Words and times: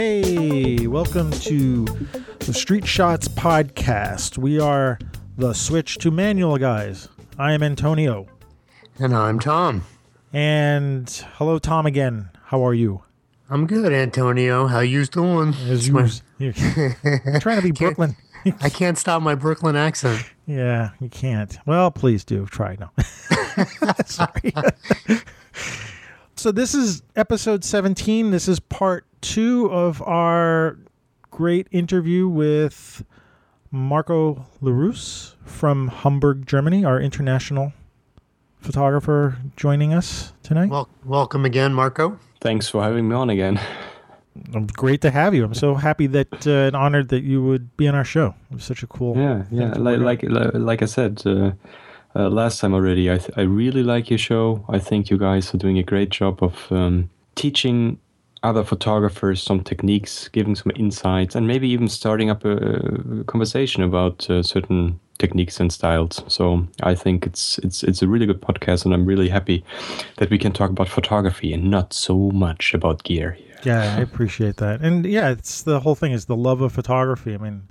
Hey, 0.00 0.86
welcome 0.86 1.30
to 1.30 1.84
the 2.38 2.54
Street 2.54 2.86
Shots 2.86 3.28
podcast. 3.28 4.38
We 4.38 4.58
are 4.58 4.98
the 5.36 5.52
Switch 5.52 5.98
to 5.98 6.10
Manual 6.10 6.56
guys. 6.56 7.06
I 7.38 7.52
am 7.52 7.62
Antonio. 7.62 8.26
And 8.98 9.14
I'm 9.14 9.38
Tom. 9.38 9.84
And 10.32 11.06
hello, 11.34 11.58
Tom, 11.58 11.84
again. 11.84 12.30
How 12.44 12.66
are 12.66 12.72
you? 12.72 13.02
I'm 13.50 13.66
good, 13.66 13.92
Antonio. 13.92 14.66
How 14.68 14.80
you 14.80 15.04
doing? 15.04 15.52
As 15.68 15.86
you, 15.86 16.08
you're 16.38 16.54
trying 17.40 17.60
to 17.60 17.62
be 17.62 17.72
Brooklyn. 17.78 18.16
I 18.62 18.70
can't 18.70 18.96
stop 18.96 19.20
my 19.20 19.34
Brooklyn 19.34 19.76
accent. 19.76 20.24
Yeah, 20.46 20.92
you 20.98 21.10
can't. 21.10 21.58
Well, 21.66 21.90
please 21.90 22.24
do 22.24 22.46
try. 22.46 22.78
No. 22.80 22.88
Sorry. 24.06 24.54
so 26.36 26.52
this 26.52 26.74
is 26.74 27.02
episode 27.16 27.64
17. 27.64 28.30
This 28.30 28.48
is 28.48 28.60
part 28.60 29.04
two 29.20 29.70
of 29.70 30.02
our 30.02 30.78
great 31.30 31.68
interview 31.70 32.28
with 32.28 33.04
Marco 33.70 34.46
Larousse 34.62 35.34
from 35.44 35.88
Hamburg, 35.88 36.46
Germany, 36.46 36.84
our 36.84 37.00
international 37.00 37.72
photographer 38.60 39.38
joining 39.56 39.94
us 39.94 40.32
tonight. 40.42 40.70
Well, 40.70 40.88
welcome 41.04 41.44
again, 41.44 41.72
Marco. 41.72 42.18
Thanks 42.40 42.68
for 42.68 42.82
having 42.82 43.08
me 43.08 43.14
on 43.14 43.30
again. 43.30 43.60
Great 44.72 45.00
to 45.02 45.10
have 45.10 45.34
you. 45.34 45.44
I'm 45.44 45.54
so 45.54 45.74
happy 45.74 46.06
that 46.08 46.46
uh, 46.46 46.50
and 46.50 46.76
honored 46.76 47.08
that 47.08 47.22
you 47.22 47.42
would 47.42 47.76
be 47.76 47.88
on 47.88 47.94
our 47.94 48.04
show. 48.04 48.34
It 48.50 48.54
was 48.54 48.64
such 48.64 48.82
a 48.82 48.86
cool. 48.86 49.16
Yeah, 49.16 49.44
yeah. 49.50 49.72
Like, 49.76 49.98
like 50.00 50.22
like 50.54 50.82
I 50.82 50.86
said 50.86 51.22
uh, 51.26 51.52
uh, 52.14 52.28
last 52.30 52.60
time 52.60 52.72
already, 52.72 53.10
I 53.10 53.18
th- 53.18 53.36
I 53.36 53.42
really 53.42 53.82
like 53.82 54.08
your 54.08 54.18
show. 54.18 54.64
I 54.68 54.78
think 54.78 55.10
you 55.10 55.18
guys 55.18 55.52
are 55.52 55.58
doing 55.58 55.78
a 55.78 55.82
great 55.82 56.10
job 56.10 56.42
of 56.42 56.70
um, 56.70 57.10
teaching 57.34 57.98
other 58.42 58.64
photographers 58.64 59.42
some 59.42 59.62
techniques, 59.62 60.28
giving 60.28 60.54
some 60.54 60.72
insights, 60.76 61.34
and 61.34 61.46
maybe 61.46 61.68
even 61.68 61.88
starting 61.88 62.30
up 62.30 62.44
a 62.44 63.24
conversation 63.24 63.82
about 63.82 64.28
uh, 64.30 64.42
certain 64.42 64.98
techniques 65.18 65.60
and 65.60 65.72
styles. 65.72 66.22
So 66.26 66.66
I 66.82 66.94
think 66.94 67.26
it's 67.26 67.58
it's 67.58 67.84
it's 67.84 68.02
a 68.02 68.08
really 68.08 68.26
good 68.26 68.40
podcast, 68.40 68.84
and 68.84 68.94
I'm 68.94 69.04
really 69.04 69.28
happy 69.28 69.64
that 70.16 70.30
we 70.30 70.38
can 70.38 70.52
talk 70.52 70.70
about 70.70 70.88
photography 70.88 71.52
and 71.52 71.70
not 71.70 71.92
so 71.92 72.30
much 72.32 72.74
about 72.74 73.04
gear. 73.04 73.32
Here. 73.32 73.60
Yeah, 73.64 73.96
I 73.96 74.00
appreciate 74.00 74.56
that, 74.56 74.80
and 74.80 75.04
yeah, 75.04 75.30
it's 75.30 75.62
the 75.62 75.80
whole 75.80 75.94
thing 75.94 76.12
is 76.12 76.24
the 76.24 76.36
love 76.36 76.62
of 76.62 76.72
photography. 76.72 77.34
I 77.34 77.38
mean, 77.38 77.68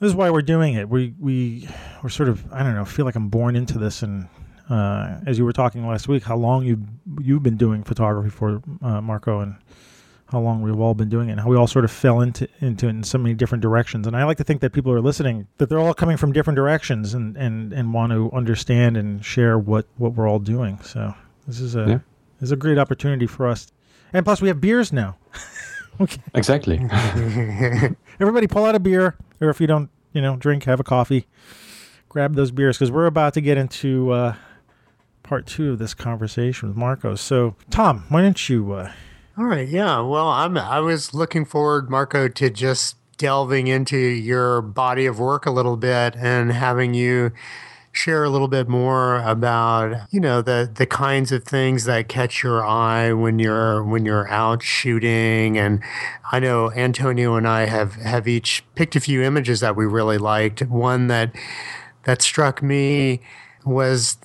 this 0.00 0.08
is 0.08 0.14
why 0.14 0.30
we're 0.30 0.42
doing 0.42 0.74
it. 0.74 0.88
We 0.88 1.14
we 1.20 1.68
we're 2.02 2.08
sort 2.08 2.28
of 2.30 2.50
I 2.52 2.62
don't 2.62 2.74
know 2.74 2.84
feel 2.84 3.04
like 3.04 3.16
I'm 3.16 3.28
born 3.28 3.54
into 3.54 3.78
this, 3.78 4.02
and 4.02 4.28
uh, 4.68 5.20
as 5.26 5.38
you 5.38 5.44
were 5.44 5.52
talking 5.52 5.86
last 5.86 6.08
week, 6.08 6.22
how 6.22 6.36
long 6.36 6.64
you 6.64 6.84
you've 7.20 7.42
been 7.42 7.56
doing 7.56 7.82
photography 7.82 8.30
for 8.30 8.62
uh, 8.82 9.00
Marco, 9.00 9.40
and 9.40 9.56
how 10.26 10.40
long 10.40 10.62
we've 10.62 10.78
all 10.78 10.94
been 10.94 11.08
doing 11.08 11.28
it, 11.28 11.32
and 11.32 11.40
how 11.40 11.48
we 11.48 11.56
all 11.56 11.66
sort 11.66 11.84
of 11.84 11.90
fell 11.90 12.20
into 12.20 12.48
into 12.60 12.86
it 12.86 12.90
in 12.90 13.02
so 13.02 13.18
many 13.18 13.34
different 13.34 13.62
directions. 13.62 14.06
And 14.06 14.16
I 14.16 14.24
like 14.24 14.36
to 14.38 14.44
think 14.44 14.60
that 14.60 14.72
people 14.72 14.92
are 14.92 15.00
listening 15.00 15.46
that 15.58 15.68
they're 15.68 15.80
all 15.80 15.94
coming 15.94 16.16
from 16.16 16.32
different 16.32 16.56
directions 16.56 17.14
and 17.14 17.36
and 17.36 17.72
and 17.72 17.92
want 17.94 18.12
to 18.12 18.30
understand 18.32 18.96
and 18.96 19.24
share 19.24 19.58
what 19.58 19.86
what 19.96 20.14
we're 20.14 20.28
all 20.28 20.38
doing. 20.38 20.78
So 20.82 21.14
this 21.46 21.60
is 21.60 21.74
a 21.74 21.80
yeah. 21.80 21.98
this 22.40 22.48
is 22.48 22.52
a 22.52 22.56
great 22.56 22.78
opportunity 22.78 23.26
for 23.26 23.46
us 23.46 23.72
and 24.12 24.24
plus, 24.24 24.40
we 24.40 24.48
have 24.48 24.60
beers 24.60 24.92
now. 24.92 25.16
okay. 26.00 26.20
Exactly. 26.34 26.78
Everybody 28.20 28.46
pull 28.46 28.64
out 28.64 28.74
a 28.74 28.80
beer, 28.80 29.16
or 29.40 29.50
if 29.50 29.60
you 29.60 29.66
don't, 29.66 29.90
you 30.12 30.22
know, 30.22 30.36
drink, 30.36 30.64
have 30.64 30.80
a 30.80 30.84
coffee. 30.84 31.26
Grab 32.08 32.34
those 32.34 32.50
beers 32.50 32.78
because 32.78 32.90
we're 32.90 33.06
about 33.06 33.34
to 33.34 33.40
get 33.40 33.58
into 33.58 34.10
uh, 34.12 34.34
part 35.28 35.46
two 35.46 35.72
of 35.72 35.78
this 35.78 35.92
conversation 35.92 36.68
with 36.68 36.76
Marco. 36.76 37.14
So, 37.14 37.54
Tom, 37.70 38.04
why 38.08 38.22
don't 38.22 38.48
you? 38.48 38.72
Uh, 38.72 38.92
All 39.36 39.44
right. 39.44 39.68
Yeah. 39.68 40.00
Well, 40.00 40.28
I'm. 40.28 40.56
I 40.56 40.80
was 40.80 41.12
looking 41.12 41.44
forward, 41.44 41.90
Marco, 41.90 42.28
to 42.28 42.50
just 42.50 42.96
delving 43.18 43.66
into 43.66 43.98
your 43.98 44.62
body 44.62 45.04
of 45.04 45.18
work 45.18 45.44
a 45.44 45.50
little 45.50 45.76
bit 45.76 46.16
and 46.16 46.52
having 46.52 46.94
you 46.94 47.32
share 47.90 48.22
a 48.22 48.30
little 48.30 48.48
bit 48.48 48.68
more 48.68 49.16
about 49.22 50.06
you 50.12 50.20
know 50.20 50.40
the 50.40 50.70
the 50.72 50.86
kinds 50.86 51.32
of 51.32 51.42
things 51.42 51.84
that 51.84 52.08
catch 52.08 52.44
your 52.44 52.64
eye 52.64 53.12
when 53.12 53.40
you're 53.40 53.82
when 53.82 54.04
you're 54.04 54.28
out 54.28 54.62
shooting 54.62 55.58
and 55.58 55.82
I 56.30 56.38
know 56.38 56.70
Antonio 56.72 57.34
and 57.34 57.48
I 57.48 57.66
have 57.66 57.94
have 57.96 58.28
each 58.28 58.62
picked 58.76 58.94
a 58.94 59.00
few 59.00 59.20
images 59.22 59.58
that 59.60 59.74
we 59.74 59.84
really 59.84 60.18
liked 60.18 60.62
one 60.62 61.08
that 61.08 61.34
that 62.04 62.22
struck 62.22 62.62
me 62.62 63.20
was 63.68 64.16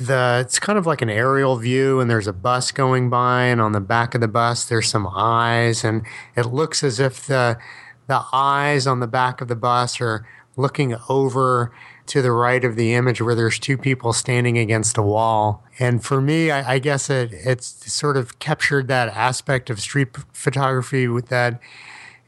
the 0.00 0.38
it's 0.44 0.58
kind 0.58 0.78
of 0.78 0.86
like 0.86 1.02
an 1.02 1.10
aerial 1.10 1.56
view 1.56 2.00
and 2.00 2.10
there's 2.10 2.26
a 2.26 2.32
bus 2.32 2.72
going 2.72 3.10
by 3.10 3.44
and 3.44 3.60
on 3.60 3.72
the 3.72 3.80
back 3.80 4.14
of 4.14 4.20
the 4.20 4.28
bus 4.28 4.64
there's 4.64 4.88
some 4.88 5.06
eyes 5.06 5.84
and 5.84 6.02
it 6.36 6.46
looks 6.46 6.82
as 6.82 7.00
if 7.00 7.26
the 7.26 7.58
the 8.06 8.22
eyes 8.32 8.86
on 8.86 9.00
the 9.00 9.06
back 9.06 9.40
of 9.40 9.48
the 9.48 9.56
bus 9.56 10.00
are 10.00 10.26
looking 10.56 10.94
over 11.08 11.72
to 12.06 12.20
the 12.20 12.32
right 12.32 12.64
of 12.64 12.76
the 12.76 12.94
image 12.94 13.22
where 13.22 13.34
there's 13.34 13.58
two 13.58 13.78
people 13.78 14.12
standing 14.12 14.58
against 14.58 14.98
a 14.98 15.02
wall. 15.02 15.62
And 15.78 16.04
for 16.04 16.20
me, 16.20 16.50
I, 16.50 16.74
I 16.74 16.78
guess 16.78 17.08
it 17.08 17.30
it's 17.32 17.92
sort 17.92 18.16
of 18.16 18.38
captured 18.38 18.88
that 18.88 19.08
aspect 19.10 19.70
of 19.70 19.80
street 19.80 20.08
photography 20.32 21.08
with 21.08 21.28
that 21.28 21.60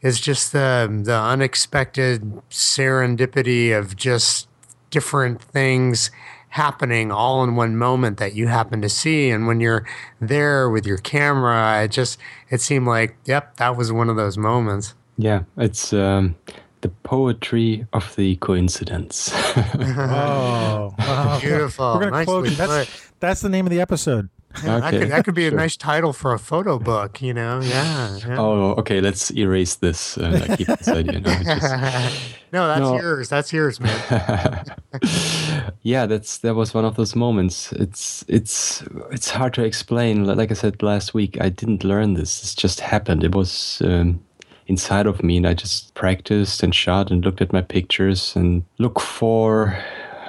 is 0.01 0.19
just 0.19 0.53
the 0.53 1.01
the 1.03 1.15
unexpected 1.15 2.23
serendipity 2.49 3.77
of 3.77 3.95
just 3.95 4.47
different 4.89 5.41
things 5.41 6.09
happening 6.55 7.11
all 7.11 7.43
in 7.43 7.57
one 7.57 7.75
moment 7.75 8.17
that 8.17 8.33
you 8.33 8.47
happen 8.47 8.81
to 8.81 8.87
see 8.87 9.29
and 9.29 9.45
when 9.45 9.59
you're 9.59 9.85
there 10.21 10.69
with 10.69 10.85
your 10.85 10.97
camera 10.97 11.83
it 11.83 11.91
just 11.91 12.17
it 12.49 12.61
seemed 12.61 12.87
like 12.87 13.17
yep 13.25 13.57
that 13.57 13.75
was 13.75 13.91
one 13.91 14.09
of 14.09 14.15
those 14.15 14.37
moments 14.37 14.93
yeah 15.17 15.43
it's 15.57 15.91
um 15.91 16.33
the 16.79 16.89
poetry 17.01 17.87
of 17.93 18.15
the 18.15 18.35
coincidence. 18.35 19.31
oh, 19.57 20.93
wow. 20.99 21.39
beautiful! 21.41 21.95
We're 21.95 22.11
gonna 22.11 22.25
quote 22.25 22.47
you. 22.47 22.55
That's, 22.55 23.11
that's 23.19 23.41
the 23.41 23.49
name 23.49 23.65
of 23.65 23.71
the 23.71 23.81
episode. 23.81 24.29
Okay. 24.57 24.67
That, 24.67 24.91
could, 24.91 25.11
that 25.11 25.25
could 25.25 25.35
be 25.35 25.49
sure. 25.49 25.53
a 25.53 25.55
nice 25.55 25.77
title 25.77 26.13
for 26.13 26.33
a 26.33 26.39
photo 26.39 26.79
book, 26.79 27.21
you 27.21 27.33
know? 27.33 27.59
Yeah. 27.61 28.17
yeah. 28.17 28.39
Oh, 28.39 28.75
okay. 28.77 29.01
Let's 29.01 29.31
erase 29.31 29.75
this. 29.75 30.17
Uh, 30.17 30.55
keep 30.57 30.67
this 30.79 30.87
idea. 30.87 31.19
No, 31.19 31.33
just, 31.43 31.47
no 32.53 32.67
that's 32.67 32.79
no. 32.81 32.95
yours. 32.99 33.29
That's 33.29 33.53
yours, 33.53 33.79
man. 33.79 34.65
yeah, 35.81 36.05
that's 36.05 36.39
that 36.39 36.55
was 36.55 36.73
one 36.73 36.85
of 36.85 36.95
those 36.95 37.15
moments. 37.15 37.71
It's 37.73 38.23
it's 38.27 38.83
it's 39.11 39.29
hard 39.29 39.53
to 39.55 39.63
explain. 39.63 40.25
Like 40.25 40.51
I 40.51 40.55
said 40.55 40.81
last 40.81 41.13
week, 41.13 41.37
I 41.41 41.49
didn't 41.49 41.83
learn 41.83 42.13
this. 42.13 42.53
It 42.53 42.57
just 42.57 42.79
happened. 42.79 43.23
It 43.23 43.35
was 43.35 43.81
um, 43.83 44.23
inside 44.67 45.05
of 45.05 45.23
me 45.23 45.37
and 45.37 45.47
I 45.47 45.53
just 45.53 45.93
practiced 45.93 46.63
and 46.63 46.73
shot 46.73 47.11
and 47.11 47.23
looked 47.23 47.41
at 47.41 47.53
my 47.53 47.61
pictures 47.61 48.35
and 48.35 48.63
look 48.79 48.99
for 48.99 49.77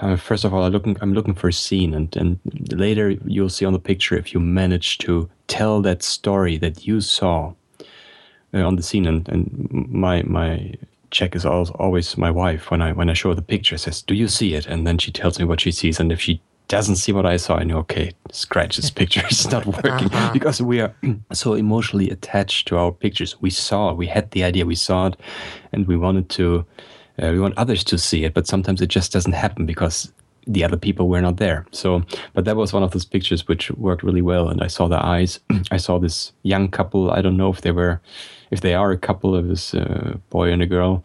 uh, 0.00 0.16
first 0.16 0.44
of 0.44 0.52
all 0.52 0.64
I'm 0.64 0.72
looking 0.72 0.96
I'm 1.00 1.14
looking 1.14 1.34
for 1.34 1.48
a 1.48 1.52
scene 1.52 1.94
and 1.94 2.14
and 2.16 2.38
later 2.72 3.10
you'll 3.24 3.48
see 3.48 3.64
on 3.64 3.72
the 3.72 3.78
picture 3.78 4.16
if 4.16 4.32
you 4.32 4.40
manage 4.40 4.98
to 4.98 5.28
tell 5.48 5.82
that 5.82 6.02
story 6.02 6.56
that 6.58 6.86
you 6.86 7.00
saw 7.00 7.52
uh, 8.54 8.62
on 8.62 8.76
the 8.76 8.82
scene 8.82 9.06
and 9.06 9.28
and 9.28 9.68
my 9.88 10.22
my 10.22 10.74
check 11.10 11.36
is 11.36 11.46
always 11.46 12.16
my 12.16 12.30
wife 12.30 12.70
when 12.70 12.82
I 12.82 12.92
when 12.92 13.08
I 13.08 13.14
show 13.14 13.32
the 13.34 13.42
picture 13.42 13.78
says 13.78 14.02
do 14.02 14.14
you 14.14 14.28
see 14.28 14.54
it 14.54 14.66
and 14.66 14.86
then 14.86 14.98
she 14.98 15.12
tells 15.12 15.38
me 15.38 15.44
what 15.44 15.60
she 15.60 15.72
sees 15.72 16.00
and 16.00 16.12
if 16.12 16.20
she 16.20 16.40
doesn't 16.68 16.96
see 16.96 17.12
what 17.12 17.26
I 17.26 17.36
saw. 17.36 17.56
I 17.56 17.64
know, 17.64 17.78
okay, 17.78 18.12
scratch 18.32 18.76
this 18.76 18.90
picture. 18.90 19.22
It's 19.24 19.50
not 19.50 19.66
working 19.84 20.08
uh-huh. 20.08 20.32
because 20.32 20.60
we 20.60 20.80
are 20.80 20.94
so 21.32 21.54
emotionally 21.54 22.10
attached 22.10 22.68
to 22.68 22.76
our 22.76 22.92
pictures. 22.92 23.40
We 23.40 23.50
saw, 23.50 23.92
we 23.92 24.06
had 24.06 24.30
the 24.32 24.44
idea, 24.44 24.66
we 24.66 24.74
saw 24.74 25.06
it, 25.06 25.16
and 25.72 25.86
we 25.86 25.96
wanted 25.96 26.28
to, 26.30 26.66
uh, 27.22 27.30
we 27.32 27.40
want 27.40 27.56
others 27.56 27.84
to 27.84 27.98
see 27.98 28.24
it, 28.24 28.34
but 28.34 28.46
sometimes 28.46 28.80
it 28.80 28.88
just 28.88 29.12
doesn't 29.12 29.32
happen 29.32 29.66
because 29.66 30.12
the 30.46 30.64
other 30.64 30.76
people 30.76 31.08
were 31.08 31.20
not 31.20 31.38
there. 31.38 31.66
So, 31.72 32.02
but 32.34 32.44
that 32.44 32.56
was 32.56 32.72
one 32.72 32.82
of 32.82 32.92
those 32.92 33.04
pictures 33.04 33.48
which 33.48 33.70
worked 33.72 34.02
really 34.02 34.22
well. 34.22 34.48
And 34.48 34.62
I 34.62 34.68
saw 34.68 34.86
the 34.86 35.04
eyes. 35.04 35.40
I 35.70 35.76
saw 35.76 35.98
this 35.98 36.32
young 36.42 36.68
couple. 36.68 37.10
I 37.10 37.20
don't 37.20 37.36
know 37.36 37.50
if 37.50 37.62
they 37.62 37.72
were, 37.72 38.00
if 38.50 38.60
they 38.60 38.74
are 38.74 38.92
a 38.92 38.98
couple 38.98 39.34
of 39.34 39.48
this 39.48 39.74
uh, 39.74 40.16
boy 40.30 40.52
and 40.52 40.62
a 40.62 40.66
girl, 40.66 41.04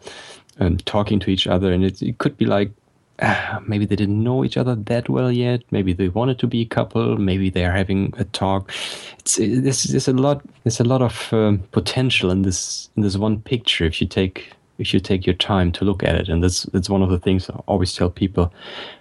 um, 0.60 0.76
talking 0.78 1.18
to 1.20 1.30
each 1.30 1.46
other. 1.46 1.72
And 1.72 1.84
it, 1.84 2.00
it 2.02 2.18
could 2.18 2.36
be 2.36 2.46
like 2.46 2.70
maybe 3.66 3.84
they 3.84 3.96
didn't 3.96 4.22
know 4.22 4.44
each 4.44 4.56
other 4.56 4.74
that 4.74 5.08
well 5.08 5.32
yet. 5.32 5.62
Maybe 5.70 5.92
they 5.92 6.08
wanted 6.08 6.38
to 6.40 6.46
be 6.46 6.62
a 6.62 6.66
couple. 6.66 7.16
Maybe 7.16 7.50
they 7.50 7.64
are 7.64 7.72
having 7.72 8.14
a 8.16 8.24
talk. 8.24 8.72
It's 9.18 9.36
there's, 9.36 9.84
there's 9.84 10.08
a 10.08 10.12
lot 10.12 10.42
there's 10.64 10.80
a 10.80 10.84
lot 10.84 11.02
of 11.02 11.32
um, 11.32 11.58
potential 11.72 12.30
in 12.30 12.42
this 12.42 12.90
in 12.96 13.02
this 13.02 13.16
one 13.16 13.40
picture 13.40 13.84
if 13.84 14.00
you 14.00 14.06
take 14.06 14.52
if 14.78 14.92
you 14.92 15.00
take 15.00 15.26
your 15.26 15.34
time 15.36 15.72
to 15.72 15.84
look 15.84 16.02
at 16.02 16.16
it. 16.16 16.28
And 16.28 16.42
that's 16.42 16.64
that's 16.64 16.90
one 16.90 17.02
of 17.02 17.10
the 17.10 17.18
things 17.18 17.48
I 17.50 17.54
always 17.66 17.94
tell 17.94 18.10
people. 18.10 18.52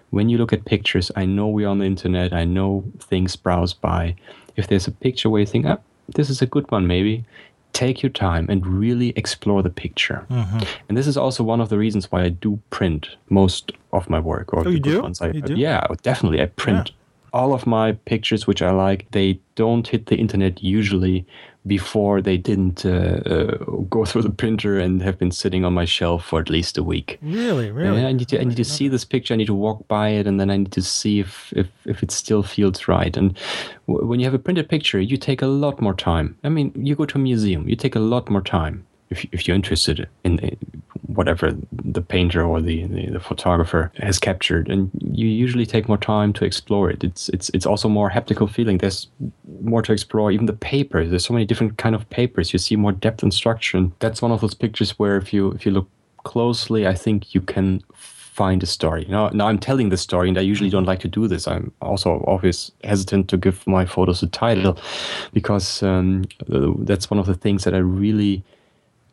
When 0.10 0.30
you 0.30 0.38
look 0.38 0.52
at 0.52 0.66
pictures, 0.66 1.12
I 1.16 1.26
know 1.26 1.48
we're 1.48 1.70
on 1.70 1.80
the 1.80 1.86
internet. 1.86 2.34
I 2.34 2.44
know 2.44 2.84
things 3.00 3.36
browse 3.36 3.74
by. 3.74 4.16
If 4.58 4.68
there's 4.68 4.88
a 4.88 4.92
picture 4.92 5.30
where 5.30 5.40
you 5.40 5.46
think, 5.46 5.66
ah, 5.66 5.78
this 6.16 6.30
is 6.30 6.42
a 6.42 6.46
good 6.46 6.70
one, 6.70 6.86
maybe 6.86 7.24
take 7.74 8.04
your 8.04 8.10
time 8.10 8.46
and 8.50 8.66
really 8.68 9.14
explore 9.16 9.64
the 9.64 9.70
picture. 9.70 10.26
Mm-hmm. 10.30 10.60
And 10.90 10.98
this 10.98 11.08
is 11.08 11.18
also 11.18 11.44
one 11.44 11.62
of 11.62 11.70
the 11.70 11.78
reasons 11.78 12.12
why 12.12 12.24
I 12.24 12.30
do 12.30 12.60
print 12.70 13.08
most 13.30 13.72
of 13.94 14.10
my 14.10 14.20
work. 14.20 14.54
Or 14.54 14.68
oh, 14.68 14.70
you 14.70 14.80
do? 14.80 15.10
I, 15.22 15.28
you 15.28 15.42
do? 15.42 15.56
Yeah, 15.56 15.88
definitely. 16.02 16.42
I 16.42 16.48
print. 16.48 16.90
Yeah. 16.90 16.96
All 17.34 17.54
of 17.54 17.66
my 17.66 17.94
pictures, 17.94 18.46
which 18.46 18.62
I 18.62 18.72
like, 18.72 19.10
they 19.12 19.40
don't 19.56 19.88
hit 19.88 20.08
the 20.08 20.18
internet 20.18 20.62
usually 20.62 21.26
before 21.68 22.22
they 22.22 22.38
didn't 22.38 22.86
uh, 22.86 23.22
uh, 23.26 23.58
go 23.90 24.06
through 24.10 24.24
the 24.24 24.32
printer 24.32 24.80
and 24.80 25.02
have 25.02 25.18
been 25.18 25.32
sitting 25.32 25.64
on 25.64 25.74
my 25.74 25.86
shelf 25.86 26.26
for 26.26 26.40
at 26.40 26.50
least 26.50 26.78
a 26.78 26.84
week. 26.84 27.20
Really, 27.22 27.72
really. 27.72 28.00
And 28.00 28.08
I 28.08 28.12
need 28.12 28.28
to 28.30 28.40
I 28.40 28.44
need 28.44 28.58
to 28.58 28.66
see 28.66 28.88
this 28.88 29.06
picture. 29.06 29.34
I 29.34 29.38
need 29.38 29.48
to 29.48 29.54
walk 29.54 29.88
by 29.88 30.10
it, 30.10 30.28
and 30.28 30.40
then 30.40 30.50
I 30.50 30.58
need 30.58 30.72
to 30.72 30.82
see 30.82 31.20
if 31.20 31.54
if, 31.56 31.68
if 31.86 32.04
it 32.04 32.12
still 32.12 32.44
feels 32.44 32.88
right. 32.88 33.16
And 33.16 33.38
w- 33.88 34.08
when 34.08 34.20
you 34.20 34.26
have 34.26 34.34
a 34.34 34.40
printed 34.40 34.70
picture, 34.70 35.00
you 35.00 35.18
take 35.18 35.42
a 35.42 35.48
lot 35.48 35.82
more 35.82 35.94
time. 35.94 36.38
I 36.44 36.50
mean, 36.50 36.72
you 36.76 36.96
go 36.96 37.06
to 37.06 37.18
a 37.18 37.22
museum, 37.22 37.68
you 37.68 37.76
take 37.76 37.96
a 37.96 38.00
lot 38.00 38.30
more 38.30 38.42
time 38.42 38.86
if 39.12 39.26
if 39.32 39.48
you're 39.48 39.56
interested 39.56 40.08
in, 40.24 40.40
in 40.40 40.58
whatever 41.08 41.56
the 41.72 42.02
painter 42.02 42.44
or 42.44 42.62
the, 42.62 42.86
the, 42.86 43.12
the 43.12 43.20
photographer 43.20 43.92
has 43.98 44.20
captured, 44.20 44.70
and 44.70 44.90
you 45.12 45.28
usually 45.28 45.66
take 45.66 45.88
more 45.88 45.98
time 45.98 46.34
to 46.34 46.46
explore 46.46 46.90
it. 46.90 47.04
It's 47.04 47.30
it's 47.30 47.50
it's 47.54 47.66
also 47.66 47.90
more 47.90 48.10
haptical 48.10 48.50
feeling. 48.50 48.78
There's 48.78 49.08
more 49.62 49.82
to 49.82 49.94
explore. 49.94 50.32
Even 50.32 50.46
the 50.46 50.54
paper. 50.54 51.06
There's 51.06 51.26
so 51.26 51.34
many 51.34 51.46
different 51.46 51.78
kind 51.78 51.96
of 51.96 52.10
papers. 52.10 52.54
You 52.54 52.60
see 52.60 52.76
more 52.76 52.92
depth 52.92 53.24
and 53.24 53.34
structure. 53.34 53.78
And 53.78 53.92
that's 54.00 54.22
one 54.22 54.32
of 54.32 54.42
those 54.42 54.54
pictures 54.54 54.98
where 55.00 55.18
if 55.18 55.34
you 55.34 55.52
if 55.52 55.66
you 55.66 55.72
look 55.72 55.90
closely, 56.24 56.88
I 56.88 56.94
think 56.94 57.34
you 57.34 57.42
can 57.42 57.82
find 58.32 58.64
a 58.64 58.66
story. 58.66 59.06
Now, 59.10 59.30
now 59.30 59.48
I'm 59.48 59.60
telling 59.60 59.90
the 59.90 59.98
story, 59.98 60.30
and 60.30 60.38
I 60.38 60.42
usually 60.42 60.70
don't 60.70 60.86
like 60.86 61.00
to 61.02 61.08
do 61.08 61.28
this. 61.28 61.48
I'm 61.48 61.72
also 61.82 62.20
always 62.28 62.72
hesitant 62.84 63.28
to 63.30 63.38
give 63.38 63.68
my 63.68 63.86
photos 63.86 64.24
a 64.24 64.28
title 64.28 64.78
because 65.34 65.84
um, 65.84 66.24
that's 66.80 67.10
one 67.10 67.20
of 67.20 67.26
the 67.26 67.36
things 67.36 67.64
that 67.66 67.74
I 67.74 67.80
really 67.80 68.44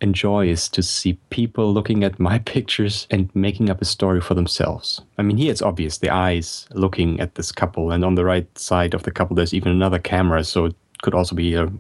enjoy 0.01 0.49
is 0.49 0.69
to 0.69 0.83
see 0.83 1.19
people 1.31 1.73
looking 1.73 2.05
at 2.05 2.19
my 2.19 2.39
pictures 2.55 3.07
and 3.11 3.35
making 3.35 3.71
up 3.71 3.81
a 3.81 3.85
story 3.85 4.21
for 4.21 4.35
themselves. 4.35 5.01
I 5.19 5.23
mean, 5.23 5.37
here 5.37 5.51
it's 5.51 5.63
obvious 5.63 5.99
the 5.99 6.11
eyes 6.11 6.67
looking 6.73 7.21
at 7.21 7.35
this 7.35 7.53
couple, 7.53 7.91
and 7.91 8.05
on 8.05 8.15
the 8.15 8.25
right 8.25 8.59
side 8.59 8.95
of 8.95 9.03
the 9.03 9.11
couple, 9.11 9.37
there's 9.37 9.55
even 9.55 9.73
another 9.73 9.99
camera, 9.99 10.45
so 10.45 10.67
it 10.67 10.75
could 11.03 11.15
also 11.15 11.35
be 11.35 11.55
a 11.55 11.71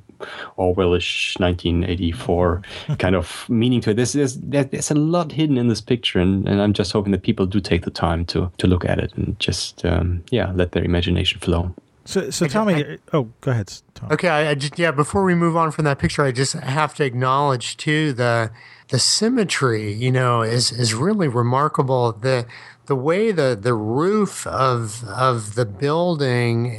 Orwellish 0.56 1.38
1984 1.40 2.62
kind 2.98 3.16
of 3.16 3.48
meaning 3.48 3.80
to 3.80 3.90
it. 3.90 3.94
There's, 3.94 4.12
there's, 4.12 4.36
there's 4.36 4.90
a 4.90 4.94
lot 4.94 5.32
hidden 5.32 5.58
in 5.58 5.68
this 5.68 5.80
picture, 5.80 6.20
and, 6.20 6.48
and 6.48 6.60
I'm 6.60 6.72
just 6.72 6.92
hoping 6.92 7.12
that 7.12 7.22
people 7.22 7.46
do 7.46 7.60
take 7.60 7.84
the 7.84 7.90
time 7.90 8.24
to, 8.26 8.50
to 8.58 8.66
look 8.66 8.84
at 8.84 8.98
it 8.98 9.12
and 9.14 9.38
just, 9.38 9.84
um, 9.84 10.24
yeah, 10.30 10.52
let 10.54 10.72
their 10.72 10.84
imagination 10.84 11.40
flow. 11.40 11.74
So, 12.08 12.30
so 12.30 12.46
tell 12.46 12.64
me. 12.64 12.72
I, 12.72 12.80
uh, 12.80 12.96
oh, 13.12 13.28
go 13.42 13.50
ahead. 13.50 13.70
Tom. 13.92 14.10
Okay, 14.12 14.30
I, 14.30 14.52
I, 14.52 14.54
just 14.54 14.78
yeah. 14.78 14.92
Before 14.92 15.24
we 15.24 15.34
move 15.34 15.58
on 15.58 15.70
from 15.70 15.84
that 15.84 15.98
picture, 15.98 16.22
I 16.22 16.32
just 16.32 16.54
have 16.54 16.94
to 16.94 17.04
acknowledge 17.04 17.76
too 17.76 18.14
the 18.14 18.50
the 18.88 18.98
symmetry. 18.98 19.92
You 19.92 20.10
know, 20.10 20.40
is 20.40 20.72
is 20.72 20.94
really 20.94 21.28
remarkable. 21.28 22.12
The 22.12 22.46
the 22.86 22.96
way 22.96 23.30
the 23.30 23.58
the 23.60 23.74
roof 23.74 24.46
of 24.46 25.04
of 25.04 25.54
the 25.54 25.66
building 25.66 26.74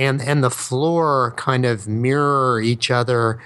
and 0.00 0.20
and 0.20 0.42
the 0.42 0.50
floor 0.50 1.32
kind 1.36 1.64
of 1.64 1.86
mirror 1.86 2.60
each 2.60 2.90
other. 2.90 3.40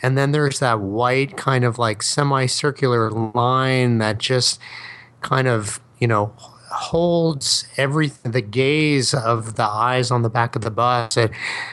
And 0.00 0.16
then 0.16 0.32
there's 0.32 0.58
that 0.60 0.80
white 0.80 1.36
kind 1.36 1.64
of 1.64 1.78
like 1.78 2.02
semicircular 2.02 3.10
line 3.10 3.98
that 3.98 4.16
just 4.16 4.58
kind 5.20 5.48
of, 5.48 5.80
you 5.98 6.06
know, 6.06 6.32
holds 6.70 7.66
everything 7.76 8.32
the 8.32 8.40
gaze 8.40 9.14
of 9.14 9.56
the 9.56 9.64
eyes 9.64 10.10
on 10.10 10.22
the 10.22 10.30
back 10.30 10.56
of 10.56 10.62
the 10.62 10.70
bus. 10.70 11.16
It, 11.16 11.30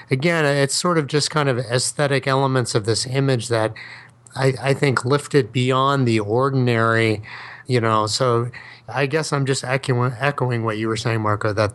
again 0.09 0.45
it's 0.45 0.75
sort 0.75 0.97
of 0.97 1.07
just 1.07 1.29
kind 1.29 1.49
of 1.49 1.57
aesthetic 1.57 2.27
elements 2.27 2.75
of 2.75 2.85
this 2.85 3.05
image 3.05 3.47
that 3.49 3.73
I, 4.35 4.53
I 4.61 4.73
think 4.73 5.05
lift 5.05 5.35
it 5.35 5.51
beyond 5.51 6.07
the 6.07 6.19
ordinary 6.19 7.21
you 7.67 7.81
know. 7.81 8.07
So 8.07 8.51
i 8.87 9.07
guess 9.07 9.33
i'm 9.33 9.45
just 9.45 9.63
echoing, 9.63 10.13
echoing 10.19 10.63
what 10.63 10.77
you 10.77 10.87
were 10.87 10.97
saying 10.97 11.21
marco 11.21 11.51
that 11.53 11.73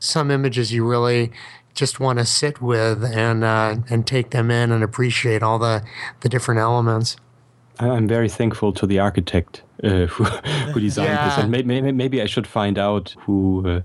some 0.00 0.30
images 0.30 0.72
you 0.72 0.84
really 0.84 1.30
just 1.74 2.00
want 2.00 2.18
to 2.18 2.24
sit 2.24 2.60
with 2.60 3.04
and 3.04 3.44
uh, 3.44 3.76
and 3.88 4.06
take 4.06 4.30
them 4.30 4.50
in 4.50 4.72
and 4.72 4.82
appreciate 4.82 5.42
all 5.42 5.58
the 5.58 5.84
the 6.20 6.28
different 6.28 6.60
elements 6.60 7.16
I'm 7.80 8.08
very 8.08 8.28
thankful 8.28 8.72
to 8.74 8.86
the 8.86 8.98
architect 8.98 9.62
uh, 9.84 9.88
who, 10.06 10.24
who, 10.24 10.80
designed 10.80 11.08
yeah. 11.08 11.28
this, 11.28 11.38
and 11.38 11.50
maybe, 11.50 11.92
maybe 11.92 12.22
I 12.22 12.26
should 12.26 12.46
find 12.46 12.78
out 12.78 13.14
who 13.20 13.64
uh, 13.66 13.80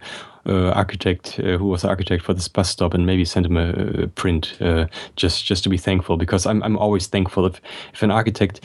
uh, 0.45 0.71
architect 0.71 1.39
uh, 1.39 1.57
who 1.57 1.65
was 1.65 1.83
the 1.83 1.89
architect 1.89 2.23
for 2.23 2.33
this 2.33 2.47
bus 2.47 2.69
stop, 2.69 2.93
and 2.93 3.05
maybe 3.05 3.25
send 3.25 3.45
him 3.45 3.57
a, 3.57 4.03
a 4.03 4.07
print 4.07 4.57
uh, 4.61 4.87
just 5.15 5.45
just 5.45 5.63
to 5.63 5.69
be 5.69 5.77
thankful 5.77 6.17
because 6.17 6.45
I'm 6.45 6.61
I'm 6.63 6.77
always 6.77 7.07
thankful 7.07 7.45
if 7.45 7.61
if 7.93 8.03
an 8.03 8.11
architect 8.11 8.61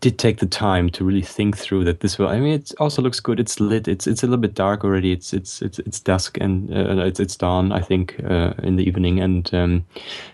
did 0.00 0.18
take 0.18 0.38
the 0.38 0.46
time 0.46 0.90
to 0.90 1.04
really 1.04 1.22
think 1.22 1.56
through 1.56 1.84
that 1.84 2.00
this 2.00 2.18
will. 2.18 2.28
I 2.28 2.38
mean, 2.38 2.52
it 2.52 2.72
also 2.78 3.02
looks 3.02 3.20
good. 3.20 3.40
It's 3.40 3.58
lit. 3.58 3.88
It's 3.88 4.06
it's 4.06 4.22
a 4.22 4.26
little 4.26 4.40
bit 4.40 4.54
dark 4.54 4.84
already. 4.84 5.12
It's 5.12 5.32
it's 5.32 5.60
it's 5.62 5.78
it's 5.80 6.00
dusk 6.00 6.38
and 6.40 6.72
uh, 6.72 7.04
it's 7.04 7.20
it's 7.20 7.36
dawn. 7.36 7.72
I 7.72 7.80
think 7.80 8.22
uh, 8.24 8.54
in 8.62 8.76
the 8.76 8.84
evening, 8.84 9.20
and 9.20 9.52
um, 9.54 9.84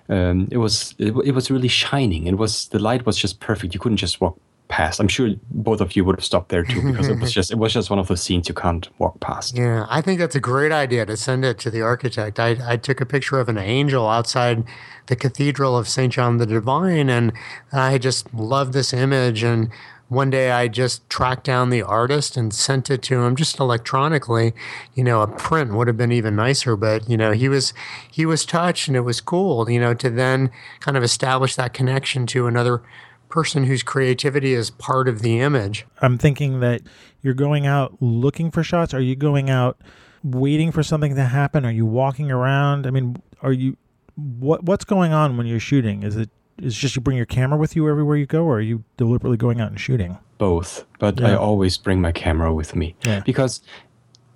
um, 0.08 0.48
it 0.50 0.58
was 0.58 0.94
it, 0.98 1.14
it 1.24 1.32
was 1.32 1.50
really 1.50 1.68
shining. 1.68 2.26
It 2.26 2.36
was 2.36 2.68
the 2.68 2.78
light 2.78 3.06
was 3.06 3.16
just 3.16 3.40
perfect. 3.40 3.74
You 3.74 3.80
couldn't 3.80 3.98
just 3.98 4.20
walk 4.20 4.38
past. 4.68 5.00
I'm 5.00 5.08
sure 5.08 5.30
both 5.50 5.80
of 5.80 5.96
you 5.96 6.04
would 6.04 6.16
have 6.16 6.24
stopped 6.24 6.50
there 6.50 6.62
too 6.62 6.82
because 6.82 7.08
it 7.08 7.18
was 7.18 7.32
just 7.38 7.50
it 7.50 7.58
was 7.58 7.72
just 7.72 7.90
one 7.90 7.98
of 7.98 8.08
those 8.08 8.22
scenes 8.22 8.48
you 8.48 8.54
can't 8.54 8.88
walk 8.98 9.18
past. 9.20 9.56
Yeah, 9.56 9.86
I 9.88 10.00
think 10.00 10.20
that's 10.20 10.36
a 10.36 10.40
great 10.40 10.72
idea 10.72 11.06
to 11.06 11.16
send 11.16 11.44
it 11.44 11.58
to 11.60 11.70
the 11.70 11.82
architect. 11.82 12.38
I 12.38 12.56
I 12.64 12.76
took 12.76 13.00
a 13.00 13.06
picture 13.06 13.38
of 13.40 13.48
an 13.48 13.58
angel 13.58 14.08
outside 14.08 14.64
the 15.06 15.16
Cathedral 15.16 15.76
of 15.76 15.88
St. 15.88 16.12
John 16.12 16.36
the 16.36 16.46
Divine 16.46 17.08
and 17.08 17.32
I 17.72 17.98
just 17.98 18.32
love 18.34 18.72
this 18.72 18.92
image 18.92 19.42
and 19.42 19.70
one 20.08 20.30
day 20.30 20.50
I 20.50 20.68
just 20.68 21.08
tracked 21.10 21.44
down 21.44 21.68
the 21.68 21.82
artist 21.82 22.36
and 22.36 22.52
sent 22.52 22.90
it 22.90 23.02
to 23.02 23.22
him 23.22 23.36
just 23.36 23.60
electronically. 23.60 24.54
You 24.94 25.04
know, 25.04 25.20
a 25.20 25.26
print 25.26 25.74
would 25.74 25.86
have 25.86 25.98
been 25.98 26.12
even 26.12 26.34
nicer, 26.34 26.76
but 26.76 27.08
you 27.08 27.16
know, 27.16 27.32
he 27.32 27.48
was 27.48 27.74
he 28.10 28.24
was 28.24 28.46
touched 28.46 28.88
and 28.88 28.96
it 28.96 29.02
was 29.02 29.20
cool, 29.20 29.68
you 29.70 29.78
know, 29.78 29.92
to 29.94 30.08
then 30.08 30.50
kind 30.80 30.96
of 30.96 31.02
establish 31.02 31.56
that 31.56 31.74
connection 31.74 32.26
to 32.28 32.46
another 32.46 32.82
person 33.28 33.64
whose 33.64 33.82
creativity 33.82 34.54
is 34.54 34.70
part 34.70 35.08
of 35.08 35.22
the 35.22 35.40
image. 35.40 35.86
I'm 36.00 36.18
thinking 36.18 36.60
that 36.60 36.82
you're 37.22 37.34
going 37.34 37.66
out 37.66 37.96
looking 38.00 38.50
for 38.50 38.62
shots. 38.62 38.94
Are 38.94 39.00
you 39.00 39.16
going 39.16 39.50
out 39.50 39.80
waiting 40.24 40.72
for 40.72 40.82
something 40.82 41.14
to 41.14 41.24
happen? 41.24 41.64
Are 41.64 41.72
you 41.72 41.86
walking 41.86 42.30
around? 42.30 42.86
I 42.86 42.90
mean, 42.90 43.22
are 43.42 43.52
you 43.52 43.76
what 44.16 44.64
what's 44.64 44.84
going 44.84 45.12
on 45.12 45.36
when 45.36 45.46
you're 45.46 45.60
shooting? 45.60 46.02
Is 46.02 46.16
it 46.16 46.30
is 46.58 46.74
it 46.76 46.78
just 46.78 46.96
you 46.96 47.02
bring 47.02 47.16
your 47.16 47.26
camera 47.26 47.56
with 47.56 47.76
you 47.76 47.88
everywhere 47.88 48.16
you 48.16 48.26
go, 48.26 48.44
or 48.44 48.56
are 48.56 48.60
you 48.60 48.82
deliberately 48.96 49.36
going 49.36 49.60
out 49.60 49.68
and 49.68 49.80
shooting? 49.80 50.18
Both, 50.38 50.84
but 50.98 51.20
yeah. 51.20 51.28
I 51.28 51.36
always 51.36 51.76
bring 51.76 52.00
my 52.00 52.12
camera 52.12 52.52
with 52.52 52.74
me 52.74 52.96
yeah. 53.04 53.20
because 53.24 53.60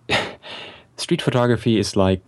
street 0.97 1.23
photography 1.23 1.79
is 1.79 1.97
like 1.97 2.23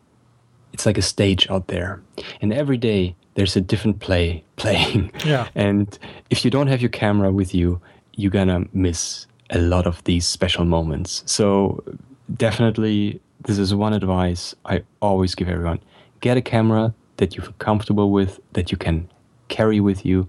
it's 0.72 0.86
like 0.86 0.98
a 0.98 1.02
stage 1.02 1.48
out 1.48 1.68
there, 1.68 2.02
and 2.40 2.52
every 2.52 2.76
day 2.76 3.14
there's 3.34 3.56
a 3.56 3.60
different 3.60 4.00
play 4.00 4.44
playing. 4.56 5.12
Yeah. 5.24 5.48
And 5.54 5.98
if 6.30 6.44
you 6.44 6.50
don't 6.50 6.68
have 6.68 6.80
your 6.80 6.90
camera 6.90 7.30
with 7.32 7.54
you, 7.54 7.80
you're 8.16 8.30
gonna 8.30 8.64
miss 8.72 9.26
a 9.50 9.58
lot 9.58 9.86
of 9.86 10.02
these 10.04 10.26
special 10.26 10.64
moments. 10.64 11.22
So 11.26 11.82
definitely 12.36 13.20
this 13.44 13.58
is 13.58 13.74
one 13.74 13.92
advice 13.92 14.54
I 14.64 14.82
always 15.00 15.34
give 15.34 15.48
everyone. 15.48 15.80
Get 16.20 16.36
a 16.36 16.42
camera 16.42 16.94
that 17.16 17.36
you 17.36 17.42
feel 17.42 17.54
comfortable 17.58 18.10
with, 18.10 18.40
that 18.52 18.72
you 18.72 18.78
can 18.78 19.08
carry 19.48 19.80
with 19.80 20.04
you. 20.04 20.28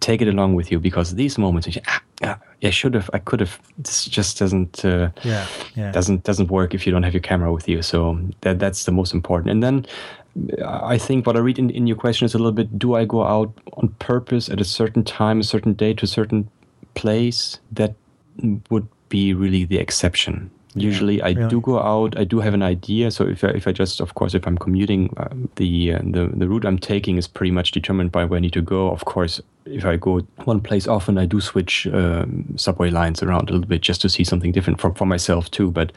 Take 0.00 0.20
it 0.22 0.28
along 0.28 0.54
with 0.54 0.70
you 0.70 0.78
because 0.80 1.14
these 1.14 1.38
moments, 1.38 1.68
ah, 1.86 2.02
ah, 2.22 2.38
I 2.62 2.70
should 2.70 2.94
have, 2.94 3.08
I 3.12 3.18
could 3.18 3.40
have. 3.40 3.58
This 3.78 4.04
just 4.06 4.38
doesn't, 4.38 4.84
uh, 4.84 5.10
yeah, 5.22 5.46
yeah, 5.74 5.92
doesn't 5.92 6.24
doesn't 6.24 6.50
work 6.50 6.74
if 6.74 6.86
you 6.86 6.92
don't 6.92 7.02
have 7.02 7.14
your 7.14 7.22
camera 7.22 7.52
with 7.52 7.68
you. 7.68 7.80
So 7.82 8.18
that 8.42 8.58
that's 8.58 8.84
the 8.84 8.92
most 8.92 9.14
important. 9.14 9.50
And 9.50 9.62
then 9.62 9.86
I 10.64 10.98
think 10.98 11.26
what 11.26 11.36
I 11.36 11.40
read 11.40 11.58
in, 11.58 11.70
in 11.70 11.86
your 11.86 11.96
question 11.96 12.24
is 12.24 12.34
a 12.34 12.38
little 12.38 12.52
bit 12.52 12.78
do 12.78 12.94
I 12.94 13.04
go 13.04 13.24
out 13.24 13.52
on 13.74 13.88
purpose 14.00 14.48
at 14.48 14.60
a 14.60 14.64
certain 14.64 15.04
time, 15.04 15.40
a 15.40 15.44
certain 15.44 15.74
day 15.74 15.94
to 15.94 16.04
a 16.04 16.08
certain 16.08 16.50
place? 16.94 17.60
That 17.72 17.94
would 18.70 18.88
be 19.08 19.32
really 19.32 19.64
the 19.64 19.78
exception. 19.78 20.50
Usually, 20.74 21.22
I 21.22 21.30
really? 21.30 21.48
do 21.48 21.60
go 21.60 21.78
out. 21.78 22.18
I 22.18 22.24
do 22.24 22.40
have 22.40 22.54
an 22.54 22.62
idea. 22.62 23.10
So 23.10 23.24
if 23.24 23.44
I, 23.44 23.48
if 23.48 23.68
I 23.68 23.72
just, 23.72 24.00
of 24.00 24.14
course, 24.14 24.34
if 24.34 24.46
I'm 24.46 24.58
commuting, 24.58 25.14
uh, 25.16 25.28
the 25.56 25.94
uh, 25.94 25.98
the 26.02 26.30
the 26.34 26.48
route 26.48 26.64
I'm 26.64 26.78
taking 26.78 27.16
is 27.16 27.28
pretty 27.28 27.52
much 27.52 27.70
determined 27.70 28.10
by 28.10 28.24
where 28.24 28.38
I 28.38 28.40
need 28.40 28.52
to 28.54 28.62
go. 28.62 28.90
Of 28.90 29.04
course, 29.04 29.40
if 29.66 29.84
I 29.84 29.96
go 29.96 30.20
one 30.44 30.60
place 30.60 30.88
often, 30.88 31.16
I 31.16 31.26
do 31.26 31.40
switch 31.40 31.86
um, 31.86 32.44
subway 32.56 32.90
lines 32.90 33.22
around 33.22 33.50
a 33.50 33.52
little 33.52 33.68
bit 33.68 33.82
just 33.82 34.00
to 34.02 34.08
see 34.08 34.24
something 34.24 34.52
different 34.52 34.80
for 34.80 34.92
for 34.94 35.06
myself 35.06 35.50
too. 35.50 35.70
But 35.70 35.92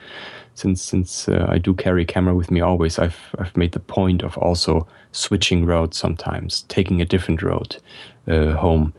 since 0.54 0.82
since 0.82 1.28
uh, 1.28 1.48
I 1.50 1.58
do 1.58 1.74
carry 1.74 2.04
a 2.04 2.06
camera 2.06 2.36
with 2.36 2.52
me 2.52 2.62
always, 2.62 3.00
I've 3.00 3.36
I've 3.40 3.58
made 3.58 3.72
the 3.72 3.80
point 3.80 4.24
of 4.24 4.38
also 4.38 4.88
switching 5.12 5.66
roads 5.66 5.98
sometimes, 5.98 6.64
taking 6.64 7.02
a 7.02 7.06
different 7.06 7.42
road 7.42 7.78
uh, 8.28 8.52
home. 8.54 8.94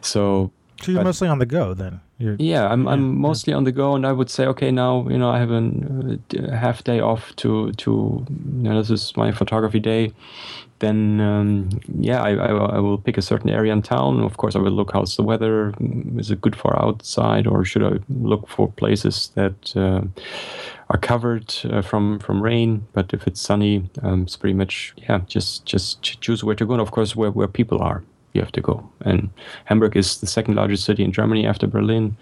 So, 0.00 0.50
so 0.80 0.92
you're 0.92 1.00
but, 1.00 1.06
mostly 1.06 1.28
on 1.28 1.38
the 1.38 1.46
go 1.46 1.74
then. 1.74 2.00
You're, 2.18 2.36
yeah, 2.38 2.68
I'm 2.68 2.84
yeah, 2.84 2.90
I'm 2.90 3.18
mostly 3.18 3.52
yeah. 3.52 3.56
on 3.56 3.64
the 3.64 3.72
go, 3.72 3.94
and 3.94 4.06
I 4.06 4.12
would 4.12 4.30
say, 4.30 4.46
okay, 4.46 4.70
now 4.70 5.06
you 5.08 5.18
know 5.18 5.30
I 5.30 5.38
have 5.38 5.50
a, 5.50 6.18
a 6.38 6.56
half 6.56 6.84
day 6.84 7.00
off 7.00 7.34
to 7.36 7.72
to 7.72 8.26
you 8.28 8.62
know, 8.62 8.78
this 8.78 8.90
is 8.90 9.16
my 9.16 9.32
photography 9.32 9.80
day 9.80 10.12
then 10.80 11.20
um, 11.20 11.68
yeah, 11.98 12.22
I, 12.22 12.30
I, 12.34 12.48
I, 12.48 12.78
will 12.78 12.98
pick 12.98 13.16
a 13.16 13.22
certain 13.22 13.50
area 13.50 13.72
in 13.72 13.82
town. 13.82 14.20
Of 14.20 14.38
course, 14.38 14.56
I 14.56 14.58
will 14.58 14.72
look 14.72 14.92
how's 14.92 15.16
the 15.16 15.22
weather. 15.22 15.72
Is 16.16 16.30
it 16.30 16.40
good 16.40 16.56
for 16.56 16.76
outside, 16.82 17.46
or 17.46 17.64
should 17.64 17.84
I 17.84 17.98
look 18.08 18.48
for 18.48 18.72
places 18.72 19.30
that 19.34 19.76
uh, 19.76 20.02
are 20.88 20.98
covered 20.98 21.54
uh, 21.64 21.82
from 21.82 22.18
from 22.18 22.42
rain? 22.42 22.86
But 22.92 23.14
if 23.14 23.26
it's 23.26 23.40
sunny, 23.40 23.88
um, 24.02 24.22
it's 24.22 24.36
pretty 24.36 24.54
much 24.54 24.94
yeah, 24.96 25.20
just 25.26 25.64
just 25.66 26.02
choose 26.02 26.42
where 26.42 26.56
to 26.56 26.66
go. 26.66 26.72
And 26.72 26.82
of 26.82 26.90
course, 26.90 27.14
where 27.14 27.30
where 27.30 27.48
people 27.48 27.80
are. 27.82 28.02
You 28.32 28.40
have 28.40 28.52
to 28.52 28.60
go. 28.60 28.88
And 29.04 29.30
Hamburg 29.64 29.96
is 29.96 30.18
the 30.20 30.26
second 30.26 30.54
largest 30.54 30.84
city 30.84 31.02
in 31.04 31.12
Germany 31.12 31.46
after 31.46 31.66
Berlin, 31.66 32.16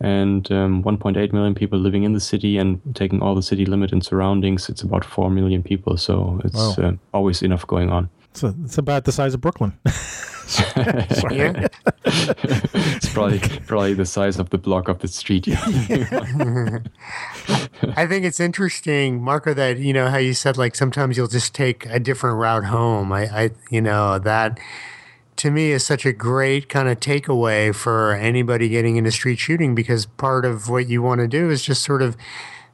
and 0.00 0.50
um, 0.52 0.82
1.8 0.82 1.32
million 1.32 1.54
people 1.54 1.78
living 1.78 2.02
in 2.04 2.12
the 2.12 2.20
city. 2.20 2.58
And 2.58 2.80
taking 2.94 3.22
all 3.22 3.34
the 3.34 3.42
city 3.42 3.64
limit 3.66 3.92
and 3.92 4.04
surroundings, 4.04 4.68
it's 4.68 4.82
about 4.82 5.04
4 5.04 5.30
million 5.30 5.62
people. 5.62 5.96
So 5.96 6.40
it's 6.44 6.78
Wow. 6.78 6.84
uh, 6.88 6.92
always 7.14 7.42
enough 7.42 7.66
going 7.66 7.90
on. 7.90 8.08
So 8.34 8.54
it's 8.64 8.76
about 8.78 9.04
the 9.04 9.12
size 9.12 9.32
of 9.34 9.40
Brooklyn. 9.40 9.72
Sorry. 10.46 11.54
It's 12.06 13.08
probably 13.12 13.40
probably 13.66 13.94
the 13.94 14.06
size 14.06 14.38
of 14.38 14.50
the 14.50 14.58
block 14.58 14.88
of 14.88 15.00
the 15.00 15.08
street. 15.08 15.48
I 17.96 18.06
think 18.06 18.24
it's 18.24 18.40
interesting, 18.40 19.22
Marco, 19.22 19.54
that 19.54 19.78
you 19.78 19.92
know 19.92 20.08
how 20.08 20.18
you 20.18 20.34
said 20.34 20.56
like 20.56 20.74
sometimes 20.74 21.16
you'll 21.16 21.26
just 21.28 21.54
take 21.54 21.86
a 21.86 21.98
different 21.98 22.38
route 22.38 22.64
home. 22.64 23.12
I, 23.12 23.22
I 23.26 23.50
you 23.70 23.80
know 23.80 24.18
that 24.20 24.58
to 25.36 25.50
me 25.50 25.70
is 25.70 25.84
such 25.84 26.06
a 26.06 26.12
great 26.12 26.68
kind 26.68 26.88
of 26.88 27.00
takeaway 27.00 27.74
for 27.74 28.12
anybody 28.14 28.68
getting 28.68 28.96
into 28.96 29.10
street 29.10 29.38
shooting 29.38 29.74
because 29.74 30.06
part 30.06 30.44
of 30.44 30.68
what 30.68 30.88
you 30.88 31.02
want 31.02 31.20
to 31.20 31.28
do 31.28 31.50
is 31.50 31.62
just 31.62 31.82
sort 31.82 32.02
of 32.02 32.16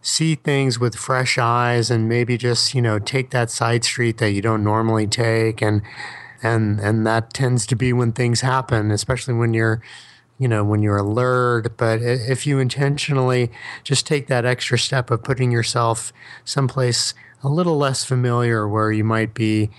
see 0.01 0.35
things 0.35 0.79
with 0.79 0.95
fresh 0.97 1.39
eyes 1.39 1.91
and 1.91 2.09
maybe 2.09 2.37
just 2.37 2.75
you 2.75 2.83
know 2.83 2.99
take 2.99 3.31
that 3.31 3.51
side 3.51 3.85
street 3.85 4.19
that 4.19 4.33
you 4.33 4.43
don't 4.43 4.65
normally 4.65 5.07
take 5.07 5.63
and 5.63 5.83
and 6.43 6.81
and 6.81 7.07
that 7.07 7.33
tends 7.33 7.67
to 7.67 7.77
be 7.77 7.93
when 7.93 8.11
things 8.13 8.41
happen 8.41 8.91
especially 8.91 9.35
when 9.35 9.55
you're 9.55 9.81
you 10.43 10.49
know 10.49 10.65
when 10.65 10.83
you're 10.83 10.97
alert. 10.97 11.77
But 11.77 12.03
if 12.03 12.49
you 12.49 12.59
intentionally 12.59 13.53
just 13.85 14.09
take 14.09 14.27
that 14.27 14.45
extra 14.45 14.77
step 14.77 15.11
of 15.11 15.23
putting 15.23 15.53
yourself 15.53 16.13
someplace 16.45 17.15
a 17.45 17.49
little 17.49 17.79
less 17.79 18.05
familiar 18.05 18.69
where 18.69 18.91
you 18.91 19.05
might 19.05 19.35
be 19.35 19.71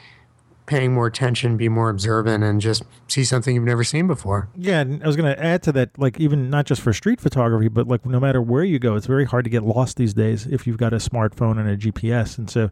paying 0.65 0.93
more 0.93 1.07
attention 1.07 1.57
be 1.57 1.67
more 1.69 1.89
observant 1.89 2.43
and 2.43 2.61
just 2.61 2.83
see 3.07 3.23
something 3.23 3.53
you've 3.55 3.63
never 3.65 3.83
seen 3.83 4.07
before 4.07 4.47
Yeah, 4.55 4.79
and 4.79 5.03
I 5.03 5.07
was 5.07 5.15
going 5.17 5.33
to 5.35 5.43
add 5.43 5.61
to 5.63 5.71
that, 5.73 5.89
like 5.97 6.19
even 6.19 6.49
not 6.49 6.65
just 6.65 6.81
for 6.81 6.93
street 6.93 7.19
photography, 7.19 7.67
but 7.67 7.87
like 7.87 8.05
no 8.05 8.19
matter 8.19 8.41
where 8.41 8.63
you 8.63 8.79
go, 8.79 8.95
it's 8.95 9.05
very 9.07 9.25
hard 9.25 9.43
to 9.43 9.49
get 9.49 9.63
lost 9.63 9.97
these 9.97 10.13
days 10.13 10.45
if 10.47 10.65
you've 10.65 10.77
got 10.77 10.93
a 10.93 10.97
smartphone 10.97 11.59
and 11.59 11.69
a 11.69 11.75
GPS. 11.77 12.37
And 12.37 12.49
so, 12.49 12.69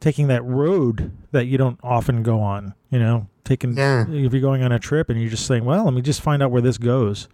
taking 0.00 0.26
that 0.26 0.44
road 0.44 1.10
that 1.32 1.46
you 1.46 1.56
don't 1.56 1.78
often 1.82 2.22
go 2.22 2.40
on, 2.40 2.74
you 2.90 2.98
know, 2.98 3.28
taking 3.44 3.76
Yeah. 3.76 4.04
if 4.08 4.32
you're 4.32 4.42
going 4.42 4.62
on 4.62 4.70
a 4.72 4.78
trip 4.78 5.08
and 5.08 5.18
you're 5.20 5.30
just 5.30 5.46
saying, 5.46 5.64
well, 5.64 5.84
let 5.84 5.94
me 5.94 6.02
just 6.02 6.20
find 6.20 6.42
out 6.42 6.50
where 6.50 6.60
this 6.60 6.76
goes. 6.76 7.28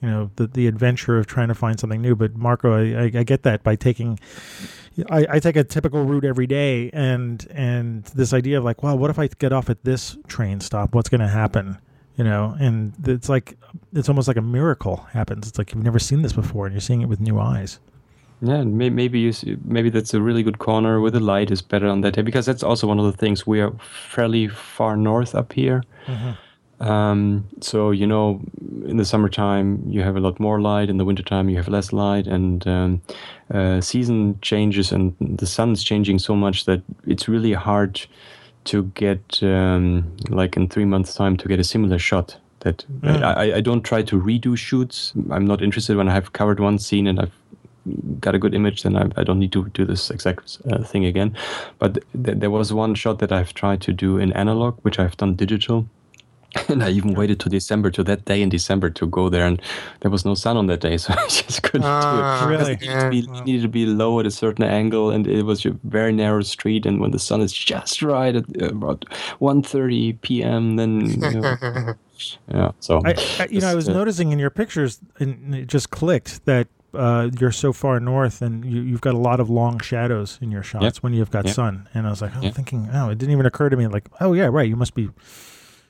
You 0.00 0.08
know, 0.08 0.30
the 0.36 0.46
the 0.46 0.68
adventure 0.68 1.18
of 1.18 1.26
trying 1.26 1.48
to 1.48 1.54
find 1.54 1.78
something 1.80 2.00
new. 2.00 2.14
But 2.14 2.36
Marco, 2.36 2.72
I, 2.72 3.02
I, 3.02 3.04
I 3.06 3.22
get 3.24 3.42
that 3.42 3.62
by 3.64 3.74
taking. 3.74 4.18
I, 5.10 5.26
I 5.30 5.38
take 5.38 5.56
a 5.56 5.64
typical 5.64 6.04
route 6.04 6.24
every 6.24 6.46
day, 6.46 6.90
and 6.92 7.46
and 7.50 8.04
this 8.06 8.32
idea 8.32 8.58
of 8.58 8.64
like, 8.64 8.82
well, 8.82 8.96
what 8.98 9.10
if 9.10 9.18
I 9.18 9.28
get 9.28 9.52
off 9.52 9.70
at 9.70 9.84
this 9.84 10.16
train 10.26 10.60
stop? 10.60 10.94
What's 10.94 11.08
going 11.08 11.20
to 11.20 11.28
happen? 11.28 11.78
You 12.16 12.24
know, 12.24 12.56
and 12.58 12.92
it's 13.06 13.28
like 13.28 13.56
it's 13.94 14.08
almost 14.08 14.26
like 14.28 14.36
a 14.36 14.42
miracle 14.42 14.96
happens. 15.12 15.46
It's 15.48 15.58
like 15.58 15.72
you've 15.72 15.84
never 15.84 15.98
seen 16.00 16.22
this 16.22 16.32
before, 16.32 16.66
and 16.66 16.74
you're 16.74 16.80
seeing 16.80 17.00
it 17.00 17.08
with 17.08 17.20
new 17.20 17.38
eyes. 17.38 17.78
Yeah, 18.40 18.54
and 18.54 18.78
may, 18.78 18.88
maybe 18.88 19.18
you, 19.18 19.30
s- 19.30 19.44
maybe 19.64 19.90
that's 19.90 20.14
a 20.14 20.20
really 20.22 20.44
good 20.44 20.58
corner 20.60 21.00
where 21.00 21.10
the 21.10 21.18
light 21.18 21.50
is 21.50 21.60
better 21.60 21.88
on 21.88 22.02
that 22.02 22.14
day 22.14 22.22
because 22.22 22.46
that's 22.46 22.62
also 22.62 22.86
one 22.86 23.00
of 23.00 23.04
the 23.04 23.12
things 23.12 23.46
we 23.46 23.60
are 23.60 23.72
fairly 23.80 24.46
far 24.46 24.96
north 24.96 25.34
up 25.34 25.52
here. 25.52 25.82
Mm-hmm. 26.06 26.30
Um, 26.80 27.48
so 27.60 27.90
you 27.90 28.06
know, 28.06 28.40
in 28.86 28.96
the 28.96 29.04
summertime 29.04 29.82
you 29.86 30.02
have 30.02 30.16
a 30.16 30.20
lot 30.20 30.38
more 30.38 30.60
light. 30.60 30.88
In 30.88 30.96
the 30.96 31.04
wintertime 31.04 31.48
you 31.48 31.56
have 31.56 31.68
less 31.68 31.92
light, 31.92 32.26
and 32.26 32.66
um, 32.66 33.02
uh, 33.52 33.80
season 33.80 34.38
changes 34.42 34.92
and 34.92 35.14
the 35.20 35.46
sun's 35.46 35.82
changing 35.82 36.18
so 36.18 36.36
much 36.36 36.64
that 36.66 36.82
it's 37.06 37.28
really 37.28 37.52
hard 37.52 38.00
to 38.64 38.84
get 38.94 39.42
um, 39.42 40.16
like 40.28 40.56
in 40.56 40.68
three 40.68 40.84
months' 40.84 41.14
time 41.14 41.36
to 41.38 41.48
get 41.48 41.58
a 41.58 41.64
similar 41.64 41.98
shot. 41.98 42.36
That 42.60 42.84
I, 43.04 43.54
I 43.54 43.60
don't 43.60 43.82
try 43.82 44.02
to 44.02 44.20
redo 44.20 44.56
shoots. 44.56 45.12
I'm 45.30 45.46
not 45.46 45.62
interested 45.62 45.96
when 45.96 46.08
I 46.08 46.12
have 46.12 46.32
covered 46.32 46.58
one 46.58 46.78
scene 46.78 47.06
and 47.06 47.20
I've 47.20 47.32
got 48.20 48.34
a 48.34 48.38
good 48.38 48.54
image, 48.54 48.82
then 48.82 48.96
I, 48.96 49.08
I 49.16 49.24
don't 49.24 49.38
need 49.38 49.52
to 49.52 49.68
do 49.68 49.84
this 49.84 50.10
exact 50.10 50.58
uh, 50.70 50.82
thing 50.82 51.04
again. 51.04 51.36
But 51.78 51.94
th- 52.24 52.38
there 52.38 52.50
was 52.50 52.72
one 52.72 52.94
shot 52.94 53.18
that 53.20 53.32
I've 53.32 53.54
tried 53.54 53.80
to 53.82 53.92
do 53.92 54.18
in 54.18 54.32
analog, 54.32 54.78
which 54.82 54.98
I've 54.98 55.16
done 55.16 55.34
digital. 55.34 55.88
And 56.68 56.82
I 56.82 56.90
even 56.90 57.14
waited 57.14 57.40
to 57.40 57.48
December, 57.48 57.90
to 57.90 58.02
that 58.04 58.24
day 58.24 58.40
in 58.42 58.48
December, 58.48 58.90
to 58.90 59.06
go 59.06 59.28
there, 59.28 59.46
and 59.46 59.60
there 60.00 60.10
was 60.10 60.24
no 60.24 60.34
sun 60.34 60.56
on 60.56 60.66
that 60.66 60.80
day, 60.80 60.96
so 61.04 61.12
I 61.12 61.26
just 61.28 61.62
couldn't 61.62 61.84
Ah, 61.86 62.10
do 62.10 62.20
it. 62.20 62.46
Really? 62.58 62.72
It 62.72 62.80
needed, 62.80 63.00
to 63.00 63.10
be, 63.10 63.18
it 63.18 63.44
needed 63.44 63.62
to 63.62 63.68
be 63.68 63.86
low 63.86 64.18
at 64.20 64.26
a 64.26 64.30
certain 64.30 64.64
angle, 64.64 65.10
and 65.10 65.26
it 65.26 65.42
was 65.44 65.64
a 65.66 65.70
very 65.84 66.12
narrow 66.12 66.42
street. 66.42 66.86
And 66.86 67.00
when 67.00 67.10
the 67.10 67.18
sun 67.18 67.40
is 67.42 67.52
just 67.52 68.02
right 68.02 68.34
at 68.34 68.44
uh, 68.62 68.68
about 68.70 69.04
1.30 69.40 70.20
p.m., 70.22 70.76
then 70.76 71.08
you 71.10 71.40
know, 71.42 71.94
yeah. 72.52 72.72
So 72.80 73.02
I, 73.04 73.14
I 73.38 73.48
you 73.50 73.60
know, 73.60 73.68
I 73.68 73.74
was 73.74 73.88
uh, 73.88 73.92
noticing 73.92 74.32
in 74.32 74.38
your 74.38 74.50
pictures, 74.50 75.00
and 75.20 75.54
it 75.54 75.66
just 75.66 75.90
clicked 75.90 76.44
that 76.46 76.68
uh, 76.94 77.28
you're 77.38 77.52
so 77.52 77.72
far 77.74 78.00
north, 78.00 78.40
and 78.42 78.64
you, 78.64 78.80
you've 78.80 79.02
got 79.02 79.14
a 79.14 79.18
lot 79.18 79.38
of 79.40 79.50
long 79.50 79.80
shadows 79.80 80.38
in 80.40 80.50
your 80.50 80.62
shots 80.62 80.82
Yep. 80.82 81.02
when 81.02 81.12
you've 81.12 81.30
got 81.30 81.44
Yep. 81.44 81.54
sun. 81.54 81.88
And 81.94 82.06
I 82.06 82.10
was 82.10 82.22
like, 82.22 82.32
oh, 82.36 82.44
Yep. 82.44 82.54
thinking, 82.54 82.88
oh, 82.92 83.10
it 83.10 83.18
didn't 83.18 83.32
even 83.32 83.46
occur 83.46 83.68
to 83.68 83.76
me, 83.76 83.86
like, 83.86 84.08
oh 84.20 84.32
yeah, 84.32 84.46
right, 84.50 84.68
you 84.68 84.76
must 84.76 84.94
be. 84.94 85.10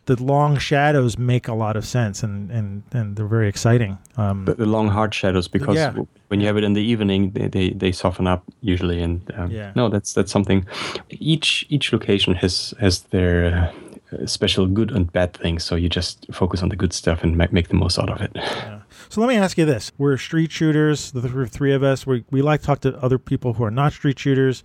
The 0.09 0.23
long 0.25 0.59
shadows 0.59 1.19
make 1.19 1.49
a 1.49 1.55
lot 1.55 1.77
of 1.77 1.85
sense, 1.85 2.23
and 2.27 2.51
and 2.51 2.83
and 2.99 3.17
they're 3.17 3.29
very 3.39 3.49
exciting. 3.49 3.99
Um, 4.17 4.45
the, 4.47 4.55
the 4.55 4.67
long 4.67 4.89
hard 4.89 5.13
shadows 5.15 5.49
because 5.49 5.77
Yeah. 5.77 5.93
when 6.31 6.41
you 6.41 6.47
have 6.47 6.57
it 6.59 6.65
in 6.65 6.73
the 6.75 6.83
evening 6.93 7.33
they, 7.35 7.49
they, 7.49 7.71
they 7.75 7.93
soften 7.93 8.27
up 8.27 8.43
usually 8.63 9.03
and 9.03 9.21
um, 9.39 9.51
Yeah. 9.51 9.73
no 9.77 9.89
that's 9.91 10.15
that's 10.15 10.33
something 10.33 10.67
each 11.11 11.67
each 11.69 11.93
location 11.93 12.35
has 12.35 12.75
has 12.81 13.03
their 13.11 13.71
uh, 14.13 14.27
special 14.27 14.67
good 14.67 14.91
and 14.91 15.13
bad 15.13 15.33
things 15.43 15.65
so 15.65 15.77
you 15.77 15.89
just 15.89 16.27
focus 16.33 16.63
on 16.63 16.69
the 16.69 16.77
good 16.77 16.93
stuff 16.93 17.23
and 17.25 17.37
make, 17.37 17.53
make 17.53 17.69
the 17.69 17.77
most 17.77 17.99
out 17.99 18.11
of 18.11 18.21
it 18.21 18.31
Yeah. 18.35 18.81
So 19.11 19.21
let 19.21 19.29
me 19.29 19.37
ask 19.45 19.57
you 19.59 19.67
this: 19.67 19.93
We're 19.99 20.17
street 20.19 20.53
shooters, 20.53 21.13
the 21.13 21.21
th- 21.21 21.51
three 21.51 21.75
of 21.77 21.83
us. 21.83 22.07
We 22.07 22.25
we 22.31 22.43
like 22.43 22.61
to 22.61 22.67
talk 22.67 22.81
to 22.81 22.91
other 23.05 23.19
people 23.19 23.51
who 23.55 23.65
are 23.65 23.71
not 23.83 23.93
street 23.93 24.19
shooters. 24.19 24.63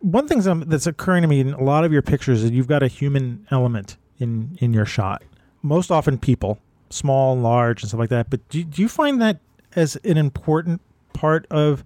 One 0.00 0.26
thing 0.28 0.40
that's- 0.42 0.64
that's 0.70 0.86
occurring 0.86 1.22
to 1.22 1.28
me 1.28 1.40
in 1.40 1.52
a 1.54 1.62
lot 1.62 1.84
of 1.84 1.92
your 1.92 2.02
pictures 2.02 2.42
is 2.42 2.50
you've 2.50 2.68
got 2.74 2.82
a 2.82 2.88
human 2.88 3.46
element 3.50 3.96
in 4.20 4.56
in 4.60 4.72
your 4.72 4.86
shot. 4.86 5.22
Most 5.62 5.90
often, 5.90 6.18
people, 6.18 6.58
small, 6.90 7.32
and 7.32 7.42
large, 7.42 7.82
and 7.82 7.88
stuff 7.88 7.98
like 7.98 8.10
that. 8.10 8.30
But 8.30 8.48
do, 8.48 8.62
do 8.62 8.80
you 8.80 8.88
find 8.88 9.20
that 9.20 9.40
as 9.74 9.96
an 9.96 10.16
important 10.16 10.80
part 11.12 11.46
of 11.50 11.84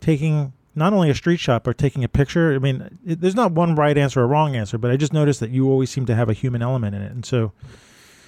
taking 0.00 0.52
not 0.74 0.92
only 0.92 1.08
a 1.10 1.14
street 1.14 1.38
shot 1.38 1.64
but 1.64 1.76
taking 1.76 2.02
a 2.02 2.08
picture? 2.08 2.54
I 2.54 2.58
mean, 2.58 2.98
it, 3.06 3.20
there's 3.20 3.36
not 3.36 3.52
one 3.52 3.74
right 3.74 3.96
answer 3.98 4.20
or 4.20 4.26
wrong 4.26 4.56
answer, 4.56 4.78
but 4.78 4.90
I 4.90 4.96
just 4.96 5.12
noticed 5.12 5.40
that 5.40 5.50
you 5.50 5.68
always 5.68 5.90
seem 5.90 6.06
to 6.06 6.14
have 6.14 6.30
a 6.30 6.32
human 6.32 6.62
element 6.62 6.94
in 6.94 7.02
it, 7.02 7.12
and 7.12 7.26
so. 7.26 7.52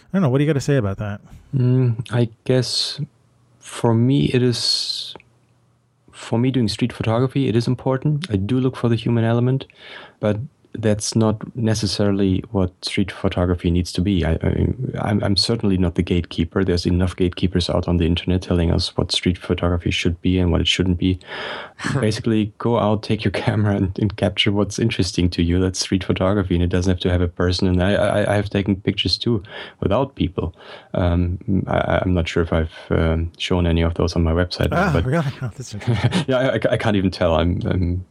I 0.09 0.19
don't 0.19 0.23
know. 0.23 0.29
What 0.29 0.39
do 0.39 0.45
you 0.45 0.49
got 0.49 0.55
to 0.55 0.61
say 0.61 0.77
about 0.77 0.99
that? 0.99 1.21
mm, 1.55 1.95
i 2.13 2.29
guess 2.45 3.01
for 3.61 3.95
me 3.95 4.27
it 4.27 4.43
is 4.43 5.15
for 6.13 6.39
me 6.39 6.51
doing 6.51 6.69
street 6.69 6.93
photography 6.93 7.49
it 7.49 7.57
is 7.57 7.67
important 7.67 8.31
i 8.31 8.37
do 8.37 8.59
look 8.59 8.77
for 8.77 8.89
the 8.89 8.97
human 8.97 9.25
element 9.25 9.67
but 10.21 10.39
that's 10.79 11.15
not 11.17 11.57
necessarily 11.57 12.43
what 12.51 12.73
street 12.85 13.11
photography 13.11 13.71
needs 13.71 13.93
to 13.93 14.01
be. 14.01 14.25
I, 14.25 14.33
I, 14.33 14.67
I'm, 15.01 15.23
I'm 15.23 15.37
certainly 15.37 15.77
not 15.79 15.95
the 15.95 16.03
gatekeeper. 16.03 16.65
There's 16.65 16.87
enough 16.87 17.17
gatekeepers 17.17 17.69
out 17.71 17.89
on 17.89 17.97
the 17.97 18.07
internet 18.07 18.43
telling 18.43 18.71
us 18.71 18.97
what 18.97 19.13
street 19.13 19.39
photography 19.39 19.91
should 19.91 20.21
be 20.23 20.39
and 20.39 20.53
what 20.53 20.61
it 20.61 20.69
shouldn't 20.69 20.99
be. 20.99 21.19
Basically, 22.01 22.53
go 22.59 22.79
out, 22.79 23.03
take 23.03 23.25
your 23.25 23.33
camera, 23.47 23.77
and, 23.77 23.99
and 23.99 24.17
capture 24.17 24.53
what's 24.53 24.79
interesting 24.79 25.29
to 25.31 25.43
you. 25.43 25.61
That's 25.61 25.79
street 25.79 26.05
photography, 26.05 26.55
and 26.55 26.63
it 26.65 26.69
doesn't 26.69 26.91
have 26.91 27.01
to 27.01 27.11
have 27.11 27.21
a 27.21 27.29
person. 27.29 27.69
And 27.69 27.83
I, 27.83 27.95
I, 27.95 28.33
I 28.33 28.37
have 28.37 28.51
taken 28.51 28.77
pictures 28.77 29.19
too 29.19 29.43
without 29.81 30.15
people. 30.15 30.55
Um, 30.95 31.65
I, 31.67 32.01
I'm 32.03 32.15
not 32.15 32.29
sure 32.29 32.43
if 32.43 32.53
I've 32.53 32.73
um, 32.91 33.33
shown 33.39 33.67
any 33.67 33.83
of 33.83 33.95
those 33.95 34.15
on 34.17 34.23
my 34.23 34.33
website, 34.33 34.69
Ah, 34.73 34.91
but 34.93 35.05
really? 35.05 35.27
Oh, 35.43 35.51
that's 35.57 35.75
yeah, 36.29 36.39
I, 36.39 36.73
I 36.73 36.77
can't 36.77 36.97
even 36.97 37.11
tell. 37.11 37.35
I'm. 37.35 37.61
I'm 37.67 38.05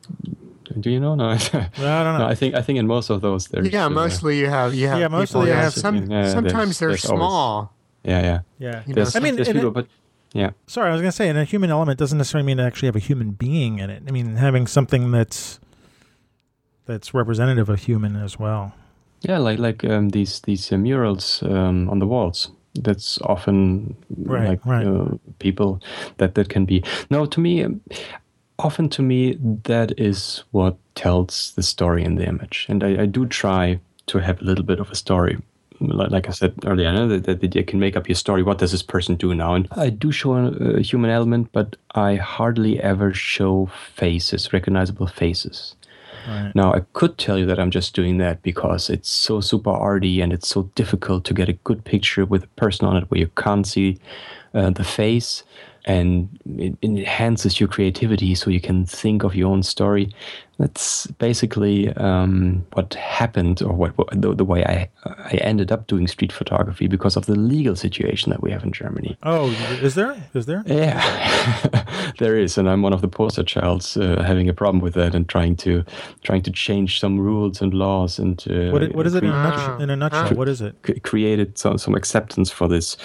do 0.79 0.89
you 0.89 0.99
know? 0.99 1.15
No, 1.15 1.29
I 1.29 1.37
don't 1.37 1.81
know. 1.81 2.17
no, 2.19 2.25
I 2.25 2.35
think 2.35 2.55
I 2.55 2.61
think 2.61 2.79
in 2.79 2.87
most 2.87 3.09
of 3.09 3.21
those 3.21 3.47
there's 3.47 3.69
yeah 3.71 3.85
uh, 3.85 3.89
mostly 3.89 4.39
you 4.39 4.47
have 4.47 4.73
you 4.75 4.87
have 4.87 4.99
Yeah, 4.99 5.07
people, 5.07 5.19
mostly 5.19 5.41
you 5.47 5.53
yeah, 5.53 5.61
have- 5.63 5.73
some, 5.73 5.95
Yeah, 5.95 6.07
there's- 6.07 6.31
sometimes 6.33 6.79
they're 6.79 6.89
there's 6.89 7.05
always- 7.05 7.19
small 7.19 7.73
yeah 8.03 8.21
yeah 8.21 8.39
yeah. 8.59 8.81
you 8.85 8.93
know, 8.93 8.95
there's, 8.95 9.15
I 9.15 9.19
mean, 9.19 9.35
there's 9.35 9.47
people, 9.51 9.69
it- 9.69 9.73
but 9.73 9.87
yeah 10.33 10.51
Sorry, 10.67 10.89
I 10.89 10.91
was 10.91 11.01
going 11.01 11.11
to 11.11 11.15
say, 11.15 11.29
and 11.29 11.37
a 11.39 11.43
human 11.45 11.69
element 11.71 11.97
doesn't 11.99 12.17
necessarily 12.17 12.45
mean 12.45 12.57
to 12.57 12.63
actually 12.63 12.87
have 12.87 12.95
a 12.95 12.99
human 13.09 13.31
being 13.31 13.79
in 13.79 13.89
it. 13.89 14.03
I 14.07 14.11
mean, 14.11 14.35
having 14.35 14.67
something 14.67 15.11
that's 15.11 15.59
that's 16.85 17.13
representative 17.13 17.69
of 17.69 17.79
human 17.83 18.15
as 18.15 18.37
well. 18.39 18.73
yeah 19.21 19.37
like 19.39 19.59
like 19.59 19.83
um, 19.85 20.09
these 20.09 20.41
these 20.41 20.71
uh, 20.71 20.77
murals 20.77 21.41
um, 21.43 21.89
on 21.89 21.99
the 21.99 22.05
walls. 22.07 22.51
That's 22.83 23.17
often 23.21 23.95
Right, 24.25 24.49
like 24.49 24.65
right. 24.65 24.85
Uh, 24.85 25.15
people 25.39 25.79
that 26.17 26.35
that 26.35 26.49
can 26.49 26.65
be. 26.65 26.83
No, 27.09 27.25
to 27.25 27.39
me, 27.39 27.63
um, 27.63 27.79
often 28.59 28.89
to 28.89 29.01
me 29.01 29.37
that 29.63 29.99
is 29.99 30.43
what 30.51 30.77
tells 30.95 31.53
the 31.55 31.63
story 31.63 32.03
in 32.03 32.15
the 32.15 32.27
image, 32.27 32.65
and 32.69 32.83
I, 32.83 33.03
I 33.03 33.05
do 33.05 33.25
try 33.25 33.79
to 34.07 34.19
have 34.19 34.41
a 34.41 34.45
little 34.45 34.63
bit 34.63 34.79
of 34.79 34.91
a 34.91 34.95
story. 34.95 35.37
Like, 35.81 36.11
like 36.11 36.29
I 36.29 36.31
said 36.31 36.53
earlier, 36.65 36.87
I 36.87 36.93
know 36.93 37.07
that, 37.09 37.25
that, 37.25 37.41
that 37.41 37.55
you 37.55 37.63
can 37.65 37.79
make 37.79 37.97
up 37.97 38.07
your 38.07 38.15
story. 38.15 38.43
What 38.43 38.59
does 38.59 38.71
this 38.71 38.83
person 38.83 39.15
do 39.15 39.35
now? 39.35 39.55
And 39.55 39.67
I 39.71 39.89
do 39.89 40.11
show 40.11 40.33
a, 40.35 40.47
a 40.77 40.81
human 40.81 41.11
element, 41.11 41.49
but 41.51 41.75
I 41.95 42.15
hardly 42.15 42.79
ever 42.81 43.13
show 43.13 43.69
faces, 43.93 44.53
recognizable 44.53 45.07
faces. 45.07 45.75
Right. 46.27 46.51
Now, 46.55 46.73
I 46.73 46.81
could 46.93 47.17
tell 47.17 47.37
you 47.37 47.45
that 47.47 47.59
I'm 47.59 47.71
just 47.71 47.93
doing 47.93 48.17
that 48.17 48.41
because 48.41 48.89
it's 48.89 49.09
so 49.09 49.41
super 49.41 49.69
arty 49.69 50.21
and 50.21 50.33
it's 50.33 50.47
so 50.47 50.63
difficult 50.75 51.23
to 51.25 51.33
get 51.33 51.49
a 51.49 51.53
good 51.53 51.83
picture 51.83 52.25
with 52.25 52.43
a 52.43 52.47
person 52.47 52.87
on 52.87 52.97
it 52.97 53.11
where 53.11 53.19
you 53.19 53.29
can't 53.35 53.67
see 53.67 53.99
uh, 54.53 54.69
the 54.69 54.83
face 54.83 55.43
and 55.85 56.27
it, 56.57 56.75
it, 56.81 56.89
enhances 56.89 57.59
your 57.59 57.69
creativity 57.69 58.33
so 58.33 58.49
you 58.49 58.59
can 58.59 58.85
think 58.85 59.23
of 59.23 59.35
your 59.35 59.51
own 59.51 59.61
story. 59.61 60.11
That's 60.57 61.05
basically 61.07 61.89
um, 61.95 62.65
what 62.73 62.93
happened, 62.93 63.61
or 63.61 63.73
what, 63.73 63.97
what 63.97 64.09
the, 64.09 64.33
the, 64.33 64.45
way 64.45 64.63
I 64.63 64.89
I 65.05 65.35
ended 65.41 65.71
up 65.71 65.87
doing 65.87 66.07
street 66.07 66.31
photography 66.31 66.87
because 66.87 67.17
of 67.17 67.25
the 67.25 67.35
legal 67.35 67.75
situation 67.75 68.29
that 68.29 68.41
we 68.41 68.51
have 68.51 68.63
in 68.63 68.71
Germany. 68.71 69.17
Oh, 69.23 69.49
is 69.81 69.95
there? 69.95 70.15
Is 70.33 70.45
there? 70.45 70.63
Yeah, 70.65 72.13
there 72.19 72.37
is, 72.37 72.57
and 72.57 72.69
I'm 72.69 72.81
one 72.81 72.93
of 72.93 73.01
the 73.01 73.09
poster 73.09 73.43
childs 73.43 73.97
uh, 73.97 74.23
having 74.25 74.47
a 74.47 74.53
problem 74.53 74.81
with 74.81 74.93
that 74.93 75.13
and 75.13 75.27
trying 75.27 75.57
to 75.57 75.83
trying 76.23 76.41
to 76.43 76.51
change 76.51 77.01
some 77.01 77.19
rules 77.19 77.61
and 77.61 77.73
laws 77.73 78.17
and 78.17 78.43
uh, 78.49 78.71
what, 78.71 78.95
what 78.95 79.05
is 79.05 79.13
it 79.13 79.25
in 79.25 79.29
a 79.29 79.33
nutshell? 79.33 79.81
In 79.81 79.89
a 79.89 79.95
nutshell, 79.95 80.37
what 80.37 80.47
is 80.47 80.61
it? 80.61 81.03
Created 81.03 81.57
some 81.57 81.77
some 81.77 81.95
acceptance 81.95 82.49
for 82.49 82.69
this 82.69 82.95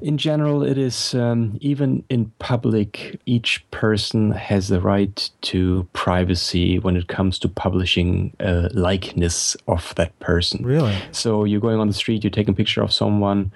in 0.00 0.18
general, 0.18 0.62
it 0.62 0.78
is 0.78 1.14
um, 1.14 1.58
even 1.60 2.04
in 2.08 2.30
public, 2.38 3.20
each 3.26 3.68
person 3.70 4.30
has 4.32 4.68
the 4.68 4.80
right 4.80 5.30
to 5.42 5.86
privacy 5.92 6.78
when 6.78 6.96
it 6.96 7.08
comes 7.08 7.38
to 7.40 7.48
publishing 7.48 8.32
a 8.40 8.68
likeness 8.72 9.56
of 9.66 9.94
that 9.96 10.18
person. 10.20 10.64
Really? 10.64 10.96
So 11.12 11.44
you're 11.44 11.60
going 11.60 11.80
on 11.80 11.88
the 11.88 11.94
street, 11.94 12.24
you 12.24 12.30
take 12.30 12.48
a 12.48 12.52
picture 12.52 12.82
of 12.82 12.92
someone, 12.92 13.52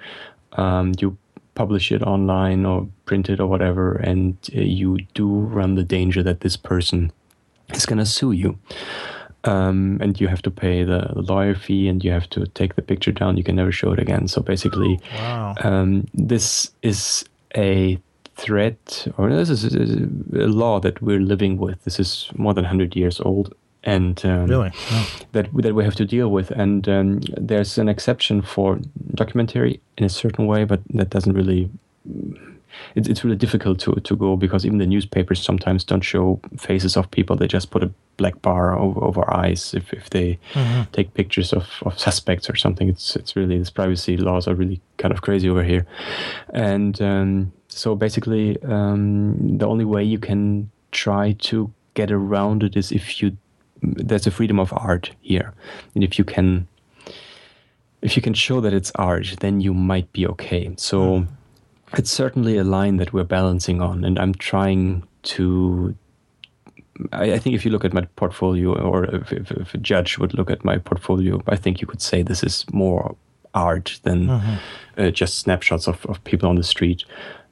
um, 0.52 0.92
you 0.99 1.16
publish 1.54 1.92
it 1.92 2.02
online 2.02 2.64
or 2.64 2.88
print 3.04 3.28
it 3.28 3.38
or 3.38 3.46
whatever, 3.46 3.94
and 3.94 4.37
uh, 4.56 4.61
you 4.61 4.99
do 5.14 5.28
run 5.28 5.75
the 5.75 5.84
danger 5.84 6.22
that 6.22 6.40
this 6.40 6.56
person 6.56 7.12
is 7.75 7.87
going 7.87 7.99
to 7.99 8.06
sue 8.06 8.32
you. 8.32 8.58
Um, 9.44 9.99
and 10.00 10.20
you 10.20 10.28
have 10.28 10.42
to 10.42 10.50
pay 10.50 10.84
the, 10.84 11.11
lawyer 11.16 11.54
fee 11.54 11.88
and 11.88 12.04
you 12.04 12.12
have 12.12 12.30
to 12.30 12.46
take 12.46 12.76
the 12.76 12.82
picture 12.82 13.11
down. 13.11 13.37
You 13.37 13.42
can 13.42 13.56
never 13.56 13.72
show 13.72 13.92
it 13.92 13.99
again. 13.99 14.28
So 14.28 14.40
basically, 14.40 15.00
wow. 15.14 15.54
um, 15.62 16.06
this 16.14 16.70
is 16.82 17.25
a 17.56 17.99
threat, 18.37 19.06
or 19.18 19.30
this 19.30 19.50
is 19.50 19.64
a 19.75 20.46
law 20.46 20.80
that 20.80 21.02
we're 21.02 21.20
living 21.20 21.58
with. 21.58 21.82
This 21.84 21.99
is 21.99 22.30
more 22.37 22.54
than 22.54 22.64
100 22.64 22.96
years 22.96 23.20
old. 23.20 23.54
And 23.84 24.25
um, 24.25 24.46
really, 24.46 24.70
that 25.32 25.49
that 25.52 25.75
we 25.75 25.82
have 25.82 25.96
to 25.96 26.04
deal 26.04 26.28
with, 26.28 26.52
and 26.52 26.88
um, 26.88 27.20
there's 27.37 27.78
an 27.78 27.88
exception 27.88 28.40
for 28.40 28.78
documentary 29.14 29.80
in 29.99 30.04
a 30.04 30.08
certain 30.08 30.46
way, 30.46 30.62
but 30.62 30.80
that 30.94 31.11
doesn't 31.11 31.32
really 31.32 31.68
it's, 32.94 33.08
it's 33.08 33.24
really 33.24 33.36
difficult 33.36 33.78
to, 33.80 33.94
to 33.94 34.16
go 34.16 34.36
because 34.36 34.64
even 34.64 34.78
the 34.78 34.86
newspapers 34.86 35.42
sometimes 35.42 35.84
don't 35.84 36.02
show 36.02 36.40
faces 36.58 36.96
of 36.96 37.10
people. 37.10 37.36
They 37.36 37.48
just 37.48 37.70
put 37.70 37.82
a 37.82 37.90
black 38.16 38.40
bar 38.42 38.78
over, 38.78 39.02
over 39.02 39.34
eyes 39.34 39.74
if, 39.74 39.92
if 39.92 40.10
they 40.10 40.38
mm-hmm. 40.52 40.90
take 40.92 41.14
pictures 41.14 41.52
of, 41.52 41.68
of 41.82 41.98
suspects 41.98 42.48
or 42.48 42.56
something. 42.56 42.88
It's 42.88 43.16
it's 43.16 43.36
really 43.36 43.58
these 43.58 43.70
privacy 43.70 44.16
laws 44.16 44.46
are 44.48 44.54
really 44.54 44.80
kind 44.98 45.12
of 45.12 45.22
crazy 45.22 45.48
over 45.48 45.64
here, 45.64 45.86
and 46.52 47.00
um, 47.00 47.52
so 47.68 47.94
basically 47.94 48.62
um, 48.64 49.58
the 49.58 49.66
only 49.66 49.84
way 49.84 50.04
you 50.04 50.18
can 50.18 50.70
try 50.90 51.32
to 51.32 51.72
get 51.94 52.10
around 52.10 52.62
it 52.62 52.76
is 52.76 52.92
if 52.92 53.22
you 53.22 53.36
there's 53.82 54.26
a 54.26 54.30
freedom 54.30 54.60
of 54.60 54.72
art 54.72 55.10
here, 55.20 55.52
and 55.94 56.04
if 56.04 56.18
you 56.18 56.24
can 56.24 56.68
if 58.02 58.16
you 58.16 58.22
can 58.22 58.34
show 58.34 58.60
that 58.60 58.72
it's 58.72 58.90
art, 58.96 59.36
then 59.40 59.60
you 59.60 59.74
might 59.74 60.12
be 60.12 60.26
okay. 60.26 60.74
So. 60.76 61.20
Mm 61.20 61.28
it's 61.99 62.11
certainly 62.11 62.56
a 62.56 62.64
line 62.64 62.96
that 62.96 63.12
we're 63.12 63.25
balancing 63.25 63.80
on, 63.80 64.04
and 64.04 64.18
I'm 64.18 64.34
trying 64.34 65.05
to. 65.24 65.94
I, 67.12 67.33
I 67.33 67.38
think 67.38 67.55
if 67.55 67.64
you 67.64 67.70
look 67.70 67.85
at 67.85 67.92
my 67.92 68.02
portfolio, 68.16 68.74
or 68.78 69.05
if, 69.05 69.33
if, 69.33 69.50
if, 69.50 69.74
a 69.74 69.78
judge 69.78 70.18
would 70.18 70.35
look 70.35 70.50
at 70.50 70.64
my 70.64 70.78
portfolio, 70.78 71.42
I 71.46 71.57
think 71.57 71.81
you 71.81 71.87
could 71.87 72.02
say 72.02 72.22
this 72.22 72.42
is 72.42 72.64
more 72.72 73.16
art 73.55 73.98
than 74.02 74.28
mm-hmm. 74.28 74.55
uh, 74.98 75.11
just 75.11 75.38
snapshots 75.38 75.87
of, 75.87 76.05
of 76.07 76.22
people 76.24 76.48
on 76.48 76.57
the 76.57 76.62
street. 76.62 77.05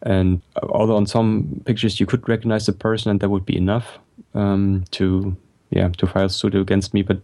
And 0.03 0.41
although 0.63 0.97
on 0.97 1.07
some 1.07 1.63
pictures 1.67 2.01
you 2.01 2.07
could 2.07 2.27
recognize 2.29 2.67
the 2.67 2.73
person, 2.73 3.11
and 3.11 3.21
that 3.21 3.29
would 3.29 3.45
be 3.45 3.57
enough 3.57 3.99
um, 4.35 4.85
to 4.93 5.37
yeah 5.71 5.89
to 5.89 6.07
file 6.07 6.29
suit 6.29 6.55
against 6.55 6.95
me, 6.95 7.03
but 7.03 7.19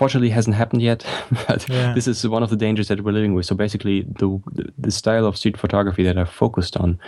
Fortunately, 0.00 0.30
hasn't 0.30 0.56
happened 0.56 0.80
yet. 0.80 1.04
but 1.46 1.68
yeah. 1.68 1.92
this 1.92 2.06
is 2.08 2.26
one 2.26 2.42
of 2.42 2.48
the 2.48 2.56
dangers 2.56 2.88
that 2.88 3.04
we're 3.04 3.12
living 3.12 3.34
with. 3.34 3.44
So 3.44 3.54
basically, 3.54 4.00
the 4.20 4.40
the 4.78 4.90
style 4.90 5.26
of 5.26 5.36
street 5.36 5.58
photography 5.58 6.02
that 6.04 6.16
I've 6.16 6.30
focused 6.30 6.74
on 6.78 6.98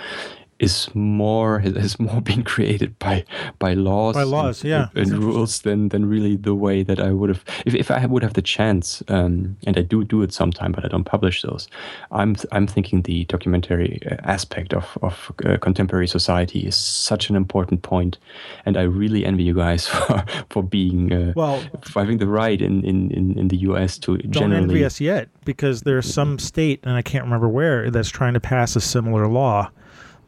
is 0.63 0.89
more 0.95 1.59
has 1.83 1.99
more 1.99 2.21
been 2.21 2.43
created 2.45 2.99
by 2.99 3.25
by 3.59 3.75
laws 3.75 4.15
by 4.15 4.23
laws 4.23 4.63
and, 4.63 4.71
yeah. 4.71 4.89
and 4.95 5.13
rules 5.13 5.63
than 5.63 5.89
than 5.89 6.07
really 6.07 6.37
the 6.37 6.55
way 6.55 6.83
that 6.83 7.01
I 7.01 7.11
would 7.11 7.29
have 7.29 7.45
if, 7.67 7.75
if 7.75 7.91
I 7.91 8.07
would 8.07 8.23
have 8.23 8.35
the 8.35 8.43
chance 8.43 9.03
um, 9.09 9.57
and 9.67 9.77
I 9.77 9.83
do 9.83 10.05
do 10.05 10.23
it 10.23 10.33
sometime 10.33 10.73
but 10.73 10.85
I 10.85 10.89
don't 10.89 11.05
publish 11.05 11.43
those 11.43 11.69
I'm 12.13 12.37
I'm 12.53 12.67
thinking 12.67 13.03
the 13.03 13.25
documentary 13.25 14.01
uh, 14.11 14.17
aspect 14.23 14.73
of 14.73 14.97
of 15.03 15.33
uh, 15.45 15.57
contemporary 15.59 16.07
society 16.07 16.61
is 16.61 16.77
such 16.77 17.29
an 17.29 17.37
important 17.37 17.83
point 17.83 18.19
and 18.65 18.77
I 18.77 18.83
really 18.83 19.27
envy 19.27 19.43
you 19.43 19.55
guys 19.55 19.89
for 19.93 20.25
for 20.49 20.63
being 20.63 21.13
uh, 21.13 21.33
well 21.35 21.61
for 21.83 22.01
having 22.01 22.19
the 22.19 22.29
right 22.29 22.63
in 22.63 22.85
in 22.85 23.11
in, 23.11 23.39
in 23.39 23.49
the 23.49 23.59
US 23.69 23.99
to 23.99 24.17
don't 24.17 24.33
generally 24.33 24.63
envy 24.63 24.85
us 24.85 25.01
yet 25.01 25.29
because 25.45 25.83
there's 25.83 26.13
some 26.13 26.39
state 26.39 26.79
and 26.85 26.95
I 26.95 27.03
can't 27.03 27.25
remember 27.25 27.49
where 27.49 27.91
that's 27.91 28.11
trying 28.11 28.35
to 28.35 28.41
pass 28.41 28.77
a 28.77 28.81
similar 28.81 29.27
law 29.27 29.71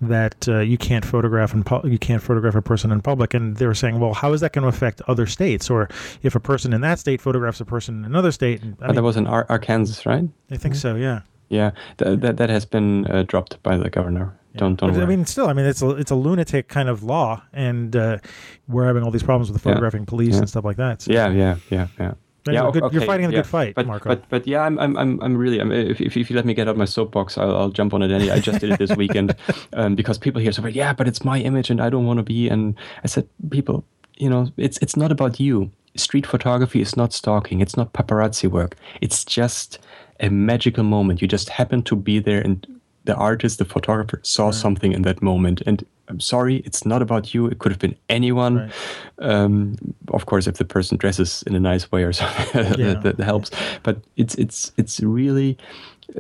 that 0.09 0.49
uh, 0.49 0.61
you 0.61 0.79
can't 0.79 1.05
photograph 1.05 1.53
and 1.55 1.65
pu- 1.65 1.89
you 1.89 1.99
can't 1.99 2.23
photograph 2.23 2.55
a 2.55 2.63
person 2.63 2.91
in 2.91 3.01
public, 3.01 3.35
and 3.35 3.57
they 3.57 3.67
were 3.67 3.75
saying, 3.75 4.01
well, 4.01 4.15
how 4.15 4.33
is 4.33 4.41
that 4.41 4.53
going 4.53 4.63
to 4.63 4.69
affect 4.69 5.01
other 5.09 5.27
states? 5.27 5.71
Or 5.71 5.89
if 6.23 6.35
a 6.35 6.41
person 6.41 6.73
in 6.73 6.81
that 6.83 6.99
state 6.99 7.21
photographs 7.21 7.61
a 7.61 7.65
person 7.65 7.99
in 7.99 8.05
another 8.05 8.33
state, 8.33 8.63
and, 8.63 8.77
I 8.81 8.87
mean, 8.87 8.97
that 8.97 9.03
was 9.03 9.17
in 9.17 9.27
Ar- 9.27 9.47
Arkansas, 9.49 10.09
right? 10.09 10.29
I 10.51 10.57
think 10.57 10.75
so. 10.75 10.95
Yeah. 10.97 11.21
Yeah, 11.51 11.73
th- 11.99 12.21
that 12.21 12.39
that 12.39 12.51
has 12.51 12.65
been 12.65 13.07
uh, 13.07 13.23
dropped 13.23 13.63
by 13.63 13.77
the 13.77 13.91
governor. 13.91 14.35
Yeah. 14.55 14.61
Don't 14.61 14.81
don't. 14.81 14.95
But, 14.95 15.03
I 15.03 15.07
mean, 15.07 15.27
still, 15.27 15.47
I 15.47 15.53
mean, 15.53 15.67
it's 15.67 15.83
a 15.83 15.91
it's 15.91 16.11
a 16.11 16.15
lunatic 16.15 16.69
kind 16.69 16.89
of 16.89 17.03
law, 17.03 17.43
and 17.53 17.95
uh, 17.95 18.19
we're 18.67 18.87
having 18.87 19.03
all 19.03 19.11
these 19.11 19.23
problems 19.23 19.51
with 19.51 19.61
the 19.61 19.69
photographing 19.69 20.03
yeah. 20.03 20.09
police 20.09 20.35
yeah. 20.35 20.41
and 20.41 20.49
stuff 20.49 20.65
like 20.65 20.79
that. 20.79 21.03
So. 21.03 21.13
Yeah, 21.13 21.29
yeah, 21.29 21.57
yeah, 21.71 21.89
yeah 22.01 22.15
yeah, 22.53 22.71
good, 22.73 22.83
okay, 22.83 22.95
you're 22.95 23.07
fighting 23.07 23.27
a 23.27 23.31
yeah. 23.31 23.39
good 23.39 23.47
fight, 23.47 23.75
but, 23.75 23.87
Marco. 23.87 24.09
But 24.09 24.29
but 24.29 24.47
yeah, 24.47 24.63
I'm 24.63 24.79
I'm 24.79 24.97
I'm, 24.97 25.21
I'm 25.23 25.37
really. 25.37 25.61
I'm, 25.61 25.73
if, 25.73 26.01
if 26.01 26.17
you 26.17 26.25
let 26.37 26.45
me 26.45 26.55
get 26.55 26.69
out 26.69 26.77
my 26.77 26.85
soapbox, 26.85 27.39
I'll, 27.39 27.57
I'll 27.57 27.71
jump 27.71 27.95
on 27.95 28.03
it. 28.03 28.11
Any, 28.11 28.31
I 28.31 28.39
just 28.39 28.61
did 28.61 28.71
it 28.71 28.79
this 28.79 28.95
weekend 28.97 29.35
um, 29.73 29.95
because 29.95 30.19
people 30.19 30.41
here 30.41 30.53
say, 30.53 30.69
yeah, 30.71 30.93
but 30.93 31.09
it's 31.09 31.25
my 31.25 31.39
image 31.41 31.71
and 31.71 31.81
I 31.81 31.89
don't 31.89 32.07
want 32.07 32.19
to 32.19 32.23
be. 32.23 32.49
And 32.49 32.75
I 33.03 33.07
said, 33.07 33.27
people, 33.51 33.85
you 34.17 34.29
know, 34.29 34.53
it's 34.57 34.79
it's 34.79 34.97
not 34.97 35.11
about 35.11 35.41
you. 35.41 35.71
Street 35.97 36.27
photography 36.27 36.81
is 36.81 36.97
not 36.97 37.13
stalking. 37.13 37.61
It's 37.61 37.77
not 37.77 37.93
paparazzi 37.93 38.51
work. 38.51 38.77
It's 39.01 39.25
just 39.25 39.79
a 40.21 40.29
magical 40.29 40.85
moment. 40.85 41.23
You 41.23 41.29
just 41.29 41.49
happen 41.49 41.83
to 41.85 41.97
be 41.97 42.19
there 42.19 42.41
and 42.41 42.67
the 43.05 43.15
artist, 43.15 43.59
the 43.59 43.65
photographer, 43.65 44.21
saw 44.23 44.47
right. 44.47 44.55
something 44.55 44.93
in 44.93 45.03
that 45.03 45.23
moment. 45.23 45.63
And 45.67 45.85
I'm 46.09 46.21
sorry, 46.21 46.57
it's 46.59 46.85
not 46.85 47.03
about 47.03 47.33
you. 47.33 47.47
It 47.47 47.59
could 47.59 47.73
have 47.73 47.79
been 47.79 47.97
anyone. 48.09 48.57
Right. 48.57 48.73
Um, 49.21 49.77
of 50.09 50.27
course, 50.27 50.47
if 50.47 50.57
the 50.57 50.65
person 50.65 50.99
dresses 50.99 51.43
in 51.47 51.55
a 51.55 51.61
nice 51.61 51.91
way 51.91 52.05
or 52.05 52.13
something, 52.13 52.65
yeah. 52.79 52.95
that, 52.95 53.17
that, 53.17 53.25
helps. 53.25 53.51
But 53.83 53.99
it's 54.17 54.35
it's 54.37 54.73
it's 54.77 55.01
really. 55.01 55.57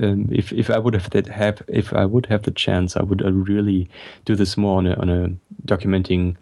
Um, 0.00 0.28
if 0.32 0.50
if 0.52 0.70
I 0.70 0.78
would 0.78 0.94
have 0.94 1.10
that 1.10 1.28
have 1.28 1.62
if 1.68 1.92
I 1.92 2.06
would 2.06 2.26
have 2.26 2.42
the 2.42 2.50
chance, 2.50 2.96
I 2.96 3.02
would 3.02 3.22
uh, 3.22 3.32
really 3.32 3.88
do 4.24 4.34
this 4.34 4.56
more 4.56 4.78
on 4.78 4.86
a 4.86 4.94
on 4.94 5.10
a 5.10 5.30
documenting 5.66 6.36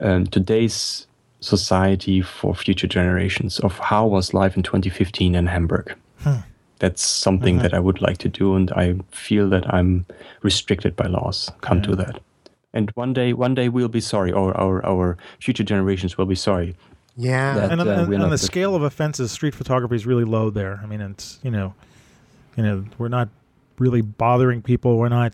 um, 0.00 0.26
today's 0.26 1.06
society 1.40 2.22
for 2.22 2.54
future 2.54 2.86
generations 2.86 3.60
of 3.60 3.78
how 3.78 4.06
was 4.06 4.32
life 4.32 4.56
in 4.56 4.62
2015 4.62 5.34
in 5.34 5.46
Hamburg. 5.46 5.94
Hmm 6.20 6.36
that's 6.78 7.02
something 7.02 7.56
mm-hmm. 7.56 7.62
that 7.62 7.74
I 7.74 7.78
would 7.78 8.02
like 8.02 8.18
to 8.18 8.28
do, 8.28 8.54
and 8.54 8.70
I 8.72 8.96
feel 9.10 9.48
that 9.50 9.72
I'm 9.72 10.06
restricted 10.42 10.94
by 10.94 11.06
laws. 11.06 11.50
Can't 11.62 11.84
yeah. 11.84 11.90
do 11.90 11.96
that. 11.96 12.20
And 12.76 12.90
one 12.90 13.12
day, 13.12 13.32
one 13.32 13.54
day 13.54 13.68
we'll 13.68 13.88
be 13.88 14.00
sorry, 14.00 14.32
or 14.32 14.56
our 14.56 14.84
our 14.84 15.16
future 15.40 15.64
generations 15.64 16.18
will 16.18 16.26
be 16.26 16.34
sorry. 16.34 16.76
Yeah, 17.16 17.54
that, 17.54 17.72
and, 17.72 17.80
on, 17.80 17.88
uh, 17.88 18.04
and 18.04 18.22
on 18.22 18.30
the 18.30 18.38
scale 18.38 18.74
of 18.74 18.82
offenses, 18.82 19.32
street 19.32 19.54
photography 19.54 19.96
is 19.96 20.04
really 20.04 20.24
low 20.24 20.50
there. 20.50 20.78
I 20.82 20.86
mean, 20.86 21.00
it's 21.00 21.38
you 21.42 21.50
know, 21.50 21.74
you 22.56 22.62
know, 22.62 22.84
we're 22.98 23.08
not 23.08 23.30
really 23.78 24.02
bothering 24.02 24.60
people. 24.62 24.98
We're 24.98 25.08
not. 25.08 25.32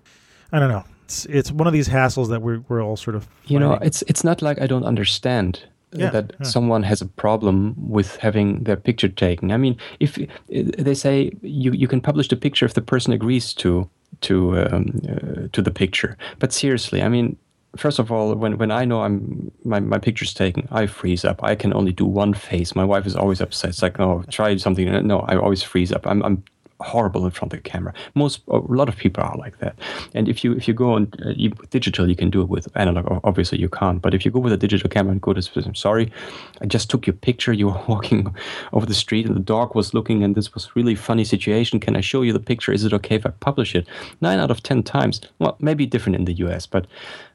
I 0.52 0.61
don't 0.61 0.68
know. 0.68 0.85
It's 1.05 1.26
it's 1.26 1.50
one 1.50 1.66
of 1.66 1.72
these 1.72 1.88
hassles 1.88 2.28
that 2.28 2.40
we're 2.42 2.61
we're 2.68 2.83
all 2.83 2.96
sort 2.96 3.16
of. 3.16 3.24
Fighting. 3.24 3.55
You 3.55 3.59
know, 3.59 3.72
it's 3.83 4.02
it's 4.02 4.22
not 4.22 4.40
like 4.42 4.61
I 4.61 4.68
don't 4.68 4.85
understand 4.85 5.64
yeah, 5.92 6.11
that 6.11 6.33
yeah. 6.38 6.46
someone 6.46 6.85
has 6.85 7.02
a 7.02 7.07
problem 7.07 7.74
with 7.76 8.16
having 8.16 8.62
their 8.64 8.76
picture 8.76 9.09
taken. 9.09 9.50
I 9.50 9.57
mean, 9.57 9.76
if 10.00 10.18
they 10.48 10.94
say 10.94 11.33
you, 11.42 11.72
you 11.72 11.88
can 11.88 12.00
publish 12.00 12.28
the 12.28 12.37
picture 12.37 12.64
if 12.64 12.74
the 12.74 12.83
person 12.83 13.12
agrees 13.12 13.52
to 13.55 13.88
to 14.20 14.59
um, 14.59 15.01
uh, 15.09 15.48
to 15.53 15.62
the 15.62 15.70
picture, 15.70 16.16
but 16.38 16.53
seriously, 16.53 17.03
I 17.03 17.09
mean, 17.09 17.37
first 17.77 17.98
of 17.98 18.12
all, 18.12 18.35
when, 18.35 18.59
when 18.59 18.70
I 18.70 18.85
know 18.85 19.03
I'm 19.03 19.51
my, 19.64 19.81
my 19.81 19.98
picture's 19.98 20.35
taken, 20.35 20.68
I 20.70 20.87
freeze 20.87 21.25
up. 21.25 21.42
I 21.42 21.55
can 21.55 21.72
only 21.72 21.92
do 21.92 22.05
one 22.05 22.35
face. 22.35 22.75
My 22.75 22.85
wife 22.85 23.07
is 23.07 23.16
always 23.16 23.40
upset. 23.40 23.70
It's 23.70 23.83
like, 23.83 23.98
oh, 24.01 24.25
try 24.31 24.57
something. 24.57 25.07
No, 25.07 25.20
I 25.20 25.37
always 25.37 25.62
freeze 25.62 25.92
up. 25.92 26.07
I'm 26.07 26.22
I'm 26.22 26.44
horrible 26.83 27.25
in 27.25 27.31
front 27.31 27.53
of 27.53 27.62
the 27.62 27.68
camera. 27.68 27.92
Most 28.14 28.42
a 28.49 28.59
lot 28.59 28.88
of 28.88 28.97
people 28.97 29.23
are 29.23 29.37
like 29.37 29.59
that. 29.59 29.77
And 30.14 30.29
if 30.29 30.45
you 30.45 30.53
if 30.53 30.68
you 30.68 30.75
go 30.75 30.95
on 30.95 31.12
uh, 31.25 31.33
digital, 31.71 32.09
you 32.09 32.16
can 32.16 32.31
do 32.31 32.42
it 32.42 32.49
with 32.49 32.68
analog. 32.77 33.21
Obviously, 33.25 33.59
you 33.59 33.68
can't. 33.68 34.01
But 34.01 34.14
if 34.14 34.25
you 34.25 34.31
go 34.31 34.40
with 34.40 34.53
a 34.53 34.57
digital 34.57 34.88
camera 34.88 35.12
and 35.12 35.21
go 35.21 35.33
to 35.33 35.42
I'm 35.64 35.75
sorry, 35.75 36.12
I 36.61 36.66
just 36.66 36.90
took 36.90 37.07
your 37.07 37.14
picture. 37.14 37.53
You 37.53 37.68
were 37.68 37.81
walking 37.88 38.35
over 38.73 38.87
the 38.87 38.95
street 38.95 39.27
and 39.27 39.37
the 39.37 39.40
dog 39.40 39.75
was 39.75 39.95
looking, 39.95 40.23
and 40.23 40.35
this 40.35 40.55
was 40.55 40.75
really 40.77 40.95
funny 40.95 41.25
situation. 41.25 41.81
Can 41.81 41.97
I 41.97 42.01
show 42.01 42.23
you 42.23 42.33
the 42.33 42.40
picture? 42.40 42.73
Is 42.73 42.85
it 42.85 42.92
okay 42.92 43.16
if 43.16 43.27
I 43.27 43.31
publish 43.31 43.75
it? 43.75 43.87
Nine 44.21 44.38
out 44.38 44.51
of 44.51 44.62
ten 44.62 44.83
times. 44.83 45.21
Well, 45.38 45.57
maybe 45.61 45.87
different 45.87 46.16
in 46.16 46.25
the 46.25 46.35
U.S., 46.45 46.66
but 46.66 46.87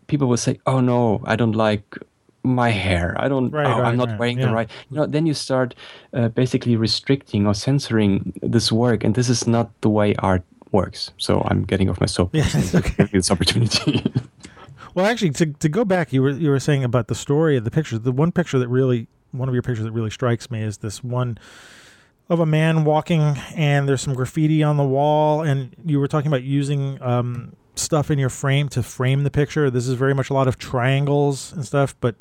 people 0.07 0.27
will 0.27 0.37
say, 0.37 0.59
"Oh 0.65 0.79
no, 0.79 1.21
I 1.25 1.35
don't 1.35 1.55
like 1.55 1.97
my 2.47 2.69
hair. 2.69 3.15
I 3.19 3.27
don't. 3.27 3.51
Right, 3.51 3.65
oh, 3.65 3.81
right, 3.81 3.87
I'm 3.87 3.97
not 3.97 4.09
right. 4.09 4.19
wearing 4.19 4.39
yeah. 4.39 4.47
the 4.47 4.53
right. 4.53 4.69
You 4.89 4.97
know, 4.97 5.05
then 5.05 5.25
you 5.25 5.33
start 5.33 5.75
uh, 6.13 6.29
basically 6.29 6.75
restricting 6.75 7.45
or 7.45 7.53
censoring 7.53 8.33
this 8.41 8.71
work, 8.71 9.03
and 9.03 9.15
this 9.15 9.29
is 9.29 9.47
not 9.47 9.69
the 9.81 9.89
way 9.89 10.15
art 10.15 10.43
works. 10.71 11.11
So 11.17 11.45
I'm 11.49 11.63
getting 11.63 11.89
off 11.89 11.99
my 11.99 12.07
soapbox. 12.07 12.73
Yeah, 12.73 12.79
okay. 12.79 13.03
this 13.05 13.31
opportunity. 13.31 14.11
well, 14.95 15.05
actually, 15.05 15.31
to 15.31 15.47
to 15.47 15.69
go 15.69 15.85
back, 15.85 16.13
you 16.13 16.21
were 16.21 16.31
you 16.31 16.49
were 16.49 16.59
saying 16.59 16.83
about 16.83 17.07
the 17.07 17.15
story 17.15 17.57
of 17.57 17.63
the 17.63 17.71
picture. 17.71 17.97
The 17.97 18.11
one 18.11 18.31
picture 18.31 18.59
that 18.59 18.67
really, 18.67 19.07
one 19.31 19.49
of 19.49 19.55
your 19.55 19.63
pictures 19.63 19.85
that 19.85 19.91
really 19.91 20.11
strikes 20.11 20.49
me 20.49 20.61
is 20.61 20.79
this 20.79 21.03
one 21.03 21.37
of 22.29 22.39
a 22.39 22.45
man 22.45 22.83
walking, 22.83 23.21
and 23.55 23.87
there's 23.87 24.01
some 24.01 24.13
graffiti 24.13 24.63
on 24.63 24.77
the 24.77 24.83
wall, 24.83 25.41
and 25.41 25.75
you 25.85 25.99
were 25.99 26.07
talking 26.07 26.27
about 26.27 26.43
using. 26.43 27.01
Um, 27.01 27.53
stuff 27.77 28.11
in 28.11 28.19
your 28.19 28.29
frame 28.29 28.69
to 28.69 28.83
frame 28.83 29.23
the 29.23 29.31
picture. 29.31 29.69
This 29.69 29.87
is 29.87 29.93
very 29.93 30.13
much 30.13 30.29
a 30.29 30.33
lot 30.33 30.47
of 30.47 30.57
triangles 30.57 31.53
and 31.53 31.65
stuff, 31.65 31.95
but 31.99 32.15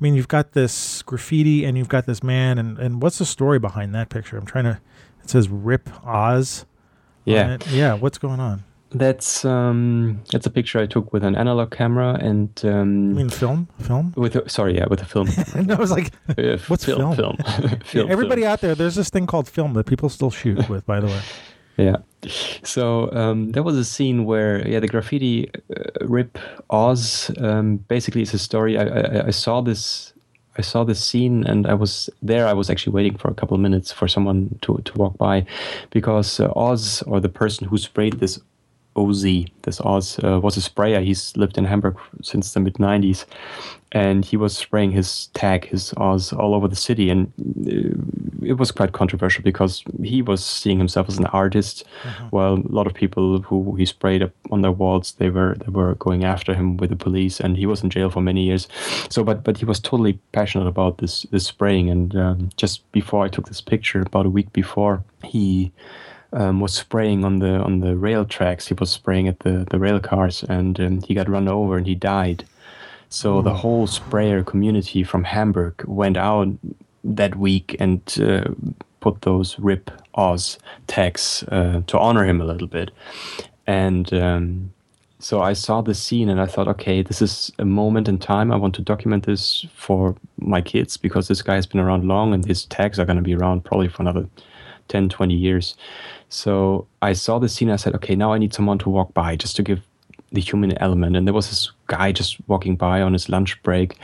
I 0.00 0.02
mean, 0.02 0.14
you've 0.14 0.28
got 0.28 0.52
this 0.52 1.02
graffiti 1.02 1.64
and 1.64 1.76
you've 1.76 1.90
got 1.90 2.06
this 2.06 2.22
man, 2.22 2.58
and, 2.58 2.78
and 2.78 3.02
what's 3.02 3.18
the 3.18 3.26
story 3.26 3.58
behind 3.58 3.94
that 3.94 4.08
picture? 4.08 4.38
I'm 4.38 4.46
trying 4.46 4.64
to. 4.64 4.80
It 5.22 5.28
says 5.28 5.48
"Rip 5.50 5.90
Oz." 6.06 6.64
Yeah, 7.26 7.58
yeah. 7.68 7.92
What's 7.94 8.16
going 8.16 8.40
on? 8.40 8.64
That's 8.92 9.44
um, 9.44 10.22
that's 10.32 10.46
a 10.46 10.50
picture 10.50 10.80
I 10.80 10.86
took 10.86 11.12
with 11.12 11.22
an 11.22 11.36
analog 11.36 11.70
camera 11.70 12.14
and. 12.14 12.50
Um, 12.64 13.10
I 13.10 13.14
mean, 13.14 13.28
film, 13.28 13.68
film. 13.78 14.14
With 14.16 14.36
a, 14.36 14.48
sorry, 14.48 14.76
yeah, 14.76 14.86
with 14.88 15.02
a 15.02 15.04
film. 15.04 15.28
no, 15.66 15.74
I 15.74 15.78
was 15.78 15.90
like, 15.90 16.12
uh, 16.38 16.56
what's 16.68 16.86
film? 16.86 17.14
Film. 17.14 17.36
film. 17.36 17.80
film 17.84 18.10
everybody 18.10 18.42
film. 18.42 18.52
out 18.52 18.62
there, 18.62 18.74
there's 18.74 18.94
this 18.94 19.10
thing 19.10 19.26
called 19.26 19.48
film 19.48 19.74
that 19.74 19.84
people 19.84 20.08
still 20.08 20.30
shoot 20.30 20.66
with. 20.70 20.86
By 20.86 21.00
the 21.00 21.08
way. 21.08 21.20
Yeah. 21.80 21.96
So 22.62 23.10
um, 23.12 23.52
there 23.52 23.62
was 23.62 23.76
a 23.76 23.84
scene 23.84 24.26
where, 24.26 24.68
yeah, 24.68 24.80
the 24.80 24.86
graffiti 24.86 25.50
uh, 25.74 26.06
rip 26.06 26.38
Oz. 26.68 27.30
Um, 27.38 27.78
basically, 27.88 28.20
it's 28.20 28.34
a 28.34 28.38
story. 28.38 28.76
I, 28.76 28.84
I, 28.84 29.26
I, 29.28 29.30
saw 29.30 29.62
this. 29.62 30.12
I 30.58 30.60
saw 30.60 30.84
this 30.84 31.02
scene, 31.02 31.44
and 31.44 31.66
I 31.66 31.72
was 31.72 32.10
there. 32.20 32.46
I 32.46 32.52
was 32.52 32.68
actually 32.68 32.92
waiting 32.92 33.16
for 33.16 33.28
a 33.28 33.34
couple 33.34 33.54
of 33.54 33.60
minutes 33.62 33.90
for 33.90 34.06
someone 34.06 34.58
to 34.60 34.82
to 34.84 34.92
walk 34.98 35.16
by, 35.16 35.46
because 35.90 36.40
uh, 36.40 36.52
Oz 36.54 37.02
or 37.06 37.20
the 37.20 37.30
person 37.30 37.66
who 37.66 37.78
sprayed 37.78 38.20
this 38.20 38.38
OZ, 38.96 39.24
this 39.62 39.80
Oz, 39.80 40.20
uh, 40.22 40.40
was 40.40 40.58
a 40.58 40.62
sprayer. 40.62 41.00
He's 41.00 41.34
lived 41.38 41.56
in 41.56 41.64
Hamburg 41.64 41.96
since 42.22 42.52
the 42.52 42.60
mid 42.60 42.74
90s. 42.74 43.24
And 43.92 44.24
he 44.24 44.36
was 44.36 44.56
spraying 44.56 44.92
his 44.92 45.26
tag, 45.34 45.66
his 45.66 45.92
Oz, 45.96 46.32
all 46.32 46.54
over 46.54 46.68
the 46.68 46.76
city. 46.76 47.10
And 47.10 47.32
uh, 47.66 48.46
it 48.46 48.52
was 48.52 48.70
quite 48.70 48.92
controversial 48.92 49.42
because 49.42 49.82
he 50.02 50.22
was 50.22 50.44
seeing 50.44 50.78
himself 50.78 51.08
as 51.08 51.18
an 51.18 51.26
artist, 51.26 51.84
uh-huh. 52.04 52.26
while 52.30 52.54
a 52.54 52.72
lot 52.72 52.86
of 52.86 52.94
people 52.94 53.40
who 53.42 53.74
he 53.74 53.84
sprayed 53.84 54.22
up 54.22 54.30
on 54.50 54.62
their 54.62 54.70
walls, 54.70 55.12
they 55.18 55.30
were 55.30 55.56
they 55.58 55.72
were 55.72 55.96
going 55.96 56.24
after 56.24 56.54
him 56.54 56.76
with 56.76 56.90
the 56.90 56.96
police. 56.96 57.40
And 57.40 57.56
he 57.56 57.66
was 57.66 57.82
in 57.82 57.90
jail 57.90 58.10
for 58.10 58.20
many 58.20 58.44
years. 58.44 58.68
So, 59.08 59.24
but 59.24 59.42
but 59.42 59.58
he 59.58 59.64
was 59.64 59.80
totally 59.80 60.20
passionate 60.32 60.68
about 60.68 60.98
this 60.98 61.22
this 61.32 61.46
spraying. 61.46 61.90
And 61.90 62.14
um, 62.16 62.50
just 62.56 62.90
before 62.92 63.24
I 63.24 63.28
took 63.28 63.48
this 63.48 63.60
picture, 63.60 64.02
about 64.02 64.26
a 64.26 64.30
week 64.30 64.52
before, 64.52 65.02
he 65.24 65.72
um, 66.32 66.60
was 66.60 66.72
spraying 66.72 67.24
on 67.24 67.40
the 67.40 67.58
on 67.60 67.80
the 67.80 67.96
rail 67.96 68.24
tracks. 68.24 68.68
He 68.68 68.74
was 68.74 68.90
spraying 68.90 69.28
at 69.28 69.40
the 69.40 69.66
the 69.70 69.78
rail 69.78 70.00
cars, 70.00 70.44
and 70.44 70.78
um, 70.80 71.02
he 71.02 71.14
got 71.14 71.28
run 71.28 71.48
over 71.48 71.76
and 71.76 71.86
he 71.86 71.94
died. 71.94 72.44
So 73.10 73.42
the 73.42 73.54
whole 73.54 73.88
sprayer 73.88 74.44
community 74.44 75.02
from 75.02 75.24
Hamburg 75.24 75.84
went 75.84 76.16
out 76.16 76.48
that 77.02 77.34
week 77.36 77.76
and 77.80 78.00
uh, 78.20 78.44
put 79.00 79.22
those 79.22 79.58
"Rip 79.58 79.90
Oz" 80.14 80.58
tags 80.86 81.44
uh, 81.48 81.82
to 81.88 81.98
honor 81.98 82.24
him 82.24 82.40
a 82.40 82.44
little 82.44 82.68
bit, 82.68 82.90
and. 83.66 84.12
Um, 84.14 84.72
so 85.22 85.42
I 85.42 85.52
saw 85.52 85.82
the 85.82 85.94
scene 85.94 86.30
and 86.30 86.40
I 86.40 86.46
thought, 86.46 86.66
okay, 86.66 87.02
this 87.02 87.20
is 87.20 87.52
a 87.58 87.64
moment 87.66 88.08
in 88.08 88.16
time. 88.16 88.50
I 88.50 88.56
want 88.56 88.74
to 88.76 88.80
document 88.82 89.26
this 89.26 89.66
for 89.74 90.16
my 90.38 90.62
kids 90.62 90.96
because 90.96 91.28
this 91.28 91.42
guy 91.42 91.56
has 91.56 91.66
been 91.66 91.78
around 91.78 92.08
long 92.08 92.32
and 92.32 92.42
his 92.42 92.64
tags 92.64 92.98
are 92.98 93.04
going 93.04 93.18
to 93.18 93.22
be 93.22 93.34
around 93.34 93.62
probably 93.62 93.88
for 93.88 94.00
another 94.00 94.26
10, 94.88 95.10
20 95.10 95.34
years. 95.34 95.76
So 96.30 96.86
I 97.02 97.12
saw 97.12 97.38
the 97.38 97.50
scene. 97.50 97.70
I 97.70 97.76
said, 97.76 97.94
okay, 97.96 98.16
now 98.16 98.32
I 98.32 98.38
need 98.38 98.54
someone 98.54 98.78
to 98.78 98.88
walk 98.88 99.12
by 99.12 99.36
just 99.36 99.56
to 99.56 99.62
give 99.62 99.82
the 100.32 100.40
human 100.40 100.76
element. 100.78 101.16
And 101.16 101.26
there 101.26 101.34
was 101.34 101.50
this 101.50 101.70
guy 101.90 102.12
just 102.12 102.36
walking 102.46 102.76
by 102.76 103.02
on 103.02 103.12
his 103.12 103.28
lunch 103.28 103.60
break, 103.62 103.98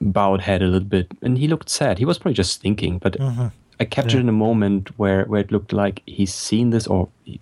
bowed 0.00 0.40
head 0.40 0.62
a 0.62 0.66
little 0.66 0.88
bit, 0.88 1.08
and 1.22 1.38
he 1.38 1.48
looked 1.48 1.68
sad. 1.68 1.98
He 1.98 2.04
was 2.04 2.18
probably 2.18 2.34
just 2.34 2.60
thinking, 2.60 2.98
but 2.98 3.14
mm-hmm. 3.14 3.48
I 3.80 3.84
captured 3.84 4.18
yeah. 4.18 4.28
in 4.28 4.28
a 4.28 4.40
moment 4.46 4.96
where 4.98 5.24
where 5.24 5.40
it 5.40 5.50
looked 5.50 5.72
like 5.72 6.02
he's 6.06 6.34
seen 6.34 6.70
this 6.70 6.86
or 6.86 7.08
he, 7.24 7.40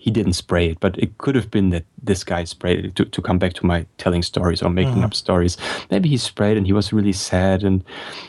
he 0.00 0.10
didn't 0.10 0.32
spray 0.32 0.70
it, 0.70 0.80
but 0.80 0.98
it 0.98 1.18
could 1.18 1.34
have 1.34 1.50
been 1.50 1.68
that 1.68 1.84
this 2.02 2.24
guy 2.24 2.42
sprayed 2.44 2.86
it 2.86 2.96
to, 2.96 3.04
to 3.04 3.20
come 3.20 3.38
back 3.38 3.52
to 3.52 3.66
my 3.66 3.84
telling 3.98 4.22
stories 4.22 4.62
or 4.62 4.70
making 4.70 4.94
mm-hmm. 4.94 5.04
up 5.04 5.12
stories. 5.12 5.58
Maybe 5.90 6.08
he 6.08 6.16
sprayed 6.16 6.56
and 6.56 6.66
he 6.66 6.72
was 6.72 6.90
really 6.90 7.12
sad 7.12 7.62
and 7.62 7.84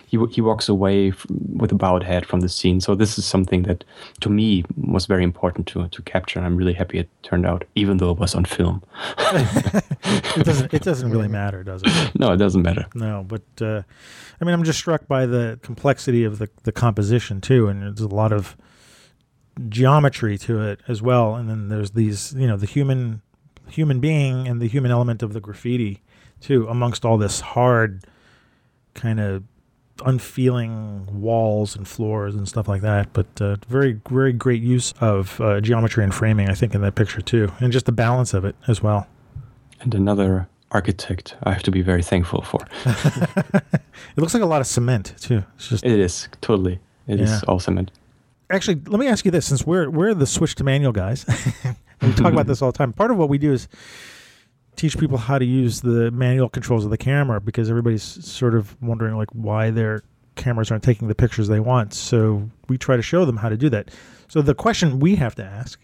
he, 0.06 0.18
he 0.32 0.42
walks 0.42 0.68
away 0.68 1.12
f- 1.12 1.26
with 1.30 1.72
a 1.72 1.76
bowed 1.76 2.04
head 2.04 2.26
from 2.26 2.42
the 2.42 2.50
scene. 2.50 2.82
So 2.82 2.94
this 2.94 3.18
is 3.18 3.26
something 3.26 3.64
that 3.64 3.86
to 4.20 4.30
me 4.30 4.66
was 4.76 5.06
very 5.06 5.24
important 5.24 5.66
to, 5.68 5.88
to 5.88 6.02
capture. 6.02 6.42
I'm 6.42 6.58
really 6.58 6.74
happy 6.74 7.00
it 7.00 7.08
turned 7.24 7.46
out, 7.46 7.64
even 7.76 8.00
though 8.00 8.12
it 8.12 8.18
was 8.18 8.36
on 8.36 8.44
film. 8.44 8.84
it, 9.30 10.44
doesn't, 10.44 10.74
it 10.74 10.84
doesn't 10.84 11.10
really 11.10 11.30
matter, 11.30 11.64
does 11.64 11.84
it? 11.86 12.12
No, 12.20 12.34
it 12.34 12.38
doesn't 12.38 12.64
matter. 12.64 12.86
No, 12.96 13.26
but 13.26 13.44
uh, 13.62 13.84
I 14.42 14.44
mean, 14.44 14.54
I'm 14.54 14.66
just 14.66 14.80
struck 14.80 15.08
by 15.08 15.26
the 15.26 15.58
complexity 15.62 16.26
of 16.26 16.38
the, 16.38 16.50
the 16.64 16.74
composition 16.74 17.40
too. 17.40 17.70
And 17.70 17.82
there's 17.82 18.02
a 18.02 18.10
lot 18.10 18.34
of 18.34 18.58
geometry 19.70 20.38
to 20.40 20.62
it 20.62 20.80
as 20.88 21.02
well. 21.02 21.36
And 21.36 21.50
then 21.50 21.70
there's 21.70 21.92
these, 21.92 22.34
you 22.38 22.48
know, 22.48 22.58
the 22.58 22.66
human 22.66 23.22
human 23.68 24.00
being 24.00 24.48
and 24.48 24.62
the 24.62 24.68
human 24.68 24.92
element 24.92 25.24
of 25.24 25.34
the 25.34 25.40
graffiti 25.40 26.02
too, 26.42 26.68
amongst 26.68 27.06
all 27.06 27.18
this 27.18 27.40
hard 27.40 28.04
kind 28.94 29.20
of 29.20 29.44
unfeeling 30.06 31.08
walls 31.22 31.76
and 31.76 31.88
floors 31.88 32.36
and 32.36 32.48
stuff 32.48 32.68
like 32.68 32.82
that. 32.82 33.14
But 33.14 33.28
uh, 33.40 33.58
very, 33.68 34.00
very 34.10 34.34
great 34.34 34.62
use 34.62 34.94
of 35.00 35.40
uh, 35.40 35.62
geometry 35.62 36.04
and 36.04 36.14
framing, 36.14 36.50
I 36.50 36.54
think, 36.54 36.74
in 36.76 36.82
that 36.82 36.96
picture 36.96 37.22
too, 37.22 37.52
and 37.60 37.72
just 37.72 37.86
the 37.86 37.92
balance 37.92 38.34
of 38.34 38.46
it 38.46 38.56
as 38.68 38.82
well. 38.82 39.08
And 39.80 39.94
another 39.96 40.48
architect 40.72 41.36
I 41.44 41.52
have 41.54 41.64
to 41.64 41.72
be 41.72 41.82
very 41.82 42.04
thankful 42.04 42.42
for. 42.42 42.66
it 42.86 44.18
looks 44.18 44.34
like 44.34 44.44
a 44.44 44.48
lot 44.48 44.62
of 44.62 44.68
cement 44.68 45.14
too. 45.20 45.44
It's 45.56 45.70
just 45.70 45.86
it 45.86 46.00
is 46.00 46.28
totally. 46.42 46.80
It 47.08 47.20
yeah. 47.20 47.26
is 47.26 47.44
all 47.44 47.60
cement 47.60 47.92
actually, 48.54 48.82
let 48.88 49.00
me 49.00 49.08
ask 49.08 49.26
you 49.26 49.32
this: 49.32 49.46
since 49.48 49.66
we're 49.66 49.90
we're 49.90 50.14
the 50.14 50.28
switch 50.28 50.56
to 50.56 50.64
manual 50.64 50.92
guys, 50.92 51.26
we 52.02 52.14
talk 52.14 52.32
about 52.34 52.48
this 52.48 52.62
all 52.62 52.72
the 52.72 52.78
time. 52.78 52.94
Part 52.94 53.12
of 53.12 53.18
what 53.18 53.30
we 53.30 53.38
do 53.38 53.52
is 53.54 53.68
teach 54.76 54.98
people 54.98 55.18
how 55.18 55.38
to 55.38 55.46
use 55.46 55.82
the 55.82 56.12
manual 56.12 56.50
controls 56.50 56.86
of 56.86 56.92
the 56.92 56.98
camera 56.98 57.42
because 57.42 57.70
everybody's 57.70 58.04
sort 58.04 58.56
of 58.56 58.82
wondering 58.82 59.16
like 59.16 59.30
why 59.32 59.70
their 59.70 60.04
cameras 60.36 60.72
aren't 60.72 60.84
taking 60.84 61.08
the 61.08 61.16
pictures 61.16 61.48
they 61.48 61.60
want. 61.60 61.94
So 61.94 62.50
we 62.70 62.78
try 62.78 62.96
to 62.96 63.02
show 63.02 63.26
them 63.26 63.38
how 63.38 63.50
to 63.50 63.58
do 63.58 63.70
that. 63.70 63.90
So 64.28 64.42
the 64.42 64.56
question 64.56 65.00
we 65.00 65.16
have 65.18 65.36
to 65.36 65.44
ask, 65.44 65.80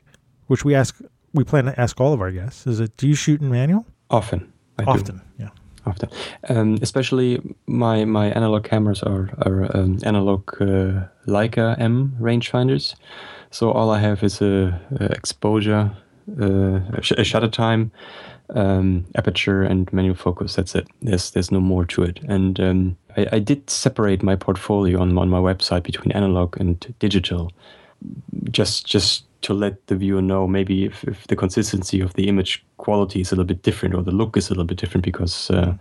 which 0.47 0.63
we 0.63 0.73
ask, 0.73 0.99
we 1.33 1.43
plan 1.43 1.65
to 1.65 1.79
ask 1.79 1.99
all 1.99 2.13
of 2.13 2.21
our 2.21 2.31
guests, 2.31 2.65
is 2.65 2.79
it: 2.79 2.95
Do 2.97 3.07
you 3.07 3.15
shoot 3.15 3.41
in 3.41 3.49
manual? 3.49 3.85
Often. 4.09 4.51
I 4.79 4.83
Often, 4.83 5.17
do. 5.17 5.43
yeah 5.43 5.49
often. 5.87 6.09
Um, 6.49 6.77
especially 6.81 7.41
my 7.65 8.05
my 8.05 8.27
analog 8.31 8.63
cameras 8.63 9.03
are 9.03 9.29
are 9.45 9.75
um, 9.75 9.99
analog 10.03 10.41
uh, 10.61 11.07
Leica 11.27 11.75
M 11.79 12.15
rangefinders. 12.19 12.95
So 13.51 13.71
all 13.71 13.89
I 13.89 13.99
have 13.99 14.23
is 14.23 14.41
a, 14.41 14.79
a 14.99 15.05
exposure, 15.05 15.91
uh, 16.41 16.79
a, 16.97 17.01
sh- 17.01 17.13
a, 17.17 17.23
shutter 17.23 17.47
time, 17.47 17.91
um, 18.53 19.05
aperture, 19.15 19.63
and 19.63 19.91
manual 19.93 20.15
focus. 20.15 20.55
That's 20.55 20.75
it. 20.75 20.87
There's 21.01 21.31
there's 21.31 21.51
no 21.51 21.59
more 21.59 21.85
to 21.85 22.03
it. 22.03 22.19
And 22.27 22.59
um, 22.59 22.97
I, 23.15 23.27
I, 23.33 23.39
did 23.39 23.69
separate 23.69 24.21
my 24.21 24.35
portfolio 24.35 24.99
on 24.99 25.17
on 25.17 25.29
my 25.29 25.39
website 25.39 25.83
between 25.83 26.11
analog 26.11 26.59
and 26.59 26.93
digital, 26.99 27.51
just 28.51 28.85
just 28.85 29.23
to 29.41 29.53
let 29.53 29.85
the 29.87 29.95
viewer 29.95 30.21
know 30.21 30.47
maybe 30.47 30.85
if, 30.85 31.03
if 31.03 31.27
the 31.27 31.35
consistency 31.35 32.01
of 32.01 32.13
the 32.13 32.27
image 32.27 32.65
quality 32.77 33.21
is 33.21 33.31
a 33.31 33.35
little 33.35 33.45
bit 33.45 33.63
different 33.63 33.95
or 33.95 34.01
the 34.01 34.11
look 34.11 34.35
is 34.37 34.49
a 34.49 34.51
little 34.51 34.65
bit 34.65 34.77
different 34.77 35.05
because 35.05 35.51
uh, 35.51 35.73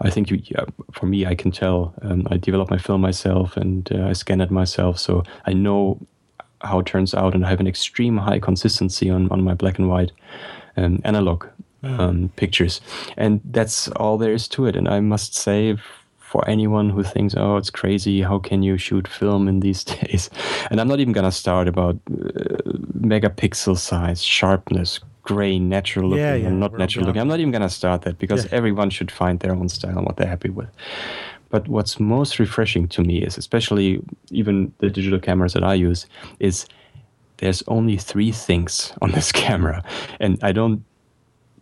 I 0.00 0.10
think 0.10 0.30
you, 0.30 0.40
yeah, 0.44 0.64
for 0.92 1.06
me 1.06 1.26
I 1.26 1.34
can 1.34 1.50
tell 1.50 1.94
um, 2.02 2.26
I 2.30 2.36
develop 2.36 2.70
my 2.70 2.78
film 2.78 3.00
myself 3.00 3.56
and 3.56 3.90
uh, 3.92 4.06
I 4.06 4.12
scan 4.12 4.40
it 4.40 4.50
myself. 4.50 4.98
So 4.98 5.22
I 5.46 5.52
know 5.52 5.98
how 6.62 6.78
it 6.78 6.86
turns 6.86 7.14
out 7.14 7.34
and 7.34 7.44
I 7.44 7.48
have 7.48 7.60
an 7.60 7.66
extreme 7.66 8.16
high 8.16 8.38
consistency 8.38 9.10
on, 9.10 9.30
on 9.30 9.42
my 9.42 9.54
black 9.54 9.78
and 9.78 9.88
white 9.88 10.12
um, 10.76 11.00
analog 11.04 11.46
um, 11.82 12.30
pictures. 12.36 12.80
And 13.16 13.40
that's 13.44 13.88
all 13.88 14.18
there 14.18 14.32
is 14.32 14.46
to 14.48 14.66
it. 14.66 14.76
And 14.76 14.88
I 14.88 15.00
must 15.00 15.34
say 15.34 15.76
for 16.30 16.48
anyone 16.48 16.88
who 16.90 17.02
thinks, 17.02 17.34
oh, 17.36 17.56
it's 17.56 17.70
crazy. 17.70 18.22
How 18.22 18.38
can 18.38 18.62
you 18.62 18.78
shoot 18.78 19.08
film 19.08 19.48
in 19.48 19.58
these 19.60 19.82
days? 19.96 20.30
And 20.70 20.80
I'm 20.80 20.86
not 20.86 21.00
even 21.00 21.12
gonna 21.12 21.32
start 21.32 21.66
about 21.66 21.96
uh, 22.08 22.70
megapixel 23.12 23.76
size, 23.76 24.22
sharpness, 24.22 25.00
grain, 25.22 25.68
natural 25.68 26.08
looking, 26.10 26.24
Yeah, 26.24 26.34
yeah, 26.36 26.46
and 26.48 26.60
not 26.60 26.78
natural 26.78 27.04
looking. 27.06 27.20
I'm 27.20 27.26
not 27.26 27.40
even 27.40 27.50
gonna 27.50 27.68
start 27.68 28.02
that 28.02 28.18
because 28.18 28.44
Yeah. 28.44 28.56
everyone 28.58 28.90
should 28.90 29.10
find 29.10 29.40
their 29.40 29.52
own 29.52 29.68
style 29.68 29.98
and 29.98 30.06
what 30.06 30.16
they're 30.18 30.28
happy 30.36 30.50
with. 30.50 30.68
But 31.48 31.66
what's 31.66 31.98
most 31.98 32.38
refreshing 32.38 32.86
to 32.94 33.02
me 33.02 33.16
is, 33.26 33.36
especially 33.36 34.00
even 34.30 34.72
the 34.78 34.88
digital 34.88 35.18
cameras 35.18 35.52
that 35.54 35.64
I 35.64 35.74
use, 35.74 36.06
is 36.38 36.64
there's 37.38 37.64
only 37.66 37.96
three 37.96 38.30
things 38.30 38.92
on 39.02 39.10
this 39.10 39.32
camera, 39.32 39.82
and 40.20 40.38
I 40.44 40.52
don't. 40.52 40.84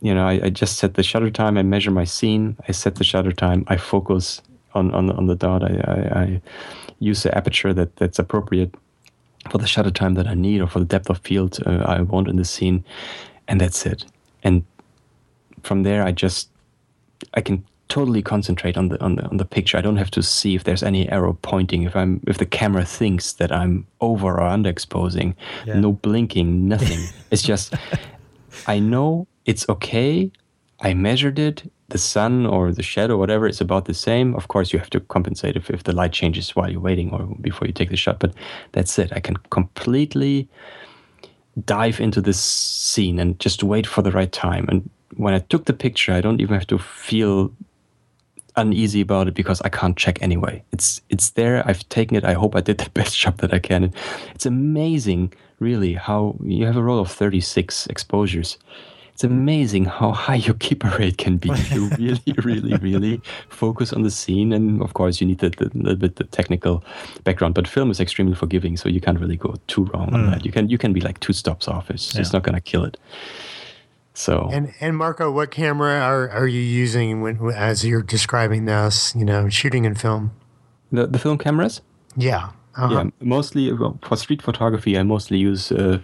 You 0.00 0.14
know, 0.14 0.28
I, 0.28 0.40
I 0.44 0.50
just 0.50 0.76
set 0.76 0.94
the 0.94 1.02
shutter 1.02 1.30
time. 1.30 1.58
I 1.58 1.62
measure 1.64 1.90
my 1.90 2.04
scene. 2.04 2.56
I 2.68 2.72
set 2.72 2.94
the 2.96 3.04
shutter 3.04 3.32
time. 3.32 3.64
I 3.66 3.76
focus 3.78 4.40
on 4.74 4.92
on, 4.94 5.10
on 5.10 5.26
the 5.26 5.34
dot. 5.34 5.62
I, 5.62 5.74
I, 5.84 6.20
I 6.22 6.40
use 7.00 7.22
the 7.22 7.36
aperture 7.36 7.72
that, 7.74 7.96
that's 7.96 8.18
appropriate 8.18 8.74
for 9.50 9.58
the 9.58 9.66
shutter 9.66 9.90
time 9.90 10.14
that 10.14 10.26
I 10.26 10.34
need 10.34 10.60
or 10.60 10.66
for 10.66 10.80
the 10.80 10.84
depth 10.84 11.08
of 11.10 11.18
field 11.18 11.58
uh, 11.66 11.84
I 11.86 12.00
want 12.02 12.28
in 12.28 12.36
the 12.36 12.44
scene, 12.44 12.84
and 13.46 13.60
that's 13.60 13.86
it. 13.86 14.04
And 14.42 14.64
from 15.62 15.82
there, 15.82 16.02
I 16.04 16.12
just 16.12 16.48
I 17.34 17.40
can 17.40 17.64
totally 17.88 18.20
concentrate 18.22 18.76
on 18.76 18.88
the 18.88 19.00
on 19.02 19.16
the 19.16 19.24
on 19.28 19.36
the 19.38 19.44
picture. 19.44 19.78
I 19.78 19.80
don't 19.80 19.96
have 19.96 20.10
to 20.12 20.22
see 20.22 20.54
if 20.54 20.64
there's 20.64 20.82
any 20.82 21.08
arrow 21.08 21.32
pointing. 21.42 21.82
If 21.84 21.96
I'm 21.96 22.20
if 22.26 22.38
the 22.38 22.46
camera 22.46 22.84
thinks 22.84 23.32
that 23.34 23.50
I'm 23.50 23.86
over 24.00 24.34
or 24.40 24.48
underexposing, 24.48 25.34
Yeah. 25.66 25.80
no 25.80 25.92
blinking, 25.92 26.68
nothing. 26.68 27.00
it's 27.30 27.42
just 27.42 27.74
I 28.66 28.78
know 28.78 29.26
it's 29.46 29.68
okay. 29.68 30.30
I 30.80 30.94
measured 30.94 31.38
it. 31.38 31.62
The 31.90 31.98
sun 31.98 32.44
or 32.44 32.72
the 32.72 32.82
shadow, 32.82 33.16
whatever, 33.16 33.46
is 33.48 33.60
about 33.60 33.86
the 33.86 33.94
same. 33.94 34.34
Of 34.34 34.48
course, 34.48 34.72
you 34.72 34.78
have 34.78 34.90
to 34.90 35.00
compensate 35.00 35.56
if, 35.56 35.70
if 35.70 35.84
the 35.84 35.92
light 35.92 36.12
changes 36.12 36.54
while 36.54 36.70
you're 36.70 36.80
waiting 36.80 37.10
or 37.12 37.24
before 37.40 37.66
you 37.66 37.72
take 37.72 37.88
the 37.88 37.96
shot. 37.96 38.18
But 38.18 38.34
that's 38.72 38.98
it. 38.98 39.10
I 39.14 39.20
can 39.20 39.36
completely 39.50 40.48
dive 41.64 41.98
into 41.98 42.20
this 42.20 42.38
scene 42.38 43.18
and 43.18 43.38
just 43.40 43.62
wait 43.62 43.86
for 43.86 44.02
the 44.02 44.12
right 44.12 44.30
time. 44.30 44.66
And 44.68 44.90
when 45.16 45.32
I 45.32 45.38
took 45.38 45.64
the 45.64 45.72
picture, 45.72 46.12
I 46.12 46.20
don't 46.20 46.40
even 46.40 46.54
have 46.54 46.66
to 46.68 46.78
feel 46.78 47.52
uneasy 48.56 49.00
about 49.00 49.28
it 49.28 49.34
because 49.34 49.62
I 49.62 49.68
can't 49.68 49.96
check 49.96 50.20
anyway. 50.20 50.62
It's 50.72 51.00
it's 51.08 51.30
there. 51.30 51.66
I've 51.66 51.88
taken 51.88 52.16
it. 52.16 52.24
I 52.24 52.34
hope 52.34 52.54
I 52.54 52.60
did 52.60 52.78
the 52.78 52.90
best 53.00 53.18
job 53.18 53.38
that 53.38 53.54
I 53.54 53.58
can. 53.60 53.94
It's 54.34 54.46
amazing, 54.46 55.32
really, 55.58 55.94
how 55.94 56.36
you 56.44 56.66
have 56.66 56.76
a 56.76 56.82
roll 56.82 57.00
of 57.00 57.10
36 57.10 57.86
exposures. 57.86 58.58
It's 59.18 59.24
amazing 59.24 59.86
how 59.86 60.12
high 60.12 60.36
your 60.36 60.54
keeper 60.54 60.94
rate 60.96 61.18
can 61.18 61.38
be 61.38 61.50
if 61.50 61.72
you 61.74 61.90
really, 61.98 62.32
really, 62.44 62.76
really 62.76 63.20
focus 63.48 63.92
on 63.92 64.04
the 64.04 64.12
scene. 64.12 64.52
And 64.52 64.80
of 64.80 64.94
course, 64.94 65.20
you 65.20 65.26
need 65.26 65.40
the, 65.40 65.50
the 65.50 65.68
little 65.74 65.96
bit 65.96 66.14
the 66.14 66.22
technical 66.22 66.84
background. 67.24 67.54
But 67.54 67.66
film 67.66 67.90
is 67.90 67.98
extremely 67.98 68.36
forgiving, 68.36 68.76
so 68.76 68.88
you 68.88 69.00
can't 69.00 69.18
really 69.18 69.36
go 69.36 69.56
too 69.66 69.86
wrong 69.86 70.14
on 70.14 70.30
that. 70.30 70.44
You 70.44 70.52
can 70.52 70.68
you 70.68 70.78
can 70.78 70.92
be 70.92 71.00
like 71.00 71.18
two 71.18 71.32
stops 71.32 71.66
off. 71.66 71.90
It's 71.90 72.14
it's 72.14 72.32
not 72.32 72.44
going 72.44 72.54
to 72.54 72.60
kill 72.60 72.84
it. 72.84 72.96
So 74.14 74.48
And 74.52 74.72
and 74.80 74.96
Marco, 74.96 75.32
what 75.32 75.50
camera 75.50 75.98
are, 75.98 76.30
are 76.30 76.46
you 76.46 76.60
using 76.60 77.20
when 77.20 77.40
as 77.56 77.84
you're 77.84 78.04
describing 78.04 78.66
this? 78.66 79.16
You 79.16 79.24
know, 79.24 79.48
shooting 79.48 79.84
in 79.84 79.96
film. 79.96 80.30
the 80.92 81.08
the 81.08 81.18
film 81.18 81.38
cameras. 81.38 81.80
Yeah. 82.16 82.50
Uh-huh. 82.76 82.94
Yeah, 82.94 83.10
mostly 83.18 83.72
well, 83.72 83.98
for 84.00 84.16
street 84.16 84.42
photography. 84.42 84.96
I 84.96 85.02
mostly 85.02 85.38
use 85.38 85.72
uh, 85.72 85.98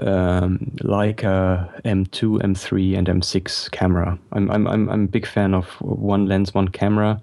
um, 0.00 0.58
Leica 0.82 1.82
M2, 1.82 2.40
M3, 2.42 2.98
and 2.98 3.06
M6 3.08 3.70
camera. 3.70 4.18
I'm 4.32 4.50
I'm 4.50 4.66
I'm 4.66 4.88
I'm 4.88 5.04
a 5.04 5.08
big 5.08 5.26
fan 5.26 5.54
of 5.54 5.66
one 5.80 6.26
lens, 6.26 6.54
one 6.54 6.68
camera. 6.68 7.20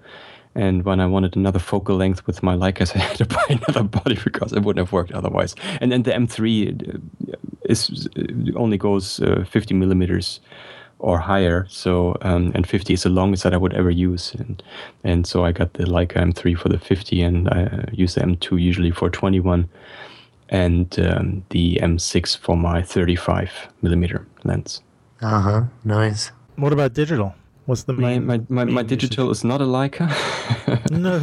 And 0.56 0.84
when 0.84 0.98
I 0.98 1.06
wanted 1.06 1.36
another 1.36 1.60
focal 1.60 1.96
length 1.96 2.26
with 2.26 2.42
my 2.42 2.56
Leicas, 2.56 2.94
I 2.96 3.00
had 3.00 3.16
to 3.18 3.26
buy 3.26 3.44
another 3.48 3.84
body 3.84 4.18
because 4.22 4.52
it 4.52 4.62
wouldn't 4.62 4.84
have 4.84 4.92
worked 4.92 5.12
otherwise. 5.12 5.54
And 5.80 5.92
then 5.92 6.02
the 6.02 6.10
M3 6.10 6.94
uh, 6.94 7.36
is 7.64 8.08
uh, 8.18 8.58
only 8.58 8.76
goes 8.76 9.20
uh, 9.20 9.44
50 9.48 9.74
millimeters 9.74 10.40
or 11.00 11.18
higher. 11.18 11.66
So 11.68 12.16
um, 12.22 12.52
and 12.54 12.66
50 12.66 12.94
is 12.94 13.02
the 13.02 13.10
longest 13.10 13.42
that 13.42 13.54
I 13.54 13.56
would 13.56 13.74
ever 13.74 13.90
use, 13.90 14.34
and 14.34 14.62
and 15.04 15.26
so 15.26 15.44
I 15.44 15.52
got 15.52 15.74
the 15.74 15.84
Leica 15.84 16.16
M3 16.16 16.56
for 16.56 16.68
the 16.68 16.78
50, 16.78 17.22
and 17.22 17.48
I 17.48 17.64
uh, 17.64 17.82
use 17.92 18.14
the 18.14 18.20
M2 18.20 18.60
usually 18.60 18.90
for 18.90 19.10
21, 19.10 19.68
and 20.50 20.98
um, 21.00 21.44
the 21.50 21.78
M6 21.82 22.36
for 22.38 22.56
my 22.56 22.82
35 22.82 23.50
millimeter 23.82 24.26
lens. 24.44 24.82
Uh 25.22 25.40
huh. 25.40 25.62
Nice. 25.84 26.32
What 26.56 26.72
about 26.72 26.92
digital? 26.94 27.34
What's 27.66 27.84
the 27.84 27.92
My 27.92 28.18
main? 28.18 28.26
my, 28.26 28.38
my, 28.48 28.64
my 28.64 28.82
main 28.82 28.86
digital 28.86 29.30
is 29.30 29.44
not 29.44 29.60
a 29.60 29.64
Leica. 29.64 30.08
No. 30.90 31.18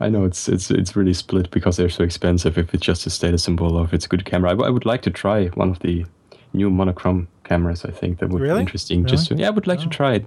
I 0.00 0.08
know 0.08 0.24
it's 0.24 0.48
it's 0.48 0.70
it's 0.70 0.96
really 0.96 1.14
split 1.14 1.50
because 1.50 1.76
they're 1.76 1.88
so 1.88 2.04
expensive. 2.04 2.58
If 2.58 2.74
it's 2.74 2.84
just 2.84 3.06
a 3.06 3.10
status 3.10 3.44
symbol 3.44 3.78
of 3.78 3.92
it's 3.94 4.06
a 4.06 4.08
good 4.08 4.24
camera, 4.24 4.50
I 4.50 4.70
would 4.70 4.84
like 4.86 5.02
to 5.02 5.10
try 5.10 5.46
one 5.48 5.70
of 5.70 5.78
the 5.80 6.04
new 6.52 6.70
monochrome 6.70 7.28
cameras. 7.52 7.84
I 7.84 7.90
think 7.90 8.18
that 8.18 8.28
would 8.30 8.42
Really? 8.42 8.58
be 8.58 8.60
interesting. 8.66 9.06
Just 9.10 9.28
to, 9.28 9.34
yeah, 9.34 9.48
I 9.48 9.50
would 9.50 9.66
like 9.66 9.80
to 9.82 9.88
try 9.88 10.14
it. 10.14 10.24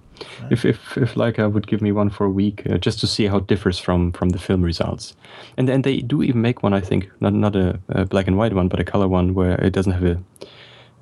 If 0.52 0.66
if 0.66 0.98
if 0.98 1.16
Leica 1.16 1.52
would 1.52 1.68
give 1.68 1.82
me 1.82 1.92
one 1.92 2.10
for 2.10 2.26
a 2.26 2.30
week, 2.30 2.62
uh, 2.70 2.78
just 2.86 3.00
to 3.00 3.08
see 3.08 3.28
how 3.30 3.38
it 3.38 3.48
differs 3.48 3.80
from 3.80 4.12
from 4.12 4.30
the 4.30 4.40
film 4.40 4.66
results. 4.66 5.16
And 5.58 5.70
and 5.70 5.84
they 5.84 6.02
do 6.02 6.24
even 6.24 6.42
make 6.42 6.64
one. 6.64 6.78
I 6.78 6.82
think 6.82 7.10
not 7.20 7.34
not 7.34 7.56
a, 7.56 7.80
a 7.90 8.06
black 8.06 8.28
and 8.28 8.38
white 8.38 8.56
one, 8.56 8.68
but 8.70 8.80
a 8.80 8.84
color 8.84 9.08
one 9.08 9.34
where 9.34 9.66
it 9.68 9.74
doesn't 9.76 9.94
have 9.94 10.06
a, 10.06 10.18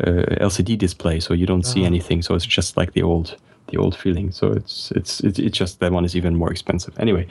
uh 0.08 0.48
LCD 0.50 0.78
display, 0.78 1.20
so 1.20 1.34
you 1.34 1.46
don't 1.46 1.66
see 1.66 1.86
anything. 1.86 2.24
So 2.24 2.36
it's 2.36 2.56
just 2.58 2.78
like 2.78 2.92
the 2.94 3.04
old 3.04 3.36
the 3.72 3.78
old 3.78 3.96
feeling. 3.96 4.32
So 4.32 4.48
it's 4.52 4.92
it's 4.96 5.20
it's, 5.24 5.40
it's 5.40 5.58
just 5.60 5.80
that 5.80 5.92
one 5.92 6.06
is 6.06 6.16
even 6.16 6.36
more 6.36 6.52
expensive. 6.52 6.94
Anyway, 7.00 7.26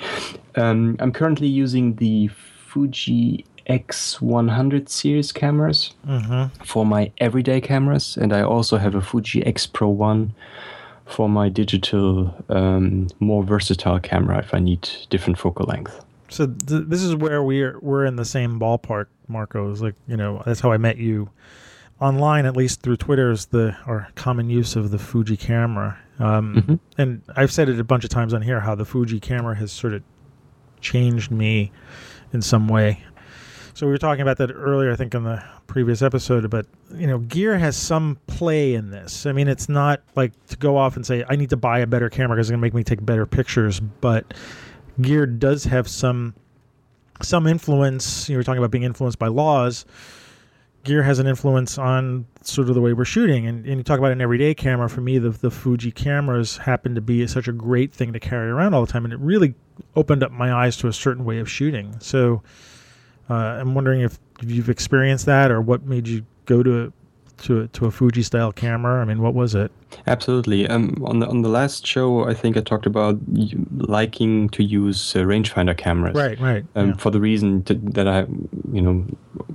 um, 0.56 0.96
I'm 1.00 1.12
currently 1.12 1.62
using 1.62 1.96
the 1.96 2.28
Fuji 2.72 3.44
X100 3.68 4.88
series 4.88 5.32
cameras 5.32 5.92
for 6.64 6.84
my 6.86 7.10
everyday 7.18 7.60
cameras, 7.60 8.16
and 8.16 8.32
I 8.32 8.42
also 8.42 8.76
have 8.78 8.94
a 8.94 9.00
Fuji 9.00 9.44
X 9.46 9.66
Pro 9.66 9.88
One 9.88 10.34
for 11.06 11.28
my 11.28 11.48
digital, 11.48 12.34
um, 12.48 13.08
more 13.20 13.42
versatile 13.44 14.00
camera 14.00 14.38
if 14.38 14.54
I 14.54 14.58
need 14.60 14.88
different 15.10 15.38
focal 15.38 15.66
length. 15.66 16.04
So 16.28 16.46
th- 16.46 16.84
this 16.86 17.02
is 17.02 17.14
where 17.14 17.42
we're 17.42 17.78
we're 17.80 18.06
in 18.06 18.16
the 18.16 18.24
same 18.24 18.58
ballpark, 18.58 19.06
Marco. 19.28 19.70
Is 19.70 19.82
like 19.82 19.94
you 20.08 20.16
know 20.16 20.42
that's 20.46 20.60
how 20.60 20.72
I 20.72 20.78
met 20.78 20.96
you 20.96 21.28
online, 22.00 22.46
at 22.46 22.56
least 22.56 22.82
through 22.82 22.96
Twitter, 22.96 23.30
is 23.30 23.46
the 23.46 23.76
our 23.86 24.08
common 24.14 24.48
use 24.48 24.74
of 24.76 24.90
the 24.90 24.98
Fuji 24.98 25.36
camera. 25.36 25.98
Um, 26.18 26.80
And 26.98 27.22
I've 27.36 27.52
said 27.52 27.68
it 27.68 27.78
a 27.80 27.84
bunch 27.84 28.04
of 28.04 28.10
times 28.10 28.32
on 28.32 28.42
here 28.42 28.60
how 28.60 28.74
the 28.74 28.84
Fuji 28.84 29.20
camera 29.20 29.54
has 29.56 29.72
sort 29.72 29.92
of 29.92 30.02
changed 30.80 31.30
me 31.30 31.70
in 32.32 32.40
some 32.42 32.66
way. 32.68 33.04
So 33.74 33.86
we 33.86 33.92
were 33.92 33.98
talking 33.98 34.22
about 34.22 34.36
that 34.38 34.50
earlier, 34.52 34.92
I 34.92 34.96
think, 34.96 35.14
in 35.14 35.24
the 35.24 35.42
previous 35.66 36.02
episode. 36.02 36.48
But 36.50 36.66
you 36.94 37.06
know, 37.06 37.18
gear 37.18 37.56
has 37.58 37.76
some 37.76 38.18
play 38.26 38.74
in 38.74 38.90
this. 38.90 39.26
I 39.26 39.32
mean, 39.32 39.48
it's 39.48 39.68
not 39.68 40.02
like 40.14 40.32
to 40.48 40.56
go 40.56 40.76
off 40.76 40.96
and 40.96 41.06
say 41.06 41.24
I 41.28 41.36
need 41.36 41.50
to 41.50 41.56
buy 41.56 41.78
a 41.78 41.86
better 41.86 42.10
camera 42.10 42.36
because 42.36 42.48
it's 42.48 42.50
going 42.52 42.60
to 42.60 42.62
make 42.66 42.74
me 42.74 42.84
take 42.84 43.04
better 43.04 43.26
pictures, 43.26 43.80
but 43.80 44.34
gear 45.00 45.26
does 45.26 45.64
have 45.64 45.88
some 45.88 46.34
some 47.22 47.46
influence. 47.46 48.28
You 48.28 48.36
were 48.36 48.42
talking 48.42 48.58
about 48.58 48.70
being 48.70 48.84
influenced 48.84 49.18
by 49.18 49.28
laws. 49.28 49.84
Gear 50.84 51.04
has 51.04 51.20
an 51.20 51.28
influence 51.28 51.78
on 51.78 52.26
sort 52.42 52.68
of 52.68 52.74
the 52.74 52.80
way 52.80 52.92
we're 52.92 53.04
shooting, 53.04 53.46
and, 53.46 53.64
and 53.64 53.76
you 53.76 53.84
talk 53.84 54.00
about 54.00 54.10
an 54.10 54.20
everyday 54.20 54.52
camera. 54.52 54.90
For 54.90 55.00
me, 55.00 55.18
the 55.18 55.30
the 55.30 55.50
Fuji 55.50 55.92
cameras 55.92 56.56
happen 56.56 56.94
to 56.96 57.00
be 57.00 57.26
such 57.26 57.48
a 57.48 57.52
great 57.52 57.92
thing 57.92 58.12
to 58.12 58.20
carry 58.20 58.50
around 58.50 58.74
all 58.74 58.84
the 58.84 58.92
time, 58.92 59.04
and 59.04 59.14
it 59.14 59.20
really 59.20 59.54
opened 59.96 60.22
up 60.22 60.32
my 60.32 60.52
eyes 60.52 60.76
to 60.78 60.88
a 60.88 60.92
certain 60.92 61.24
way 61.24 61.38
of 61.38 61.48
shooting. 61.48 61.94
So, 62.00 62.42
uh, 63.30 63.34
I'm 63.34 63.74
wondering 63.74 64.00
if 64.00 64.18
you've 64.40 64.68
experienced 64.68 65.26
that, 65.26 65.50
or 65.50 65.60
what 65.60 65.84
made 65.84 66.08
you 66.08 66.24
go 66.46 66.62
to 66.62 66.92
to 67.42 67.68
to 67.68 67.86
a 67.86 67.90
Fuji 67.90 68.22
style 68.22 68.52
camera. 68.52 69.00
I 69.00 69.04
mean, 69.04 69.20
what 69.20 69.34
was 69.34 69.54
it? 69.54 69.70
Absolutely. 70.06 70.66
Um, 70.68 71.02
on 71.04 71.20
the 71.20 71.26
on 71.26 71.42
the 71.42 71.48
last 71.48 71.86
show, 71.86 72.28
I 72.28 72.34
think 72.34 72.56
I 72.56 72.60
talked 72.60 72.86
about 72.86 73.18
liking 73.76 74.48
to 74.50 74.62
use 74.62 75.14
uh, 75.14 75.20
rangefinder 75.20 75.76
cameras. 75.76 76.14
Right, 76.14 76.38
right. 76.40 76.64
Um, 76.74 76.90
yeah. 76.90 76.96
For 76.96 77.10
the 77.10 77.20
reason 77.20 77.62
to, 77.64 77.74
that 77.74 78.08
I, 78.08 78.20
you 78.72 78.80
know, 78.80 79.04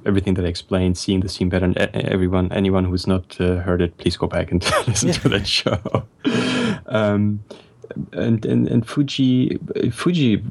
everything 0.06 0.36
that 0.36 0.46
I 0.46 0.48
explained, 0.48 0.98
seeing 0.98 1.22
the 1.22 1.30
scene 1.30 1.50
better, 1.50 1.66
and 1.66 1.78
everyone, 1.78 2.52
anyone 2.52 2.86
who's 2.86 3.08
not 3.08 3.40
uh, 3.40 3.58
heard 3.58 3.82
it, 3.82 3.98
please 3.98 4.18
go 4.18 4.28
back 4.28 4.52
and 4.52 4.64
listen 4.88 5.12
to 5.12 5.30
that 5.30 5.48
show. 5.48 6.04
um, 6.88 7.44
and, 8.12 8.46
and 8.46 8.68
and 8.68 8.88
Fuji, 8.88 9.58
Fuji 9.92 10.44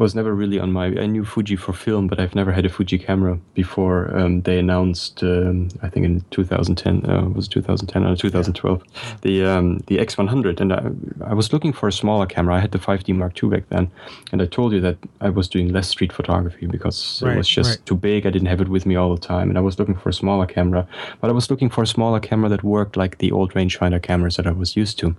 was 0.00 0.14
never 0.14 0.34
really 0.34 0.58
on 0.58 0.72
my. 0.72 0.86
I 0.86 1.04
knew 1.04 1.26
Fuji 1.26 1.56
for 1.56 1.74
film, 1.74 2.08
but 2.08 2.18
I've 2.18 2.34
never 2.34 2.52
had 2.52 2.64
a 2.64 2.70
Fuji 2.70 2.98
camera 2.98 3.38
before. 3.52 4.16
Um, 4.16 4.40
they 4.40 4.58
announced, 4.58 5.22
um, 5.22 5.68
I 5.82 5.90
think 5.90 6.06
in 6.06 6.24
2010, 6.30 7.04
uh, 7.08 7.28
was 7.28 7.46
2010 7.48 8.04
or 8.04 8.16
2012, 8.16 8.82
the 9.20 9.44
um, 9.44 9.78
the 9.88 9.98
X100, 9.98 10.58
and 10.58 10.72
I, 10.72 11.30
I 11.30 11.34
was 11.34 11.52
looking 11.52 11.74
for 11.74 11.86
a 11.86 11.92
smaller 11.92 12.24
camera. 12.24 12.54
I 12.54 12.60
had 12.60 12.72
the 12.72 12.78
5D 12.78 13.14
Mark 13.14 13.40
II 13.42 13.50
back 13.50 13.68
then, 13.68 13.90
and 14.32 14.40
I 14.40 14.46
told 14.46 14.72
you 14.72 14.80
that 14.80 14.96
I 15.20 15.28
was 15.28 15.48
doing 15.48 15.68
less 15.68 15.88
street 15.88 16.14
photography 16.14 16.66
because 16.66 17.22
Right, 17.22 17.34
it 17.34 17.36
was 17.36 17.48
just 17.48 17.70
right. 17.70 17.86
too 17.86 17.96
big. 17.96 18.26
I 18.26 18.30
didn't 18.30 18.48
have 18.48 18.62
it 18.62 18.68
with 18.68 18.86
me 18.86 18.96
all 18.96 19.14
the 19.14 19.20
time, 19.20 19.50
and 19.50 19.58
I 19.58 19.60
was 19.60 19.78
looking 19.78 19.96
for 19.96 20.08
a 20.08 20.14
smaller 20.14 20.46
camera. 20.46 20.88
But 21.20 21.28
I 21.28 21.34
was 21.34 21.50
looking 21.50 21.68
for 21.68 21.82
a 21.82 21.86
smaller 21.86 22.20
camera 22.20 22.48
that 22.48 22.64
worked 22.64 22.96
like 22.96 23.18
the 23.18 23.30
old 23.32 23.52
rangefinder 23.52 24.02
cameras 24.02 24.36
that 24.36 24.46
I 24.46 24.52
was 24.52 24.76
used 24.76 24.98
to. 25.00 25.14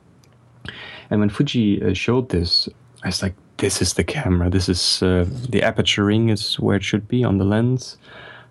And 1.11 1.19
when 1.19 1.29
Fuji 1.29 1.83
uh, 1.83 1.93
showed 1.93 2.29
this, 2.29 2.67
I 3.03 3.09
was 3.09 3.21
like, 3.21 3.35
this 3.61 3.81
is 3.81 3.93
the 3.93 4.03
camera. 4.03 4.49
This 4.49 4.67
is 4.67 5.01
uh, 5.03 5.25
the 5.49 5.61
aperture 5.63 6.03
ring 6.03 6.29
is 6.29 6.59
where 6.59 6.75
it 6.75 6.83
should 6.83 7.07
be 7.07 7.23
on 7.23 7.37
the 7.37 7.45
lens. 7.45 7.97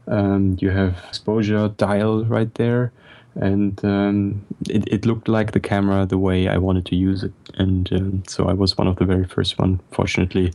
Um, 0.06 0.56
you 0.60 0.70
have 0.70 1.04
exposure 1.08 1.68
dial 1.68 2.24
right 2.24 2.52
there, 2.54 2.92
and 3.34 3.84
um, 3.84 4.46
it, 4.68 4.84
it 4.86 5.06
looked 5.06 5.28
like 5.28 5.52
the 5.52 5.60
camera 5.60 6.06
the 6.06 6.16
way 6.18 6.48
I 6.48 6.58
wanted 6.58 6.86
to 6.86 6.96
use 6.96 7.24
it. 7.24 7.32
And 7.58 7.92
um, 7.92 8.22
so 8.26 8.48
I 8.48 8.52
was 8.54 8.78
one 8.78 8.86
of 8.88 8.96
the 8.96 9.04
very 9.04 9.24
first 9.24 9.58
one, 9.58 9.80
fortunately, 9.90 10.52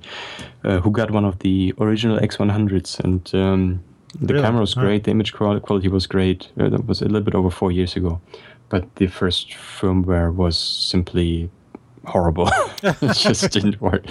uh, 0.63 0.79
who 0.79 0.89
got 0.89 1.11
one 1.11 1.25
of 1.25 1.39
the 1.39 1.73
original 1.79 2.17
X100s. 2.17 2.99
And 3.01 3.29
um, 3.35 3.83
the 4.21 4.33
Really? 4.33 4.45
camera 4.45 4.61
was 4.61 4.73
great. 4.73 5.03
The 5.03 5.11
image 5.11 5.33
quality 5.33 5.89
was 5.89 6.07
great. 6.07 6.49
Uh, 6.59 6.69
that 6.69 6.87
was 6.87 7.01
a 7.01 7.05
little 7.05 7.21
bit 7.21 7.35
over 7.35 7.49
four 7.51 7.71
years 7.71 7.95
ago, 7.97 8.21
but 8.69 8.83
the 8.95 9.07
first 9.07 9.49
firmware 9.49 10.33
was 10.33 10.57
simply 10.57 11.49
horrible. 12.07 12.49
it 12.83 13.13
just 13.13 13.51
didn't 13.51 13.79
work. 13.81 14.05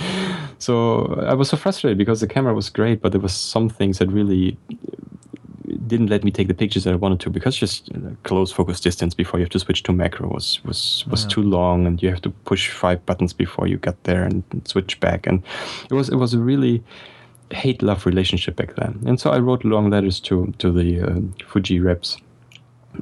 So 0.59 1.15
I 1.29 1.35
was 1.35 1.49
so 1.49 1.57
frustrated 1.57 1.99
because 1.99 2.21
the 2.21 2.27
camera 2.27 2.55
was 2.55 2.71
great, 2.71 3.01
but 3.03 3.13
there 3.13 3.21
was 3.21 3.33
some 3.35 3.69
things 3.69 3.99
that 3.99 4.09
really 4.09 4.57
didn't 5.87 6.09
let 6.09 6.25
me 6.25 6.31
take 6.31 6.49
the 6.49 6.55
pictures 6.55 6.85
that 6.85 6.93
I 6.93 6.97
wanted 6.97 7.21
to 7.21 7.31
because 7.31 7.57
just 7.57 7.91
close 8.23 8.53
focus 8.53 8.81
distance 8.81 9.15
before 9.15 9.39
you 9.41 9.45
have 9.45 9.51
to 9.51 9.59
switch 9.59 9.83
to 9.85 9.93
macro 9.93 10.29
was 10.29 10.61
was 10.65 11.05
was 11.11 11.23
Yeah. 11.23 11.29
too 11.31 11.43
long, 11.43 11.87
and 11.87 12.03
you 12.03 12.11
have 12.11 12.21
to 12.23 12.31
push 12.45 12.71
five 12.71 13.05
buttons 13.07 13.33
before 13.33 13.67
you 13.67 13.79
get 13.79 14.03
there 14.05 14.25
and 14.25 14.43
switch 14.65 15.01
back, 15.01 15.27
and 15.27 15.43
it 15.91 15.95
was 15.95 16.09
it 16.09 16.17
was 16.17 16.35
a 16.35 16.39
really 16.39 16.83
hate 17.51 17.83
love 17.83 18.07
relationship 18.07 18.57
back 18.57 18.75
then. 18.77 18.99
And 19.07 19.21
so 19.21 19.31
I 19.31 19.39
wrote 19.39 19.65
long 19.65 19.91
letters 19.91 20.21
to 20.21 20.53
to 20.59 20.71
the 20.73 21.01
uh, 21.01 21.21
Fuji 21.47 21.81
reps. 21.81 22.17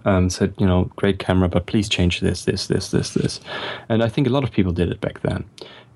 Um, 0.04 0.30
said, 0.30 0.54
you 0.58 0.66
know, 0.66 0.90
great 0.96 1.18
camera, 1.18 1.48
but 1.48 1.66
please 1.66 1.88
change 1.88 2.20
this, 2.20 2.44
this, 2.44 2.66
this, 2.66 2.90
this, 2.90 3.14
this. 3.14 3.40
And 3.88 4.02
I 4.02 4.08
think 4.08 4.26
a 4.26 4.30
lot 4.30 4.44
of 4.44 4.50
people 4.50 4.72
did 4.72 4.90
it 4.90 5.00
back 5.00 5.20
then. 5.22 5.44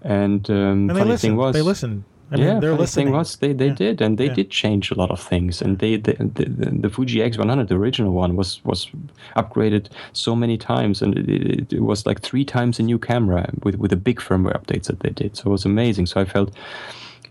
And, 0.02 0.48
um, 0.50 0.56
And 0.56 0.90
they 0.90 0.94
funny 0.94 1.10
listened. 1.10 1.30
thing 1.32 1.36
was, 1.36 1.54
they 1.54 1.62
listened. 1.62 2.04
I 2.30 2.36
yeah, 2.36 2.44
mean, 2.52 2.60
they're 2.60 2.70
funny 2.72 2.80
listening. 2.82 3.06
thing 3.06 3.14
was 3.14 3.36
they, 3.36 3.52
they 3.52 3.66
Yeah. 3.68 3.74
did, 3.74 4.00
and 4.02 4.18
they 4.18 4.26
Yeah. 4.26 4.34
did 4.34 4.50
change 4.50 4.90
a 4.90 4.94
lot 4.94 5.10
of 5.10 5.20
things. 5.20 5.62
And 5.62 5.78
they 5.78 5.96
the, 5.96 6.12
the, 6.18 6.44
the, 6.44 6.70
the 6.82 6.90
Fuji 6.90 7.20
X100, 7.20 7.68
the 7.68 7.76
original 7.76 8.12
one, 8.12 8.34
was 8.36 8.60
was 8.64 8.90
upgraded 9.36 9.86
so 10.12 10.34
many 10.36 10.56
times, 10.58 11.02
and 11.02 11.16
it, 11.18 11.72
it, 11.72 11.80
was 11.80 12.04
like 12.04 12.20
three 12.20 12.44
times 12.44 12.78
a 12.80 12.82
new 12.82 12.98
camera 12.98 13.48
with 13.62 13.76
with 13.76 13.90
the 13.90 13.96
big 13.96 14.18
firmware 14.20 14.54
updates 14.60 14.86
that 14.88 15.00
they 15.00 15.10
did. 15.10 15.36
So 15.36 15.42
it 15.50 15.52
was 15.52 15.64
amazing. 15.64 16.06
So 16.06 16.20
I 16.20 16.24
felt 16.24 16.50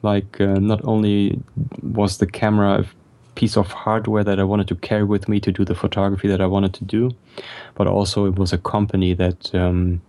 like 0.01 0.39
uh, 0.41 0.59
not 0.59 0.81
only 0.85 1.39
was 1.81 2.17
the 2.17 2.27
camera 2.27 2.85
piece 3.35 3.57
of 3.57 3.67
hardware 3.67 4.23
that 4.23 4.39
I 4.39 4.43
wanted 4.43 4.67
to 4.69 4.75
carry 4.75 5.03
with 5.03 5.27
me 5.29 5.39
to 5.41 5.51
do 5.51 5.65
the 5.65 5.75
photography 5.75 6.27
that 6.27 6.41
I 6.41 6.47
wanted 6.47 6.73
to 6.75 6.83
do, 6.83 7.11
but 7.75 7.87
also 7.87 8.25
it 8.25 8.35
was 8.35 8.53
a 8.53 8.57
company 8.57 9.13
that. 9.13 9.53
Um, 9.53 10.01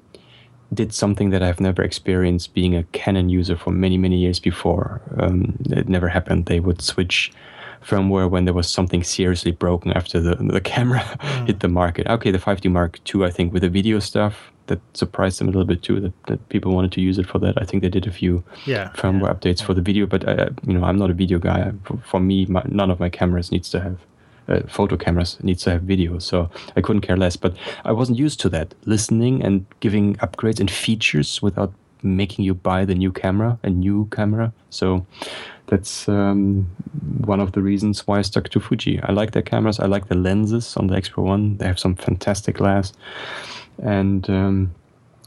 did 0.74 0.92
something 0.92 1.30
that 1.30 1.44
I've 1.44 1.60
never 1.60 1.82
experienced 1.82 2.52
being 2.52 2.74
a 2.74 2.82
Canon 2.84 3.28
user 3.28 3.56
for 3.56 3.70
many, 3.70 3.96
many 3.96 4.18
years 4.18 4.40
before. 4.40 5.00
Um, 5.16 5.56
it 5.70 5.88
never 5.88 6.08
happened. 6.08 6.46
They 6.46 6.58
would 6.58 6.82
switch 6.82 7.32
firmware 7.84 8.28
when 8.28 8.44
there 8.44 8.54
was 8.54 8.68
something 8.68 9.02
seriously 9.02 9.52
broken 9.52 9.92
after 9.92 10.20
the, 10.20 10.34
the 10.34 10.60
camera 10.72 11.00
hit 11.46 11.60
the 11.60 11.68
market. 11.68 12.06
Okay, 12.08 12.30
the 12.30 12.38
5D 12.38 12.70
Mark 12.70 12.98
II, 13.14 13.24
I 13.24 13.30
think, 13.30 13.52
with 13.52 13.62
the 13.62 13.68
video 13.68 14.00
stuff, 14.00 14.52
that 14.66 14.80
surprised 14.94 15.38
them 15.38 15.48
a 15.48 15.50
little 15.50 15.64
bit 15.66 15.82
too, 15.82 16.00
that, 16.00 16.12
that 16.26 16.48
people 16.48 16.74
wanted 16.74 16.92
to 16.92 17.00
use 17.00 17.18
it 17.18 17.26
for 17.26 17.38
that. 17.38 17.60
I 17.60 17.64
think 17.64 17.82
they 17.82 17.88
did 17.88 18.06
a 18.06 18.10
few 18.10 18.42
Yeah. 18.66 18.90
firmware 18.94 19.22
yeah. 19.28 19.34
updates 19.34 19.62
for 19.62 19.74
the 19.74 19.82
video, 19.82 20.06
but 20.06 20.28
I, 20.28 20.48
you 20.66 20.74
know, 20.74 20.84
I'm 20.84 20.98
not 20.98 21.10
a 21.10 21.14
video 21.14 21.38
guy. 21.38 21.72
For, 21.84 21.96
for 21.98 22.20
me, 22.20 22.46
my, 22.46 22.62
none 22.68 22.90
of 22.90 22.98
my 22.98 23.08
cameras 23.08 23.52
needs 23.52 23.70
to 23.70 23.80
have 23.80 23.98
uh, 24.48 24.60
photo 24.68 24.96
cameras 24.96 25.38
needs 25.42 25.62
to 25.64 25.70
have 25.70 25.82
video, 25.82 26.18
so 26.18 26.48
I 26.76 26.80
couldn't 26.80 27.02
care 27.02 27.16
less. 27.16 27.36
But 27.36 27.56
I 27.84 27.92
wasn't 27.92 28.18
used 28.18 28.40
to 28.40 28.48
that 28.50 28.74
listening 28.84 29.42
and 29.42 29.66
giving 29.80 30.14
upgrades 30.16 30.60
and 30.60 30.70
features 30.70 31.42
without 31.42 31.72
making 32.02 32.44
you 32.44 32.54
buy 32.54 32.84
the 32.84 32.94
new 32.94 33.10
camera, 33.10 33.58
a 33.64 33.70
new 33.70 34.06
camera. 34.12 34.52
So 34.70 35.04
that's 35.66 36.08
um, 36.08 36.68
one 37.24 37.40
of 37.40 37.52
the 37.52 37.62
reasons 37.62 38.06
why 38.06 38.18
I 38.18 38.22
stuck 38.22 38.48
to 38.50 38.60
Fuji. 38.60 39.00
I 39.02 39.12
like 39.12 39.32
their 39.32 39.42
cameras. 39.42 39.80
I 39.80 39.86
like 39.86 40.06
the 40.08 40.14
lenses 40.14 40.76
on 40.76 40.86
the 40.86 40.94
X 40.94 41.08
Pro 41.08 41.24
One. 41.24 41.56
They 41.56 41.66
have 41.66 41.78
some 41.80 41.96
fantastic 41.96 42.56
glass, 42.56 42.92
and 43.82 44.28
um, 44.30 44.74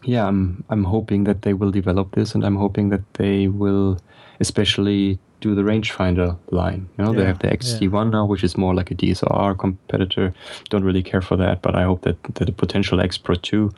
yeah, 0.04 0.28
I'm 0.28 0.64
I'm 0.70 0.84
hoping 0.84 1.26
that 1.26 1.42
they 1.42 1.54
will 1.54 1.72
develop 1.72 2.16
this, 2.16 2.36
and 2.36 2.44
I'm 2.44 2.56
hoping 2.56 2.90
that 2.90 3.14
they 3.16 3.48
will, 3.48 4.00
especially 4.40 5.20
do 5.42 5.56
the 5.56 5.62
rangefinder 5.62 6.38
line. 6.52 6.90
You 6.98 7.06
know, 7.06 7.14
they 7.14 7.24
have 7.26 7.40
the 7.40 7.48
XT1 7.48 8.12
now, 8.12 8.26
which 8.26 8.44
is 8.44 8.58
more 8.58 8.76
like 8.76 8.92
a 8.92 8.96
DSLR 8.96 9.58
competitor. 9.58 10.34
Don't 10.70 10.84
really 10.84 11.04
care 11.04 11.22
for 11.22 11.38
that, 11.38 11.62
but 11.62 11.76
I 11.76 11.84
hope 11.84 12.02
that 12.02 12.22
that 12.36 12.46
the 12.46 12.52
potential 12.52 13.00
X 13.00 13.18
Pro 13.18 13.36
2 13.36 13.72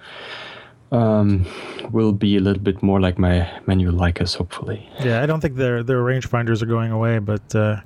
um, 0.92 1.46
will 1.92 2.12
be 2.12 2.36
a 2.36 2.40
little 2.40 2.62
bit 2.62 2.84
more 2.84 3.00
like 3.00 3.18
my 3.18 3.50
manual 3.66 3.94
Leicas, 3.94 4.36
hopefully. 4.36 4.90
Yeah, 5.04 5.22
I 5.22 5.26
don't 5.26 5.40
think 5.40 5.56
their 5.56 5.84
their 5.84 6.02
rangefinders 6.02 6.62
are 6.62 6.68
going 6.68 6.92
away, 6.92 7.20
but 7.20 7.56
uh, 7.56 7.82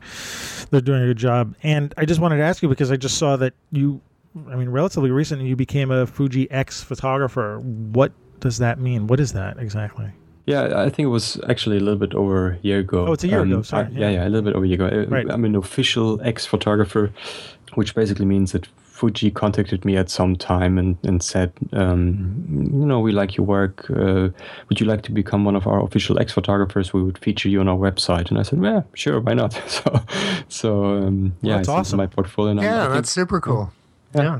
they're 0.71 0.81
doing 0.81 1.03
a 1.03 1.07
good 1.07 1.17
job. 1.17 1.55
And 1.63 1.93
I 1.97 2.05
just 2.05 2.19
wanted 2.19 2.37
to 2.37 2.43
ask 2.43 2.63
you 2.63 2.69
because 2.69 2.91
I 2.91 2.97
just 2.97 3.17
saw 3.17 3.35
that 3.37 3.53
you, 3.71 4.01
I 4.51 4.55
mean, 4.55 4.69
relatively 4.69 5.11
recently 5.11 5.47
you 5.47 5.55
became 5.55 5.91
a 5.91 6.05
Fuji 6.05 6.49
X 6.51 6.81
photographer. 6.83 7.59
What 7.59 8.11
does 8.39 8.57
that 8.57 8.79
mean? 8.79 9.07
What 9.07 9.19
is 9.19 9.33
that 9.33 9.57
exactly? 9.59 10.07
Yeah, 10.45 10.79
I 10.79 10.89
think 10.89 11.05
it 11.05 11.09
was 11.11 11.39
actually 11.49 11.77
a 11.77 11.79
little 11.79 11.97
bit 11.99 12.13
over 12.13 12.51
a 12.51 12.57
year 12.61 12.79
ago. 12.79 13.07
Oh, 13.07 13.13
it's 13.13 13.23
a 13.23 13.27
year 13.27 13.41
ago, 13.41 13.61
sorry, 13.63 13.85
I- 13.85 13.89
yeah. 13.89 13.99
yeah, 13.99 14.09
yeah, 14.09 14.27
a 14.27 14.29
little 14.29 14.43
bit 14.43 14.55
over 14.55 14.65
a 14.65 14.67
year 14.67 14.75
ago. 14.85 14.87
Uh, 15.01 15.05
Right. 15.07 15.25
I'm 15.29 15.43
an 15.45 15.55
official 15.55 16.21
X 16.21 16.45
photographer, 16.45 17.11
which 17.73 17.95
basically 17.95 18.25
means 18.25 18.51
that 18.51 18.67
Fuji 18.67 19.31
contacted 19.31 19.83
me 19.83 19.97
at 19.97 20.09
some 20.09 20.35
time 20.35 20.77
and, 20.77 20.97
and 21.03 21.23
said, 21.23 21.51
um, 21.73 22.45
you 22.71 22.85
know, 22.85 22.99
we 22.99 23.11
like 23.11 23.35
your 23.37 23.45
work. 23.45 23.89
Uh, 23.89 24.29
would 24.69 24.79
you 24.79 24.85
like 24.85 25.01
to 25.03 25.11
become 25.11 25.45
one 25.45 25.55
of 25.55 25.65
our 25.67 25.81
official 25.83 26.19
X 26.19 26.31
photographers? 26.31 26.93
We 26.93 27.01
would 27.03 27.17
feature 27.17 27.49
you 27.49 27.59
on 27.59 27.67
our 27.67 27.77
website. 27.77 28.29
And 28.29 28.37
I 28.37 28.43
said, 28.43 28.59
yeah, 28.61 28.83
sure, 28.93 29.19
why 29.19 29.33
not? 29.33 29.53
So, 29.67 29.99
so 30.47 30.85
um, 31.07 31.33
yeah, 31.41 31.57
that's 31.57 31.69
I 31.69 31.73
awesome. 31.79 31.97
my 31.97 32.07
portfolio. 32.07 32.51
And 32.51 32.59
I- 32.59 32.63
I 32.63 32.65
Yeah, 32.67 32.81
think- 32.83 32.93
that's 32.93 33.11
super 33.11 33.41
cool. 33.41 33.73
Yeah. 34.15 34.39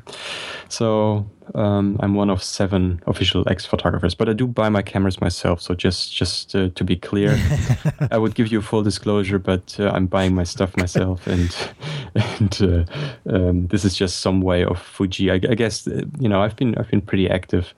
so 0.69 1.25
um, 1.53 1.97
I'm 1.99 2.15
one 2.15 2.29
of 2.29 2.41
seven 2.41 3.01
official 3.05 3.47
X 3.47 3.65
photographers, 3.65 4.15
but 4.15 4.27
I 4.27 4.33
do 4.33 4.47
buy 4.47 4.69
my 4.69 4.81
cameras 4.81 5.21
myself. 5.21 5.61
So 5.61 5.75
just 5.75 6.13
just 6.13 6.55
uh, 6.55 6.69
to 6.69 6.83
be 6.83 6.95
clear, 6.95 7.37
I 8.11 8.17
would 8.17 8.35
give 8.35 8.51
you 8.51 8.61
full 8.61 8.81
disclosure, 8.81 9.37
but 9.37 9.75
uh, 9.79 9.89
I'm 9.89 10.07
buying 10.07 10.33
my 10.33 10.43
stuff 10.43 10.75
myself, 10.77 11.27
and 11.27 11.55
and 12.15 12.61
uh, 12.61 13.33
um, 13.33 13.67
this 13.67 13.85
is 13.85 13.95
just 13.95 14.19
some 14.21 14.41
way 14.41 14.65
of 14.65 14.79
Fuji. 14.81 15.29
I, 15.29 15.35
I 15.35 15.55
guess 15.55 15.87
uh, 15.87 16.01
you 16.19 16.27
know 16.27 16.41
I've 16.41 16.55
been 16.55 16.75
I've 16.77 16.89
been 16.89 17.01
pretty 17.01 17.29
active. 17.29 17.73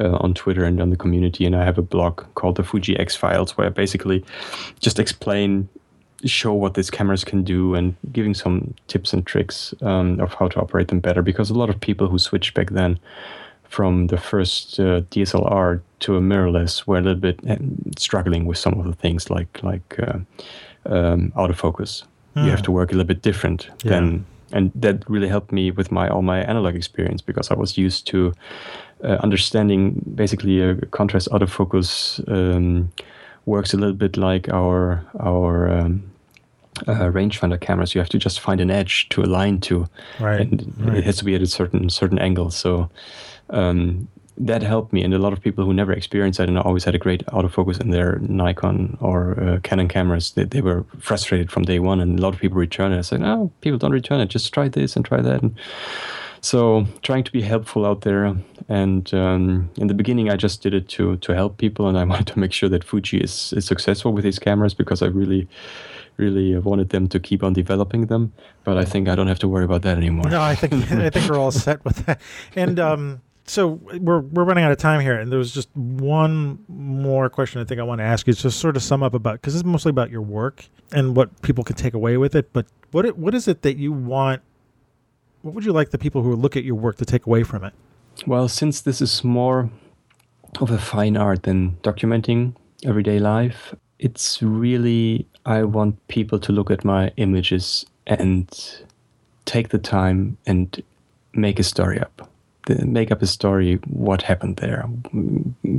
Uh, 0.00 0.16
on 0.20 0.32
Twitter 0.32 0.64
and 0.64 0.80
on 0.80 0.88
the 0.88 0.96
community, 0.96 1.44
and 1.44 1.54
I 1.54 1.66
have 1.66 1.76
a 1.76 1.82
blog 1.82 2.24
called 2.34 2.56
the 2.56 2.62
Fuji 2.62 2.98
X 2.98 3.14
Files, 3.14 3.58
where 3.58 3.66
I 3.66 3.68
basically 3.68 4.24
just 4.80 4.98
explain 4.98 5.68
show 6.24 6.52
what 6.52 6.74
these 6.74 6.90
cameras 6.90 7.24
can 7.24 7.42
do 7.42 7.74
and 7.74 7.94
giving 8.12 8.34
some 8.34 8.74
tips 8.88 9.12
and 9.12 9.26
tricks 9.26 9.74
um, 9.82 10.20
of 10.20 10.34
how 10.34 10.48
to 10.48 10.60
operate 10.60 10.88
them 10.88 11.00
better 11.00 11.22
because 11.22 11.50
a 11.50 11.54
lot 11.54 11.68
of 11.70 11.80
people 11.80 12.08
who 12.08 12.18
switched 12.18 12.54
back 12.54 12.70
then 12.70 12.98
from 13.64 14.06
the 14.08 14.16
first 14.18 14.78
uh, 14.78 15.00
DSLR 15.10 15.80
to 16.00 16.16
a 16.16 16.20
mirrorless 16.20 16.86
were 16.86 16.98
a 16.98 17.00
little 17.00 17.20
bit 17.20 17.40
eh, 17.46 17.56
struggling 17.98 18.44
with 18.46 18.58
some 18.58 18.74
of 18.78 18.84
the 18.86 18.92
things 18.92 19.30
like 19.30 19.62
like 19.62 19.98
uh, 19.98 20.18
um, 20.86 21.32
autofocus. 21.36 22.04
You 22.34 22.50
have 22.50 22.62
to 22.62 22.72
work 22.72 22.92
a 22.92 22.94
little 22.96 23.06
bit 23.14 23.22
different 23.22 23.68
Yeah. 23.84 23.90
than 23.90 24.24
and 24.52 24.70
that 24.74 25.08
really 25.08 25.28
helped 25.28 25.52
me 25.52 25.70
with 25.70 25.90
my 25.90 26.08
all 26.08 26.22
my 26.22 26.40
analog 26.44 26.74
experience 26.74 27.22
because 27.22 27.50
I 27.50 27.54
was 27.54 27.78
used 27.78 28.06
to 28.08 28.32
uh, 29.04 29.18
understanding 29.22 30.02
basically 30.14 30.60
a 30.60 30.74
contrast 30.90 31.28
autofocus 31.30 32.20
um, 32.28 32.90
works 33.46 33.74
a 33.74 33.76
little 33.76 33.96
bit 33.96 34.16
like 34.16 34.48
our 34.52 35.04
our 35.20 35.70
um, 35.70 36.02
uh, 36.86 37.10
rangefinder 37.10 37.60
cameras. 37.60 37.94
You 37.94 38.00
have 38.00 38.08
to 38.10 38.18
just 38.18 38.40
find 38.40 38.60
an 38.60 38.70
edge 38.70 39.08
to 39.10 39.22
align 39.22 39.60
to, 39.60 39.86
Right, 40.20 40.40
and 40.40 40.74
right. 40.78 40.98
it 40.98 41.04
has 41.04 41.16
to 41.18 41.24
be 41.24 41.34
at 41.34 41.42
a 41.42 41.46
certain 41.46 41.90
certain 41.90 42.18
angle. 42.18 42.50
So 42.50 42.90
um, 43.50 44.08
that 44.38 44.62
helped 44.62 44.92
me, 44.92 45.02
and 45.04 45.12
a 45.14 45.18
lot 45.18 45.32
of 45.32 45.40
people 45.40 45.64
who 45.64 45.74
never 45.74 45.92
experienced 45.92 46.38
that 46.38 46.48
and 46.48 46.58
always 46.58 46.84
had 46.84 46.94
a 46.94 46.98
great 46.98 47.24
autofocus 47.26 47.80
in 47.80 47.90
their 47.90 48.18
Nikon 48.20 48.96
or 49.00 49.38
uh, 49.40 49.58
Canon 49.62 49.88
cameras, 49.88 50.32
they, 50.32 50.44
they 50.44 50.62
were 50.62 50.84
frustrated 50.98 51.50
from 51.50 51.64
day 51.64 51.78
one, 51.78 52.00
and 52.00 52.18
a 52.18 52.22
lot 52.22 52.34
of 52.34 52.40
people 52.40 52.56
return 52.58 52.92
it. 52.92 52.98
I 52.98 53.02
said, 53.02 53.20
no, 53.20 53.52
people 53.60 53.78
don't 53.78 53.92
return 53.92 54.20
it. 54.20 54.26
Just 54.30 54.52
try 54.52 54.68
this 54.68 54.96
and 54.96 55.04
try 55.04 55.20
that. 55.20 55.42
And 55.42 55.54
so 56.40 56.86
trying 57.02 57.24
to 57.24 57.32
be 57.32 57.42
helpful 57.42 57.84
out 57.86 58.00
there. 58.00 58.34
And 58.68 59.12
um, 59.14 59.70
in 59.76 59.86
the 59.88 59.94
beginning, 59.94 60.30
I 60.30 60.36
just 60.36 60.62
did 60.62 60.72
it 60.72 60.88
to 60.90 61.16
to 61.18 61.34
help 61.34 61.58
people, 61.58 61.86
and 61.88 61.98
I 61.98 62.04
wanted 62.10 62.26
to 62.28 62.38
make 62.38 62.52
sure 62.52 62.70
that 62.70 62.84
Fuji 62.84 63.18
is, 63.18 63.52
is 63.52 63.66
successful 63.66 64.12
with 64.12 64.24
these 64.24 64.38
cameras 64.38 64.72
because 64.74 65.02
I 65.02 65.06
really, 65.06 65.46
really 66.16 66.56
wanted 66.58 66.90
them 66.90 67.08
to 67.08 67.20
keep 67.20 67.42
on 67.42 67.52
developing 67.52 68.06
them. 68.06 68.32
But 68.64 68.78
I 68.78 68.84
think 68.84 69.08
I 69.08 69.14
don't 69.14 69.28
have 69.28 69.38
to 69.40 69.48
worry 69.48 69.64
about 69.64 69.82
that 69.82 69.96
anymore. 69.96 70.28
No, 70.28 70.40
I 70.40 70.54
think 70.54 70.72
I 70.92 71.10
think 71.10 71.28
we're 71.28 71.38
all 71.38 71.50
set 71.50 71.84
with 71.84 72.04
that. 72.06 72.20
And 72.54 72.78
um, 72.78 73.20
so 73.46 73.80
we're 73.98 74.20
we're 74.20 74.44
running 74.44 74.64
out 74.64 74.72
of 74.72 74.78
time 74.78 75.00
here, 75.00 75.18
and 75.18 75.30
there 75.30 75.38
was 75.38 75.52
just 75.52 75.68
one 75.74 76.58
more 76.68 77.28
question 77.28 77.60
I 77.60 77.64
think 77.64 77.80
I 77.80 77.84
want 77.84 78.00
to 78.00 78.04
ask 78.04 78.26
you. 78.26 78.32
Just 78.32 78.60
sort 78.60 78.76
of 78.76 78.82
sum 78.82 79.02
up 79.02 79.14
about 79.14 79.34
because 79.34 79.54
it's 79.54 79.64
mostly 79.64 79.90
about 79.90 80.10
your 80.10 80.22
work 80.22 80.66
and 80.92 81.16
what 81.16 81.42
people 81.42 81.64
can 81.64 81.76
take 81.76 81.94
away 81.94 82.16
with 82.16 82.34
it. 82.34 82.52
But 82.52 82.66
what 82.90 83.06
it, 83.06 83.18
what 83.18 83.34
is 83.34 83.48
it 83.48 83.62
that 83.62 83.76
you 83.76 83.92
want? 83.92 84.42
What 85.42 85.54
would 85.54 85.64
you 85.64 85.72
like 85.72 85.90
the 85.90 85.98
people 85.98 86.22
who 86.22 86.36
look 86.36 86.56
at 86.56 86.64
your 86.64 86.76
work 86.76 86.98
to 86.98 87.04
take 87.04 87.26
away 87.26 87.42
from 87.42 87.64
it? 87.64 87.72
Well, 88.26 88.48
since 88.48 88.80
this 88.80 89.00
is 89.00 89.24
more 89.24 89.70
of 90.60 90.70
a 90.70 90.78
fine 90.78 91.16
art 91.16 91.44
than 91.44 91.78
documenting 91.82 92.54
everyday 92.84 93.18
life. 93.18 93.74
It's 93.98 94.42
really, 94.42 95.26
I 95.44 95.64
want 95.64 96.06
people 96.08 96.38
to 96.38 96.52
look 96.52 96.70
at 96.70 96.84
my 96.84 97.12
images 97.16 97.84
and 98.06 98.48
take 99.44 99.70
the 99.70 99.78
time 99.78 100.36
and 100.46 100.82
make 101.34 101.58
a 101.58 101.62
story 101.62 102.00
up. 102.00 102.28
Make 102.68 103.10
up 103.10 103.22
a 103.22 103.26
story, 103.26 103.80
what 103.88 104.22
happened 104.22 104.58
there. 104.58 104.88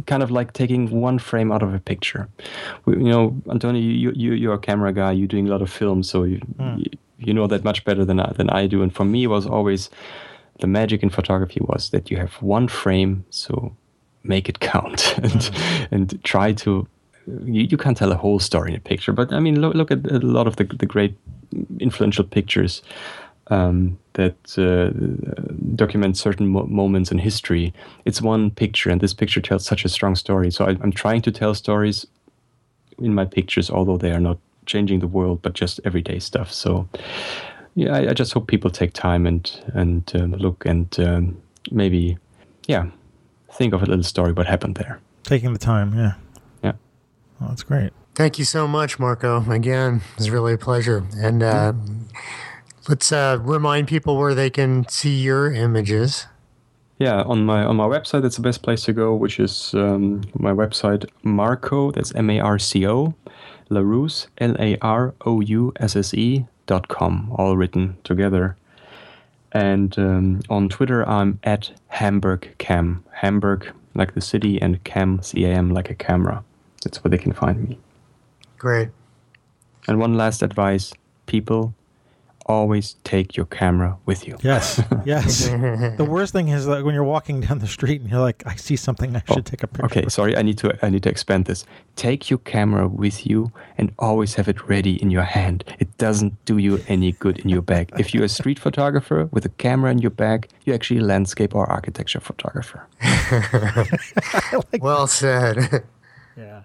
Kind 0.05 0.22
of 0.22 0.32
like 0.32 0.51
taking 0.51 0.89
one 0.89 1.18
frame 1.18 1.49
out 1.49 1.64
of 1.64 1.74
a 1.74 1.80
picture. 1.80 2.28
You 2.86 2.97
know, 2.97 3.41
Antonio, 3.49 3.82
you, 3.82 4.11
you, 4.14 4.34
you're 4.34 4.53
a 4.53 4.59
camera 4.59 4.91
guy, 4.91 5.14
you're 5.14 5.28
doing 5.28 5.47
a 5.47 5.51
lot 5.51 5.61
of 5.61 5.72
films, 5.72 6.09
so 6.09 6.24
you, 6.24 6.39
mm. 6.59 6.86
you 7.20 7.34
know 7.34 7.47
that 7.47 7.64
much 7.64 7.86
better 7.86 8.03
than 8.03 8.20
I, 8.20 8.34
than 8.34 8.49
I 8.49 8.68
do. 8.68 8.84
And 8.84 8.93
for 8.93 9.05
me, 9.05 9.24
it 9.24 9.28
was 9.28 9.45
always 9.45 9.89
the 10.59 10.68
magic 10.68 11.03
in 11.03 11.09
photography 11.09 11.61
was 11.61 11.89
that 11.91 12.11
you 12.11 12.18
have 12.18 12.34
one 12.41 12.68
frame, 12.68 13.24
so 13.30 13.74
make 14.24 14.49
it 14.49 14.59
count 14.74 15.18
and, 15.18 15.32
mm. 15.32 15.88
and 15.89 16.24
try 16.26 16.51
to 16.51 16.86
you, 17.28 17.63
you 17.63 17.78
can't 17.78 17.97
tell 17.97 18.11
a 18.11 18.17
whole 18.17 18.39
story 18.39 18.71
in 18.71 18.78
a 18.78 18.80
picture 18.80 19.11
but 19.11 19.32
i 19.34 19.39
mean 19.39 19.59
look, 19.61 19.74
look 19.74 19.91
at 19.91 20.05
a 20.11 20.19
lot 20.19 20.47
of 20.47 20.55
the, 20.57 20.63
the 20.63 20.86
great 20.86 21.15
influential 21.80 22.24
pictures 22.24 22.82
um, 23.47 23.97
that 24.13 24.57
uh, 24.57 24.89
document 25.76 26.17
certain 26.17 26.47
mo- 26.47 26.65
moments 26.65 27.11
in 27.11 27.17
history. 27.17 27.74
It's 28.05 28.21
one 28.21 28.51
picture, 28.51 28.89
and 28.89 29.01
this 29.01 29.13
picture 29.13 29.41
tells 29.41 29.65
such 29.65 29.84
a 29.86 29.89
strong 29.89 30.15
story. 30.15 30.51
So 30.51 30.65
I, 30.65 30.71
am 30.82 30.91
trying 30.91 31.21
to 31.24 31.32
tell 31.32 31.53
stories 31.53 32.07
in 32.99 33.13
my 33.13 33.26
pictures, 33.26 33.69
although 33.69 33.97
they 33.97 34.11
are 34.11 34.19
not 34.19 34.38
changing 34.65 34.99
the 34.99 35.07
world, 35.07 35.41
but 35.41 35.53
just 35.53 35.80
everyday 35.84 36.19
stuff. 36.19 36.51
So 36.53 36.88
yeah, 37.76 37.93
I, 37.93 38.09
I 38.09 38.13
just 38.13 38.34
hope 38.34 38.47
people 38.47 38.69
take 38.69 38.93
time 38.93 39.26
and 39.26 39.51
and 39.74 40.11
um, 40.15 40.34
look 40.34 40.65
and 40.65 40.97
um, 40.99 41.41
maybe 41.71 42.17
yeah 42.67 42.86
think 43.51 43.74
of 43.74 43.84
a 43.84 43.86
little 43.86 44.03
story 44.03 44.32
what 44.32 44.47
happened 44.47 44.76
there. 44.76 44.99
Taking 45.24 45.53
the 45.53 45.59
time, 45.59 45.93
yeah, 45.93 46.01
yeah, 46.01 46.13
well, 47.39 47.49
that's 47.49 47.63
great. 47.63 47.91
Thank 48.15 48.38
you 48.38 48.45
so 48.45 48.67
much, 48.67 48.99
Marco. 48.99 49.43
Again, 49.49 50.01
it's 50.17 50.29
really 50.29 50.53
a 50.53 50.57
pleasure. 50.57 51.03
And 51.17 51.41
uh, 51.41 51.73
let's 52.88 53.11
uh, 53.11 53.39
remind 53.41 53.88
people 53.88 54.17
where 54.17 54.36
they 54.36 54.49
can 54.49 54.88
see 54.88 55.19
your 55.19 55.51
images. 55.51 56.27
Yeah, 56.99 57.23
on 57.23 57.45
my 57.45 57.65
on 57.65 57.75
my 57.75 57.88
website, 57.88 58.21
that's 58.21 58.36
the 58.36 58.43
best 58.43 58.61
place 58.61 58.84
to 58.84 58.93
go, 58.93 59.15
which 59.15 59.39
is 59.39 59.73
um, 59.73 60.21
my 60.36 60.51
website 60.51 61.09
Marco. 61.23 61.91
That's 61.91 62.13
M 62.13 62.29
A 62.29 62.39
R 62.39 62.59
C 62.59 62.88
O, 62.88 63.15
Larousse 63.69 64.27
L 64.38 64.55
A 64.59 64.77
R 64.81 65.13
O 65.25 65.41
U 65.41 65.73
S 65.79 65.95
S 65.95 66.13
E 66.13 66.45
dot 66.67 66.88
com, 66.88 67.34
all 67.36 67.57
written 67.57 67.97
together. 68.03 68.55
And 69.51 69.97
um, 69.97 70.41
on 70.49 70.69
Twitter, 70.69 71.07
I'm 71.09 71.39
at 71.43 71.71
Hamburg 71.88 72.55
Cam. 72.59 73.03
Hamburg 73.11 73.71
like 73.95 74.13
the 74.13 74.21
city, 74.21 74.61
and 74.61 74.84
Cam 74.84 75.21
C 75.23 75.45
A 75.45 75.49
M 75.49 75.71
like 75.71 75.89
a 75.89 75.95
camera. 75.95 76.43
That's 76.84 77.03
where 77.03 77.09
they 77.09 77.17
can 77.17 77.34
find 77.34 77.67
me. 77.67 77.79
Great. 78.57 78.89
And 79.88 79.99
one 79.99 80.15
last 80.15 80.41
advice 80.41 80.93
people 81.25 81.73
always 82.45 82.95
take 83.03 83.38
your 83.38 83.45
camera 83.45 83.97
with 84.05 84.27
you. 84.27 84.38
Yes, 84.41 84.81
yes. 85.05 85.47
the 85.97 86.05
worst 86.07 86.34
thing 86.34 86.49
is 86.49 86.67
like 86.67 86.84
when 86.84 86.93
you're 86.93 87.03
walking 87.03 87.41
down 87.41 87.59
the 87.59 87.67
street 87.67 88.01
and 88.01 88.09
you're 88.09 88.19
like, 88.19 88.43
I 88.45 88.55
see 88.55 88.75
something, 88.75 89.15
I 89.15 89.23
oh, 89.29 89.34
should 89.36 89.47
oh, 89.47 89.51
take 89.51 89.63
a 89.63 89.67
picture. 89.67 89.86
Okay, 89.86 90.09
sorry, 90.09 90.36
I 90.38 90.41
need 90.41 90.57
to 90.59 90.77
I 90.86 90.89
need 90.89 91.03
to 91.03 91.09
expand 91.09 91.45
this. 91.45 91.65
Take 91.95 92.29
your 92.29 92.39
camera 92.39 92.88
with 92.88 93.25
you 93.25 93.51
and 93.77 93.93
always 93.99 94.36
have 94.36 94.47
it 94.47 94.67
ready 94.67 95.01
in 95.01 95.11
your 95.11 95.23
hand. 95.23 95.63
It 95.79 95.97
doesn't 95.97 96.43
do 96.45 96.57
you 96.57 96.81
any 96.88 97.13
good 97.13 97.39
in 97.39 97.49
your 97.49 97.61
bag. 97.61 97.91
If 97.97 98.13
you're 98.13 98.25
a 98.25 98.29
street 98.29 98.59
photographer 98.59 99.29
with 99.31 99.45
a 99.45 99.49
camera 99.49 99.91
in 99.91 99.99
your 99.99 100.11
bag, 100.11 100.49
you're 100.65 100.75
actually 100.75 100.99
a 100.99 101.03
landscape 101.03 101.55
or 101.55 101.69
architecture 101.69 102.19
photographer. 102.19 102.88
like 104.71 104.84
well 104.84 105.07
said. 105.07 105.84
yeah. 106.38 106.63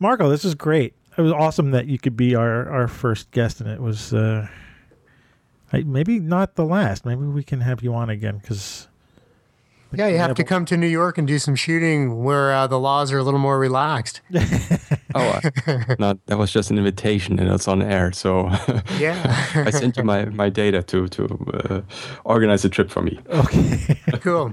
Marco, 0.00 0.28
this 0.28 0.44
is 0.44 0.54
great 0.54 0.94
it 1.18 1.22
was 1.22 1.32
awesome 1.32 1.72
that 1.72 1.86
you 1.86 1.98
could 1.98 2.16
be 2.16 2.36
our, 2.36 2.70
our 2.70 2.86
first 2.86 3.32
guest, 3.32 3.60
and 3.60 3.68
it 3.68 3.82
was 3.82 4.14
uh, 4.14 4.46
maybe 5.72 6.20
not 6.20 6.54
the 6.54 6.64
last. 6.64 7.04
Maybe 7.04 7.22
we 7.22 7.42
can 7.42 7.60
have 7.60 7.82
you 7.82 7.92
on 7.92 8.08
again 8.08 8.38
because. 8.38 8.86
Yeah, 9.90 10.06
you 10.08 10.18
have, 10.18 10.28
have 10.28 10.36
to 10.36 10.44
come 10.44 10.66
to 10.66 10.76
New 10.76 10.86
York 10.86 11.16
and 11.16 11.26
do 11.26 11.38
some 11.38 11.56
shooting 11.56 12.22
where 12.22 12.52
uh, 12.52 12.66
the 12.66 12.78
laws 12.78 13.10
are 13.10 13.18
a 13.18 13.22
little 13.22 13.40
more 13.40 13.58
relaxed. 13.58 14.20
oh, 15.14 15.40
uh, 15.66 15.94
no, 15.98 16.20
that 16.26 16.36
was 16.36 16.52
just 16.52 16.70
an 16.70 16.76
invitation 16.76 17.38
and 17.38 17.48
it's 17.48 17.66
on 17.66 17.80
air. 17.80 18.12
So 18.12 18.48
yeah, 18.98 19.46
I 19.54 19.70
sent 19.70 19.96
you 19.96 20.04
my, 20.04 20.26
my 20.26 20.50
data 20.50 20.82
to 20.82 21.08
to 21.08 21.24
uh, 21.54 21.80
organize 22.24 22.66
a 22.66 22.68
trip 22.68 22.90
for 22.90 23.00
me. 23.00 23.18
Okay, 23.30 23.98
cool. 24.20 24.52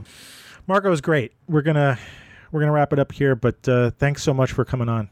Marco 0.68 0.90
is 0.94 1.02
great. 1.02 1.34
We're 1.50 1.64
gonna 1.64 2.00
we're 2.54 2.62
gonna 2.62 2.72
wrap 2.72 2.94
it 2.94 3.00
up 3.00 3.12
here, 3.12 3.36
but 3.36 3.68
uh, 3.68 3.92
thanks 4.00 4.24
so 4.24 4.34
much 4.34 4.54
for 4.54 4.64
coming 4.64 4.88
on. 4.88 5.10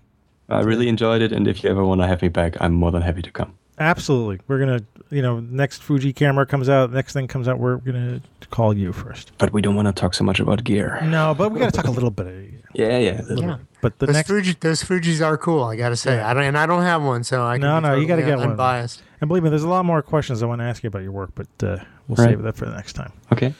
I 0.53 0.61
really 0.61 0.87
enjoyed 0.87 1.21
it, 1.21 1.31
and 1.31 1.47
if 1.47 1.63
you 1.63 1.69
ever 1.69 1.83
want 1.83 2.01
to 2.01 2.07
have 2.07 2.21
me 2.21 2.29
back, 2.29 2.55
I'm 2.59 2.73
more 2.73 2.91
than 2.91 3.01
happy 3.01 3.21
to 3.21 3.31
come. 3.31 3.53
Absolutely, 3.79 4.39
we're 4.47 4.59
gonna, 4.59 4.81
you 5.09 5.21
know, 5.21 5.39
next 5.39 5.81
Fuji 5.81 6.13
camera 6.13 6.45
comes 6.45 6.69
out, 6.69 6.91
next 6.91 7.13
thing 7.13 7.27
comes 7.27 7.47
out, 7.47 7.59
we're 7.59 7.77
gonna 7.77 8.21
call 8.53 8.77
you 8.77 8.93
first. 8.93 9.31
But 9.39 9.51
we 9.51 9.61
don't 9.61 9.75
want 9.75 9.87
to 9.87 9.93
talk 9.93 10.13
so 10.13 10.23
much 10.23 10.39
about 10.39 10.63
gear. 10.63 11.01
No, 11.03 11.33
but 11.33 11.51
we 11.51 11.59
got 11.59 11.73
to 11.73 11.75
talk 11.75 11.87
a 11.87 11.91
little 11.91 12.11
bit. 12.11 12.27
Of, 12.27 12.33
yeah, 12.73 12.99
yeah, 12.99 13.21
yeah. 13.27 13.57
But 13.81 13.97
the 13.97 14.05
those 14.05 14.15
next 14.15 14.27
Fuji, 14.27 14.55
those 14.59 14.83
Fuji's 14.83 15.21
are 15.21 15.37
cool. 15.37 15.63
I 15.63 15.75
got 15.75 15.89
to 15.89 15.95
say, 15.95 16.17
yeah. 16.17 16.29
I 16.29 16.33
don't, 16.35 16.43
and 16.43 16.57
I 16.57 16.67
don't 16.67 16.83
have 16.83 17.01
one, 17.01 17.23
so 17.23 17.41
I 17.41 17.57
no, 17.57 17.79
no, 17.79 17.87
totally 17.87 18.01
you 18.03 18.07
got 18.07 18.17
to 18.17 18.21
get 18.21 18.37
one. 18.37 18.51
Unbiased. 18.51 19.01
And 19.19 19.27
believe 19.27 19.43
me, 19.43 19.49
there's 19.49 19.63
a 19.63 19.69
lot 19.69 19.85
more 19.85 20.03
questions 20.03 20.43
I 20.43 20.45
want 20.45 20.61
to 20.61 20.65
ask 20.65 20.83
you 20.83 20.87
about 20.87 21.01
your 21.01 21.11
work, 21.11 21.31
but 21.33 21.47
uh, 21.63 21.77
we'll 22.07 22.17
right. 22.17 22.29
save 22.29 22.43
that 22.43 22.55
for 22.55 22.65
the 22.65 22.75
next 22.75 22.93
time. 22.93 23.11
Okay. 23.31 23.53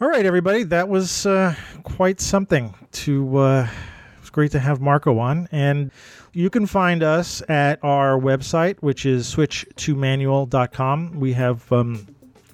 All 0.00 0.08
right, 0.08 0.26
everybody, 0.26 0.64
that 0.64 0.88
was 0.88 1.24
uh, 1.24 1.54
quite 1.82 2.20
something. 2.20 2.74
To 2.92 3.38
uh, 3.38 3.62
it 3.62 3.68
was 3.68 3.93
great 4.34 4.50
to 4.50 4.58
have 4.58 4.80
Marco 4.80 5.16
on, 5.20 5.48
and 5.52 5.92
you 6.32 6.50
can 6.50 6.66
find 6.66 7.04
us 7.04 7.40
at 7.48 7.78
our 7.84 8.18
website, 8.18 8.76
which 8.80 9.06
is 9.06 9.32
switch2manual.com. 9.32 11.20
We 11.20 11.32
have 11.34 11.70
um, 11.70 12.04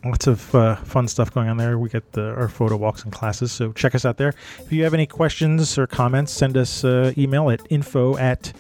lots 0.05 0.27
of 0.27 0.55
uh, 0.55 0.77
fun 0.77 1.09
stuff 1.09 1.33
going 1.33 1.49
on 1.49 1.57
there. 1.57 1.79
We 1.79 1.89
get 1.89 2.13
the, 2.13 2.35
our 2.35 2.49
photo 2.49 2.77
walks 2.77 3.03
and 3.03 3.11
classes, 3.11 3.51
so 3.51 3.73
check 3.73 3.95
us 3.95 4.05
out 4.05 4.19
there. 4.19 4.35
If 4.59 4.71
you 4.71 4.85
have 4.85 4.93
any 4.93 5.07
questions 5.07 5.79
or 5.79 5.87
comments, 5.87 6.33
send 6.33 6.59
us 6.59 6.85
uh, 6.85 7.15
email 7.17 7.49
at 7.49 7.63
info 7.71 8.19
at 8.19 8.53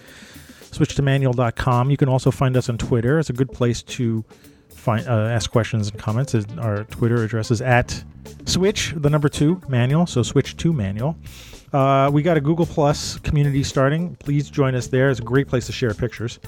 switch2manual.com. 0.71 1.91
You 1.91 1.99
can 1.99 2.09
also 2.09 2.31
find 2.31 2.57
us 2.57 2.71
on 2.71 2.79
Twitter. 2.79 3.18
It's 3.18 3.29
a 3.29 3.35
good 3.35 3.53
place 3.53 3.83
to 3.83 4.25
find 4.71 5.07
uh, 5.07 5.29
ask 5.29 5.51
questions 5.51 5.91
and 5.91 5.99
comments. 5.99 6.35
Our 6.59 6.85
Twitter 6.85 7.23
address 7.23 7.51
is 7.51 7.61
at 7.61 8.03
switch 8.47 8.95
the 8.97 9.11
number 9.11 9.29
two 9.29 9.61
manual, 9.68 10.07
so 10.07 10.23
switch 10.23 10.57
to 10.57 10.73
manual. 10.73 11.18
Uh, 11.73 12.11
we 12.12 12.23
got 12.23 12.37
a 12.37 12.41
Google 12.41 12.66
Plus 12.66 13.18
community 13.21 13.62
starting. 13.62 14.16
Please 14.16 14.51
join 14.51 14.75
us 14.75 14.89
there. 14.89 15.11
It's 15.11 15.21
a 15.21 15.25
great 15.25 15.47
place 15.49 15.66
to 15.66 15.73
share 15.73 15.95
pictures. 15.95 16.41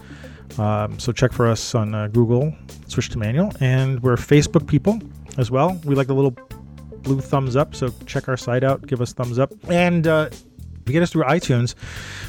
Um, 0.59 0.99
so 0.99 1.13
check 1.13 1.33
for 1.33 1.49
us 1.49 1.75
on 1.75 1.95
uh, 1.95 2.09
Google, 2.09 2.55
switch 2.89 3.09
to 3.11 3.19
manual, 3.19 3.53
and 3.61 4.03
we're 4.03 4.17
Facebook 4.17 4.67
people 4.67 4.99
as 5.39 5.51
well. 5.51 5.81
We 5.85 5.95
like 5.95 6.09
the 6.09 6.15
little 6.15 6.37
blue 7.03 7.21
thumbs 7.21 7.57
up, 7.57 7.75
so 7.75 7.93
check 8.07 8.29
our 8.29 8.37
site 8.37 8.65
out, 8.65 8.87
give 8.87 9.01
us 9.01 9.13
thumbs 9.13 9.39
up, 9.39 9.53
and 9.69 10.07
uh, 10.07 10.29
if 10.31 10.93
get 10.93 11.03
us 11.03 11.11
through 11.13 11.25
iTunes, 11.25 11.75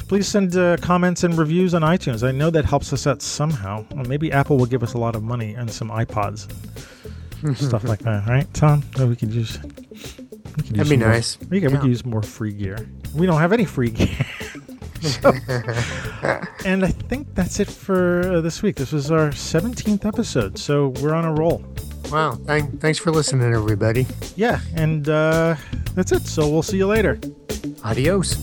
please 0.08 0.28
send 0.28 0.56
uh, 0.56 0.76
comments 0.78 1.24
and 1.24 1.36
reviews 1.36 1.74
on 1.74 1.82
iTunes. 1.82 2.26
I 2.26 2.30
know 2.30 2.50
that 2.50 2.64
helps 2.64 2.92
us 2.92 3.06
out 3.06 3.20
somehow. 3.20 3.84
Or 3.96 4.04
maybe 4.04 4.30
Apple 4.30 4.56
will 4.56 4.66
give 4.66 4.82
us 4.82 4.94
a 4.94 4.98
lot 4.98 5.16
of 5.16 5.22
money 5.22 5.54
and 5.54 5.70
some 5.70 5.90
iPods, 5.90 6.48
and 7.42 7.56
stuff 7.68 7.84
like 7.84 8.00
that, 8.00 8.26
right, 8.28 8.52
Tom? 8.54 8.82
That 8.96 9.08
we 9.08 9.16
could 9.16 9.34
use. 9.34 9.58
That'd 10.56 10.88
be 10.88 10.96
nice. 10.96 11.38
We, 11.50 11.60
can, 11.60 11.70
yeah. 11.70 11.76
we 11.76 11.80
can 11.80 11.88
use 11.88 12.04
more 12.04 12.22
free 12.22 12.52
gear. 12.52 12.88
We 13.14 13.26
don't 13.26 13.40
have 13.40 13.52
any 13.52 13.64
free 13.64 13.90
gear. 13.90 14.26
so, 15.00 15.32
and 16.64 16.84
I 16.84 16.88
think 16.88 17.34
that's 17.34 17.60
it 17.60 17.68
for 17.68 18.20
uh, 18.20 18.40
this 18.40 18.62
week. 18.62 18.76
This 18.76 18.92
was 18.92 19.10
our 19.10 19.30
17th 19.30 20.04
episode, 20.04 20.58
so 20.58 20.88
we're 21.00 21.14
on 21.14 21.24
a 21.24 21.32
roll. 21.32 21.64
Wow. 22.10 22.32
Thank, 22.46 22.80
thanks 22.80 22.98
for 22.98 23.10
listening, 23.10 23.52
everybody. 23.52 24.06
Yeah, 24.36 24.60
and 24.74 25.08
uh, 25.08 25.56
that's 25.94 26.12
it. 26.12 26.22
So 26.26 26.48
we'll 26.48 26.62
see 26.62 26.76
you 26.76 26.86
later. 26.86 27.18
Adios. 27.82 28.36